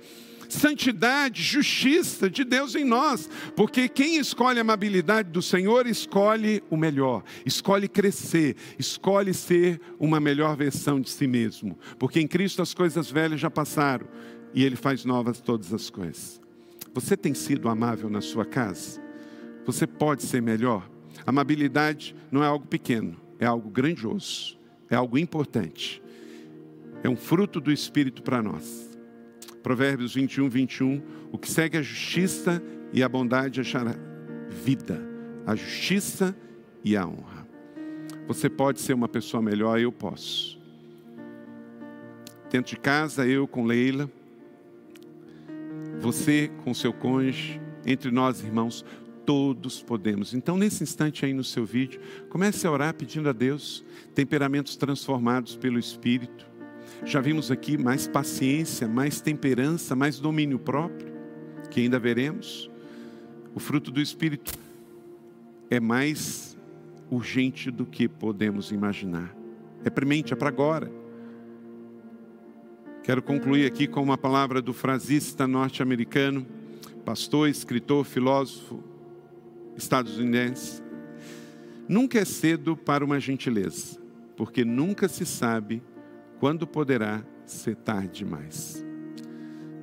santidade, 0.48 1.42
justiça 1.42 2.30
de 2.30 2.44
Deus 2.44 2.74
em 2.74 2.84
nós, 2.84 3.28
porque 3.55 3.90
quem 3.90 4.16
escolhe 4.16 4.59
a 4.59 4.62
amabilidade 4.62 5.28
do 5.30 5.42
Senhor 5.42 5.86
escolhe 5.86 6.62
o 6.70 6.78
melhor, 6.78 7.22
escolhe 7.44 7.88
crescer, 7.88 8.57
escolhe 8.78 9.34
ser 9.34 9.80
uma 10.00 10.18
melhor 10.18 10.57
versão 10.57 10.98
de 10.98 11.11
si 11.11 11.26
mesmo, 11.26 11.78
porque 11.98 12.20
em 12.20 12.26
Cristo 12.26 12.62
as 12.62 12.72
coisas 12.72 13.11
velhas 13.11 13.38
já 13.38 13.50
passaram 13.50 14.07
e 14.55 14.64
Ele 14.64 14.76
faz 14.76 15.05
novas 15.05 15.42
todas 15.42 15.74
as 15.74 15.90
coisas. 15.90 16.40
Você 16.94 17.18
tem 17.18 17.34
sido 17.34 17.68
amável 17.68 18.09
na 18.09 18.22
sua 18.22 18.46
casa? 18.46 19.02
Você 19.66 19.86
pode 19.86 20.22
ser 20.22 20.40
melhor? 20.40 20.88
Amabilidade 21.26 22.16
não 22.30 22.42
é 22.42 22.46
algo 22.46 22.66
pequeno, 22.66 23.20
é 23.38 23.44
algo 23.44 23.68
grandioso, 23.68 24.59
é 24.88 24.94
algo 24.96 25.18
importante 25.18 26.02
é 27.05 27.09
um 27.09 27.16
fruto 27.16 27.61
do 27.61 27.70
Espírito 27.70 28.22
para 28.22 28.42
nós. 28.42 28.90
Provérbios 29.62 30.14
21, 30.14 30.48
21. 30.48 31.02
O 31.30 31.36
que 31.36 31.50
segue 31.50 31.76
a 31.76 31.82
justiça 31.82 32.62
e 32.94 33.02
a 33.02 33.09
bondade 33.09 33.61
achará 33.61 33.94
vida, 34.48 35.02
a 35.46 35.55
justiça 35.55 36.34
e 36.82 36.96
a 36.96 37.07
honra. 37.07 37.46
Você 38.26 38.48
pode 38.48 38.80
ser 38.80 38.94
uma 38.94 39.09
pessoa 39.09 39.42
melhor, 39.42 39.78
eu 39.78 39.92
posso. 39.92 40.59
Dentro 42.50 42.74
de 42.74 42.80
casa, 42.80 43.26
eu 43.26 43.46
com 43.46 43.66
Leila, 43.66 44.11
você 46.00 46.50
com 46.64 46.72
seu 46.72 46.92
cônjuge, 46.92 47.61
entre 47.84 48.11
nós 48.11 48.42
irmãos, 48.42 48.82
todos 49.26 49.82
podemos. 49.82 50.32
Então, 50.32 50.57
nesse 50.57 50.82
instante 50.82 51.26
aí 51.26 51.34
no 51.34 51.44
seu 51.44 51.66
vídeo, 51.66 52.00
comece 52.30 52.66
a 52.66 52.70
orar 52.70 52.94
pedindo 52.94 53.28
a 53.28 53.32
Deus 53.32 53.84
temperamentos 54.14 54.76
transformados 54.76 55.55
pelo 55.55 55.78
Espírito 55.78 56.53
já 57.03 57.20
vimos 57.20 57.51
aqui 57.51 57.76
mais 57.76 58.07
paciência, 58.07 58.86
mais 58.86 59.20
temperança, 59.20 59.97
mais 59.97 60.18
domínio 60.18 60.59
próprio, 60.59 61.12
que 61.70 61.80
ainda 61.80 61.99
veremos. 61.99 62.70
O 63.55 63.61
fruto 63.61 63.90
do 63.90 64.01
Espírito 64.01 64.53
é 65.70 65.80
mais 65.80 66.57
urgente 67.11 67.70
do 67.70 67.84
que 67.84 68.09
podemos 68.09 68.70
imaginar. 68.70 69.34
É 69.84 69.90
premente, 69.90 70.32
é 70.32 70.36
para 70.36 70.49
agora. 70.49 70.90
Quero 73.03 73.22
concluir 73.22 73.66
aqui 73.66 73.86
com 73.86 74.03
uma 74.03 74.16
palavra 74.16 74.62
do 74.62 74.72
frasista 74.72 75.47
norte-americano, 75.47 76.47
pastor, 77.05 77.49
escritor, 77.49 78.05
filósofo 78.05 78.82
estadunidense. 79.76 80.82
Nunca 81.86 82.18
é 82.18 82.24
cedo 82.24 82.76
para 82.76 83.05
uma 83.05 83.20
gentileza, 83.20 83.99
porque 84.36 84.64
nunca 84.64 85.07
se 85.07 85.26
sabe 85.26 85.82
quando 86.45 86.66
poderá 86.66 87.24
ser 87.47 87.74
tarde 87.74 88.18
demais? 88.18 88.84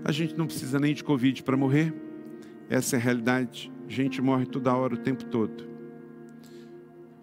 A 0.06 0.12
gente 0.12 0.38
não 0.38 0.46
precisa 0.46 0.80
nem 0.80 0.94
de 0.94 1.04
Covid 1.04 1.42
para 1.42 1.58
morrer. 1.58 1.92
Essa 2.70 2.98
é 2.98 3.00
a 3.00 3.02
realidade. 3.02 3.72
A 3.88 3.92
gente 3.92 4.22
morre 4.22 4.46
toda 4.46 4.72
hora, 4.72 4.94
o 4.94 4.98
tempo 5.00 5.26
todo. 5.26 5.68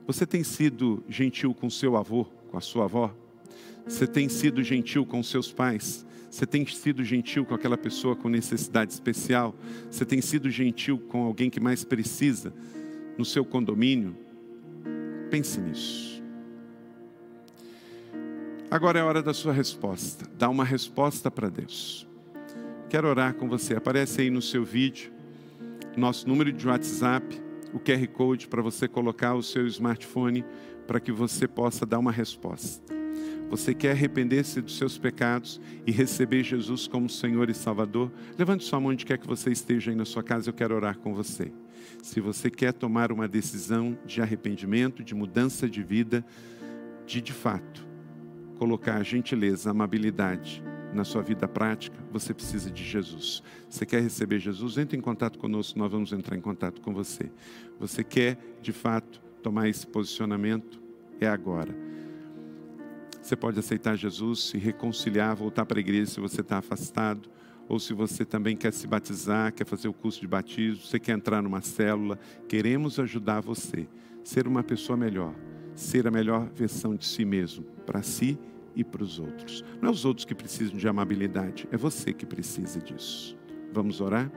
Você 0.08 0.26
tem 0.26 0.42
sido 0.42 1.04
gentil 1.08 1.54
com 1.54 1.70
seu 1.70 1.96
avô, 1.96 2.24
com 2.50 2.58
a 2.58 2.60
sua 2.60 2.86
avó? 2.86 3.14
Você 3.86 4.08
tem 4.08 4.28
sido 4.28 4.60
gentil 4.64 5.06
com 5.06 5.22
seus 5.22 5.52
pais? 5.52 6.04
Você 6.28 6.44
tem 6.44 6.66
sido 6.66 7.04
gentil 7.04 7.44
com 7.44 7.54
aquela 7.54 7.78
pessoa 7.78 8.16
com 8.16 8.28
necessidade 8.28 8.92
especial? 8.92 9.54
Você 9.88 10.04
tem 10.04 10.20
sido 10.20 10.50
gentil 10.50 10.98
com 10.98 11.22
alguém 11.22 11.48
que 11.48 11.60
mais 11.60 11.84
precisa 11.84 12.52
no 13.16 13.24
seu 13.24 13.44
condomínio? 13.44 14.16
Pense 15.30 15.60
nisso. 15.60 16.17
Agora 18.70 18.98
é 18.98 19.02
a 19.02 19.06
hora 19.06 19.22
da 19.22 19.32
sua 19.32 19.52
resposta. 19.54 20.28
Dá 20.36 20.46
uma 20.46 20.62
resposta 20.62 21.30
para 21.30 21.48
Deus. 21.48 22.06
Quero 22.90 23.08
orar 23.08 23.32
com 23.32 23.48
você. 23.48 23.74
Aparece 23.74 24.20
aí 24.20 24.28
no 24.28 24.42
seu 24.42 24.62
vídeo 24.62 25.10
nosso 25.96 26.28
número 26.28 26.52
de 26.52 26.68
WhatsApp, 26.68 27.42
o 27.72 27.80
QR 27.80 28.06
Code 28.08 28.46
para 28.46 28.60
você 28.60 28.86
colocar 28.86 29.34
o 29.34 29.42
seu 29.42 29.66
smartphone 29.66 30.44
para 30.86 31.00
que 31.00 31.10
você 31.10 31.48
possa 31.48 31.86
dar 31.86 31.98
uma 31.98 32.12
resposta. 32.12 32.94
Você 33.48 33.72
quer 33.72 33.92
arrepender-se 33.92 34.60
dos 34.60 34.76
seus 34.76 34.98
pecados 34.98 35.58
e 35.86 35.90
receber 35.90 36.44
Jesus 36.44 36.86
como 36.86 37.08
Senhor 37.08 37.48
e 37.48 37.54
Salvador? 37.54 38.12
Levante 38.38 38.64
sua 38.64 38.78
mão 38.78 38.92
onde 38.92 39.06
quer 39.06 39.16
que 39.16 39.26
você 39.26 39.50
esteja 39.50 39.90
aí 39.90 39.96
na 39.96 40.04
sua 40.04 40.22
casa, 40.22 40.50
eu 40.50 40.54
quero 40.54 40.74
orar 40.76 40.98
com 40.98 41.14
você. 41.14 41.50
Se 42.02 42.20
você 42.20 42.50
quer 42.50 42.74
tomar 42.74 43.10
uma 43.10 43.26
decisão 43.26 43.98
de 44.04 44.20
arrependimento, 44.20 45.02
de 45.02 45.14
mudança 45.14 45.68
de 45.68 45.82
vida, 45.82 46.22
de 47.06 47.22
de 47.22 47.32
fato 47.32 47.87
colocar 48.58 49.02
gentileza, 49.04 49.70
amabilidade 49.70 50.62
na 50.92 51.04
sua 51.04 51.22
vida 51.22 51.46
prática, 51.46 51.96
você 52.10 52.34
precisa 52.34 52.70
de 52.70 52.82
Jesus. 52.82 53.42
Você 53.68 53.86
quer 53.86 54.02
receber 54.02 54.38
Jesus? 54.38 54.78
Entre 54.78 54.96
em 54.96 55.00
contato 55.00 55.38
conosco, 55.38 55.78
nós 55.78 55.90
vamos 55.90 56.12
entrar 56.12 56.36
em 56.36 56.40
contato 56.40 56.80
com 56.80 56.92
você. 56.92 57.30
Você 57.78 58.02
quer, 58.02 58.38
de 58.60 58.72
fato, 58.72 59.22
tomar 59.42 59.68
esse 59.68 59.86
posicionamento? 59.86 60.82
É 61.20 61.26
agora. 61.26 61.74
Você 63.20 63.36
pode 63.36 63.58
aceitar 63.58 63.96
Jesus, 63.96 64.44
se 64.44 64.58
reconciliar, 64.58 65.36
voltar 65.36 65.66
para 65.66 65.78
a 65.78 65.80
igreja 65.80 66.06
se 66.06 66.20
você 66.20 66.40
está 66.40 66.58
afastado, 66.58 67.28
ou 67.68 67.78
se 67.78 67.92
você 67.92 68.24
também 68.24 68.56
quer 68.56 68.72
se 68.72 68.86
batizar, 68.86 69.52
quer 69.52 69.66
fazer 69.66 69.88
o 69.88 69.92
curso 69.92 70.20
de 70.20 70.26
batismo, 70.26 70.82
você 70.82 70.98
quer 70.98 71.12
entrar 71.12 71.42
numa 71.42 71.60
célula. 71.60 72.18
Queremos 72.48 72.98
ajudar 72.98 73.40
você 73.40 73.86
a 74.22 74.24
ser 74.24 74.48
uma 74.48 74.62
pessoa 74.62 74.96
melhor, 74.96 75.34
ser 75.78 76.08
a 76.08 76.10
melhor 76.10 76.48
versão 76.54 76.96
de 76.96 77.06
si 77.06 77.24
mesmo, 77.24 77.64
para 77.86 78.02
si 78.02 78.36
e 78.74 78.82
para 78.82 79.02
os 79.02 79.18
outros. 79.18 79.64
Não 79.80 79.88
é 79.88 79.92
os 79.92 80.04
outros 80.04 80.24
que 80.24 80.34
precisam 80.34 80.76
de 80.76 80.88
amabilidade, 80.88 81.68
é 81.70 81.76
você 81.76 82.12
que 82.12 82.26
precisa 82.26 82.80
disso. 82.80 83.38
Vamos 83.72 84.00
orar? 84.00 84.30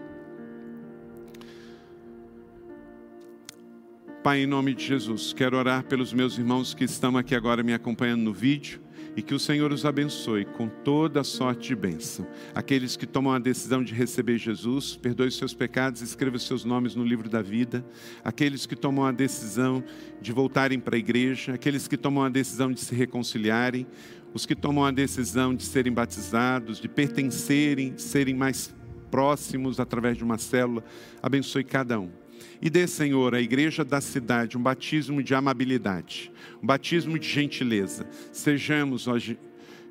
Pai, 4.23 4.43
em 4.43 4.45
nome 4.45 4.75
de 4.75 4.85
Jesus, 4.85 5.33
quero 5.33 5.57
orar 5.57 5.83
pelos 5.83 6.13
meus 6.13 6.37
irmãos 6.37 6.75
que 6.75 6.83
estão 6.83 7.17
aqui 7.17 7.33
agora 7.33 7.63
me 7.63 7.73
acompanhando 7.73 8.21
no 8.21 8.33
vídeo 8.33 8.79
e 9.15 9.21
que 9.21 9.33
o 9.33 9.39
Senhor 9.39 9.71
os 9.71 9.85
abençoe 9.85 10.45
com 10.45 10.67
toda 10.67 11.23
sorte 11.23 11.69
de 11.69 11.75
bênção. 11.75 12.25
Aqueles 12.55 12.95
que 12.95 13.05
tomam 13.05 13.33
a 13.33 13.39
decisão 13.39 13.83
de 13.83 13.93
receber 13.93 14.37
Jesus, 14.37 14.95
perdoe 14.95 15.27
os 15.27 15.37
seus 15.37 15.53
pecados, 15.53 16.01
escreva 16.01 16.37
os 16.37 16.47
seus 16.47 16.63
nomes 16.63 16.95
no 16.95 17.03
livro 17.03 17.29
da 17.29 17.41
vida. 17.41 17.85
Aqueles 18.23 18.65
que 18.65 18.75
tomam 18.75 19.05
a 19.05 19.11
decisão 19.11 19.83
de 20.21 20.31
voltarem 20.31 20.79
para 20.79 20.95
a 20.95 20.99
igreja, 20.99 21.53
aqueles 21.53 21.87
que 21.87 21.97
tomam 21.97 22.23
a 22.23 22.29
decisão 22.29 22.71
de 22.71 22.79
se 22.79 22.95
reconciliarem, 22.95 23.85
os 24.33 24.45
que 24.45 24.55
tomam 24.55 24.85
a 24.85 24.91
decisão 24.91 25.53
de 25.53 25.63
serem 25.63 25.91
batizados, 25.91 26.79
de 26.79 26.87
pertencerem, 26.87 27.97
serem 27.97 28.33
mais 28.33 28.73
próximos 29.09 29.79
através 29.79 30.17
de 30.17 30.23
uma 30.23 30.37
célula, 30.37 30.83
abençoe 31.21 31.65
cada 31.65 31.99
um. 31.99 32.20
E 32.61 32.69
dê, 32.69 32.87
Senhor, 32.87 33.35
à 33.35 33.41
igreja 33.41 33.83
da 33.83 34.01
cidade 34.01 34.57
um 34.57 34.61
batismo 34.61 35.21
de 35.23 35.33
amabilidade, 35.33 36.31
um 36.61 36.65
batismo 36.65 37.17
de 37.17 37.27
gentileza. 37.27 38.07
Sejamos, 38.31 39.07
ó, 39.07 39.15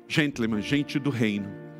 gentlemen, 0.07 0.61
gente 0.61 0.99
do 0.99 1.09
reino 1.09 1.70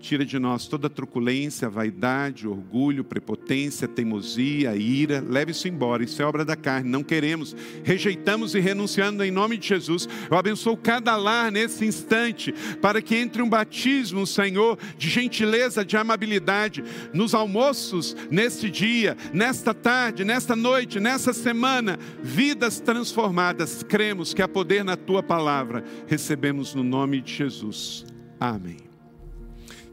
Tira 0.00 0.24
de 0.24 0.38
nós 0.38 0.66
toda 0.66 0.88
truculência, 0.88 1.68
vaidade, 1.68 2.48
orgulho, 2.48 3.04
prepotência, 3.04 3.86
teimosia, 3.86 4.74
ira. 4.74 5.20
Leve 5.20 5.52
isso 5.52 5.68
embora. 5.68 6.02
Isso 6.02 6.22
é 6.22 6.24
obra 6.24 6.42
da 6.42 6.56
carne. 6.56 6.88
Não 6.88 7.02
queremos. 7.02 7.54
Rejeitamos 7.84 8.54
e 8.54 8.60
renunciando 8.60 9.22
em 9.22 9.30
nome 9.30 9.58
de 9.58 9.68
Jesus. 9.68 10.08
Eu 10.30 10.38
abençoo 10.38 10.74
cada 10.76 11.16
lar 11.16 11.52
nesse 11.52 11.84
instante, 11.84 12.52
para 12.80 13.02
que 13.02 13.14
entre 13.14 13.42
um 13.42 13.48
batismo, 13.48 14.26
Senhor, 14.26 14.78
de 14.96 15.10
gentileza, 15.10 15.84
de 15.84 15.98
amabilidade, 15.98 16.82
nos 17.12 17.34
almoços, 17.34 18.16
neste 18.30 18.70
dia, 18.70 19.16
nesta 19.34 19.74
tarde, 19.74 20.24
nesta 20.24 20.56
noite, 20.56 20.98
nessa 20.98 21.34
semana, 21.34 21.98
vidas 22.22 22.80
transformadas. 22.80 23.82
Cremos 23.82 24.32
que 24.32 24.40
há 24.40 24.48
poder 24.48 24.82
na 24.82 24.96
tua 24.96 25.22
palavra. 25.22 25.84
Recebemos 26.06 26.74
no 26.74 26.82
nome 26.82 27.20
de 27.20 27.34
Jesus. 27.34 28.06
Amém 28.40 28.89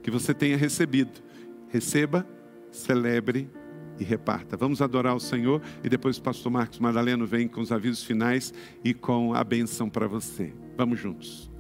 que 0.07 0.11
você 0.11 0.33
tenha 0.33 0.55
recebido. 0.55 1.21
Receba, 1.67 2.25
celebre 2.71 3.51
e 3.99 4.05
reparta. 4.05 4.55
Vamos 4.55 4.81
adorar 4.81 5.13
o 5.13 5.19
Senhor 5.19 5.61
e 5.83 5.89
depois 5.89 6.17
o 6.17 6.21
pastor 6.21 6.49
Marcos 6.49 6.79
Madaleno 6.79 7.27
vem 7.27 7.45
com 7.45 7.59
os 7.59 7.73
avisos 7.73 8.05
finais 8.05 8.53
e 8.85 8.93
com 8.93 9.33
a 9.33 9.43
bênção 9.43 9.89
para 9.89 10.07
você. 10.07 10.53
Vamos 10.77 10.97
juntos. 10.97 11.51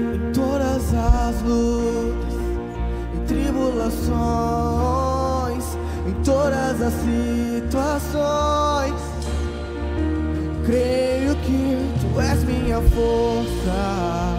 Em 0.00 0.32
todas 0.32 0.94
as 0.94 1.42
lutas 1.42 2.34
e 3.14 3.26
tribulações 3.26 5.17
em 6.08 6.12
todas 6.22 6.80
as 6.80 6.94
situações. 7.04 8.94
Creio 10.64 11.36
que 11.36 11.92
tu 12.00 12.20
és 12.20 12.44
minha 12.44 12.80
força, 12.80 14.38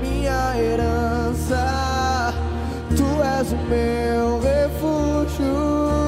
minha 0.00 0.56
herança. 0.58 2.34
Tu 2.96 3.22
és 3.22 3.52
o 3.52 3.56
meu 3.68 4.40
refúgio. 4.40 6.03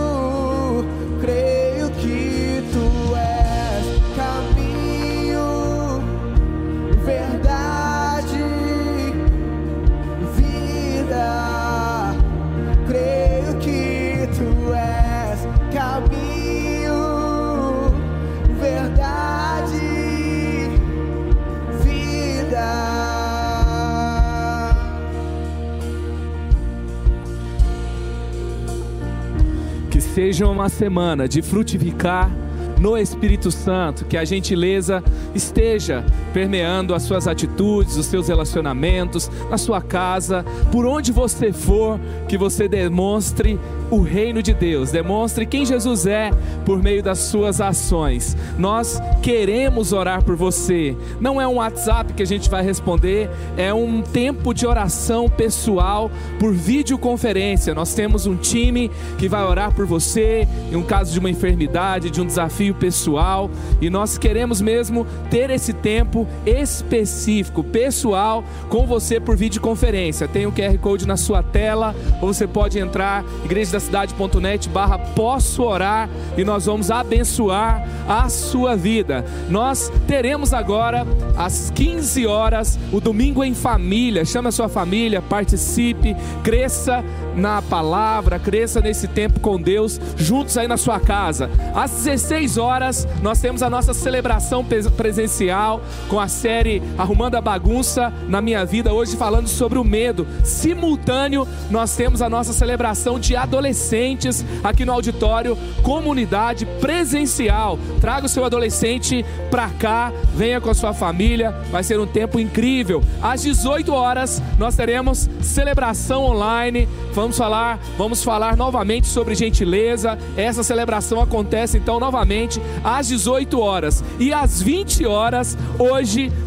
Seja 30.16 30.48
uma 30.48 30.70
semana 30.70 31.28
de 31.28 31.42
frutificar 31.42 32.34
no 32.80 32.96
Espírito 32.96 33.50
Santo, 33.50 34.06
que 34.06 34.16
a 34.16 34.24
gentileza 34.24 35.04
esteja 35.34 36.06
permeando 36.36 36.94
as 36.94 37.04
suas 37.04 37.26
atitudes, 37.26 37.96
os 37.96 38.04
seus 38.04 38.28
relacionamentos, 38.28 39.30
na 39.48 39.56
sua 39.56 39.80
casa, 39.80 40.44
por 40.70 40.84
onde 40.84 41.10
você 41.10 41.50
for, 41.50 41.98
que 42.28 42.36
você 42.36 42.68
demonstre 42.68 43.58
o 43.90 44.02
reino 44.02 44.42
de 44.42 44.52
Deus, 44.52 44.90
demonstre 44.90 45.46
quem 45.46 45.64
Jesus 45.64 46.06
é 46.06 46.30
por 46.66 46.82
meio 46.82 47.02
das 47.02 47.20
suas 47.20 47.58
ações. 47.58 48.36
Nós 48.58 49.00
queremos 49.22 49.94
orar 49.94 50.22
por 50.22 50.36
você. 50.36 50.94
Não 51.18 51.40
é 51.40 51.48
um 51.48 51.54
WhatsApp 51.54 52.12
que 52.12 52.22
a 52.22 52.26
gente 52.26 52.50
vai 52.50 52.62
responder, 52.62 53.30
é 53.56 53.72
um 53.72 54.02
tempo 54.02 54.52
de 54.52 54.66
oração 54.66 55.30
pessoal 55.30 56.10
por 56.38 56.52
videoconferência. 56.52 57.74
Nós 57.74 57.94
temos 57.94 58.26
um 58.26 58.36
time 58.36 58.90
que 59.16 59.26
vai 59.26 59.42
orar 59.42 59.72
por 59.74 59.86
você 59.86 60.46
em 60.70 60.76
um 60.76 60.82
caso 60.82 61.12
de 61.12 61.18
uma 61.18 61.30
enfermidade, 61.30 62.10
de 62.10 62.20
um 62.20 62.26
desafio 62.26 62.74
pessoal, 62.74 63.50
e 63.80 63.88
nós 63.88 64.18
queremos 64.18 64.60
mesmo 64.60 65.06
ter 65.30 65.48
esse 65.48 65.72
tempo 65.72 66.25
específico, 66.44 67.62
pessoal, 67.62 68.44
com 68.68 68.86
você 68.86 69.20
por 69.20 69.36
videoconferência. 69.36 70.28
Tem 70.28 70.46
o 70.46 70.52
QR 70.52 70.78
Code 70.78 71.06
na 71.06 71.16
sua 71.16 71.42
tela, 71.42 71.94
ou 72.20 72.32
você 72.32 72.46
pode 72.46 72.78
entrar 72.78 73.24
igreja 73.44 73.80
cidade.net 73.80 74.68
barra 74.68 74.98
posso 74.98 75.62
orar 75.62 76.08
e 76.36 76.44
nós 76.44 76.66
vamos 76.66 76.90
abençoar 76.90 77.86
a 78.08 78.28
sua 78.28 78.76
vida. 78.76 79.24
Nós 79.48 79.90
teremos 80.06 80.52
agora 80.52 81.06
às 81.36 81.70
15 81.70 82.26
horas 82.26 82.78
o 82.92 83.00
domingo 83.00 83.42
em 83.42 83.54
família. 83.54 84.24
Chama 84.24 84.48
a 84.50 84.52
sua 84.52 84.68
família, 84.68 85.20
participe, 85.20 86.16
cresça 86.42 87.04
na 87.34 87.60
palavra, 87.60 88.38
cresça 88.38 88.80
nesse 88.80 89.06
tempo 89.08 89.40
com 89.40 89.60
Deus, 89.60 90.00
juntos 90.16 90.56
aí 90.56 90.66
na 90.66 90.76
sua 90.76 90.98
casa. 90.98 91.50
Às 91.74 91.90
16 91.90 92.46
16 92.46 92.58
horas, 92.58 93.08
nós 93.22 93.40
temos 93.40 93.62
a 93.62 93.70
nossa 93.70 93.92
celebração 93.92 94.64
presencial 94.96 95.80
com 96.08 96.15
a 96.20 96.28
série 96.28 96.82
Arrumando 96.96 97.34
a 97.34 97.40
Bagunça 97.40 98.12
na 98.28 98.40
Minha 98.40 98.64
Vida, 98.64 98.92
hoje 98.92 99.16
falando 99.16 99.48
sobre 99.48 99.78
o 99.78 99.84
medo. 99.84 100.26
Simultâneo, 100.44 101.46
nós 101.70 101.94
temos 101.94 102.22
a 102.22 102.28
nossa 102.28 102.52
celebração 102.52 103.18
de 103.18 103.36
adolescentes 103.36 104.44
aqui 104.62 104.84
no 104.84 104.92
auditório, 104.92 105.56
comunidade 105.82 106.66
presencial. 106.80 107.78
Traga 108.00 108.26
o 108.26 108.28
seu 108.28 108.44
adolescente 108.44 109.24
para 109.50 109.68
cá, 109.70 110.12
venha 110.34 110.60
com 110.60 110.70
a 110.70 110.74
sua 110.74 110.92
família, 110.92 111.50
vai 111.70 111.82
ser 111.82 111.98
um 112.00 112.06
tempo 112.06 112.38
incrível. 112.38 113.02
Às 113.22 113.42
18 113.42 113.92
horas, 113.92 114.42
nós 114.58 114.76
teremos 114.76 115.28
celebração 115.42 116.24
online. 116.24 116.88
Vamos 117.12 117.36
falar, 117.36 117.78
vamos 117.96 118.22
falar 118.22 118.56
novamente 118.56 119.06
sobre 119.06 119.34
gentileza. 119.34 120.18
Essa 120.36 120.62
celebração 120.62 121.20
acontece 121.20 121.78
então 121.78 121.98
novamente 121.98 122.60
às 122.84 123.08
18 123.08 123.58
horas. 123.60 124.04
E 124.18 124.32
às 124.32 124.60
20 124.60 125.06
horas, 125.06 125.56
hoje, 125.78 125.95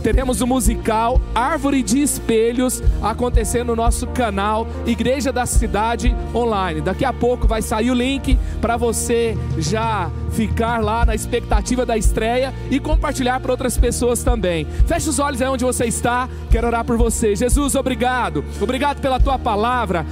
teremos 0.04 0.41
o 0.41 0.47
musical 0.47 1.20
Árvore 1.34 1.82
de 1.82 2.02
Espelhos 2.02 2.84
acontecendo 3.02 3.68
no 3.68 3.76
nosso 3.76 4.06
canal 4.08 4.68
Igreja 4.86 5.32
da 5.32 5.45
Cidade 5.45 6.16
Online. 6.34 6.82
Daqui 6.82 7.04
a 7.04 7.12
pouco 7.12 7.47
vai 7.47 7.62
sair 7.62 7.89
o 7.89 7.93
link 7.93 8.38
para 8.62 8.78
você 8.78 9.38
já 9.58 10.12
ficar 10.30 10.82
lá 10.84 11.06
na 11.06 11.16
expectativa 11.16 11.86
da 11.86 11.97
estreia 11.97 12.54
e 12.70 12.80
compartilhar 12.80 13.39
para 13.39 13.52
outras 13.52 13.78
pessoas 13.78 14.24
também. 14.24 14.66
Feche 14.86 15.10
os 15.10 15.20
olhos 15.20 15.41
aí 15.41 15.47
onde 15.47 15.66
você 15.66 15.86
está, 15.86 16.30
quero 16.52 16.68
orar 16.68 16.86
por 16.86 16.97
você. 16.97 17.36
Jesus, 17.36 17.76
obrigado. 17.76 18.43
Obrigado 18.62 19.02
pela 19.02 19.20
tua 19.20 19.39
palavra, 19.39 20.06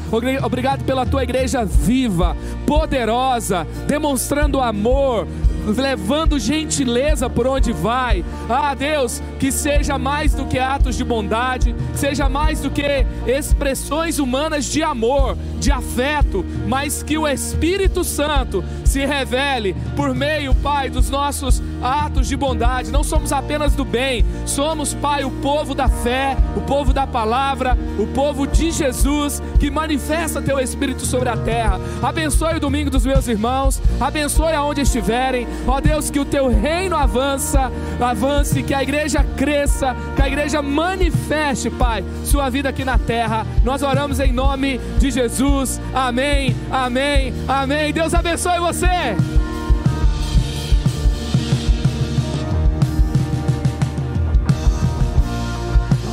obrigado 0.43 0.83
pela 0.83 1.05
tua 1.05 1.23
igreja 1.23 1.63
viva, 1.63 2.35
poderosa, 2.65 3.67
demonstrando 3.87 4.59
amor, 4.59 5.27
levando 5.75 6.39
gentileza 6.39 7.29
por 7.29 7.47
onde 7.47 7.73
vai. 7.73 8.23
Ah, 8.49 8.73
Deus, 8.73 9.21
que 9.39 9.51
seja 9.51 9.97
mais 9.97 10.33
do 10.33 10.45
que 10.45 10.59
atos 10.59 10.95
de 10.95 11.03
bondade, 11.03 11.75
seja 11.95 12.29
mais 12.29 12.61
do 12.61 12.69
que 12.69 13.05
expressões 13.25 14.19
humanas 14.19 14.65
de 14.65 14.83
amor, 14.83 15.37
de 15.59 15.71
afeto, 15.71 16.45
mas 16.67 17.03
que 17.03 17.17
o 17.17 17.27
Espírito 17.27 18.03
Santo 18.03 18.63
se 18.85 19.05
revele 19.05 19.75
por 19.95 20.13
meio, 20.13 20.55
Pai, 20.55 20.89
dos 20.89 21.09
nossos 21.09 21.61
atos 21.81 22.27
de 22.27 22.35
bondade. 22.35 22.91
Não 22.91 23.03
somos 23.03 23.31
apenas 23.31 23.73
do 23.73 23.85
bem, 23.85 24.25
somos, 24.45 24.93
Pai, 24.93 25.23
o 25.23 25.31
povo 25.31 25.73
da 25.73 25.87
fé, 25.87 26.37
o 26.55 26.61
povo 26.61 26.93
da 26.93 27.05
palavra, 27.05 27.77
o 27.99 28.07
povo 28.07 28.47
de 28.47 28.71
Jesus 28.71 29.41
que 29.59 29.69
manifesta 29.69 30.41
teu 30.41 30.59
Espírito 30.59 31.05
sobre 31.05 31.29
a 31.29 31.37
terra. 31.37 31.79
Abençoe 32.01 32.55
o 32.55 32.59
domingo 32.59 32.89
dos 32.89 33.05
meus 33.05 33.27
irmãos, 33.27 33.81
abençoe 33.99 34.53
aonde 34.53 34.81
estiverem. 34.81 35.47
Ó 35.67 35.79
Deus, 35.79 36.09
que 36.09 36.19
o 36.19 36.25
teu 36.25 36.47
reino 36.47 36.95
avança, 36.95 37.71
avance, 37.99 38.63
que 38.63 38.73
a 38.73 38.83
igreja 38.83 39.23
cresça, 39.35 39.95
que 40.15 40.21
a 40.21 40.27
igreja 40.27 40.61
manifeste, 40.61 41.69
Pai, 41.69 42.03
sua 42.23 42.49
vida 42.49 42.69
aqui 42.69 42.83
na 42.83 42.97
terra. 42.97 43.45
Nós 43.63 43.81
oramos 43.81 44.19
em 44.19 44.31
nome 44.31 44.79
de 44.99 45.11
Jesus. 45.11 45.79
Amém. 45.93 46.55
Amém. 46.71 47.33
Amém. 47.47 47.93
Deus 47.93 48.13
abençoe 48.13 48.59
você. 48.59 49.36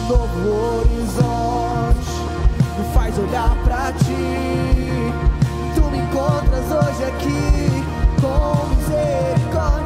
um 0.04 0.08
novo 0.08 0.80
horizonte 0.80 2.10
me 2.78 2.84
faz 2.92 3.18
olhar 3.18 3.56
para 3.64 3.92
ti. 3.92 5.12
Tu 5.74 5.82
me 5.90 5.98
encontras 5.98 6.70
hoje 6.70 7.04
aqui 7.04 7.84
com 8.20 8.66
misericórdia. 8.74 9.83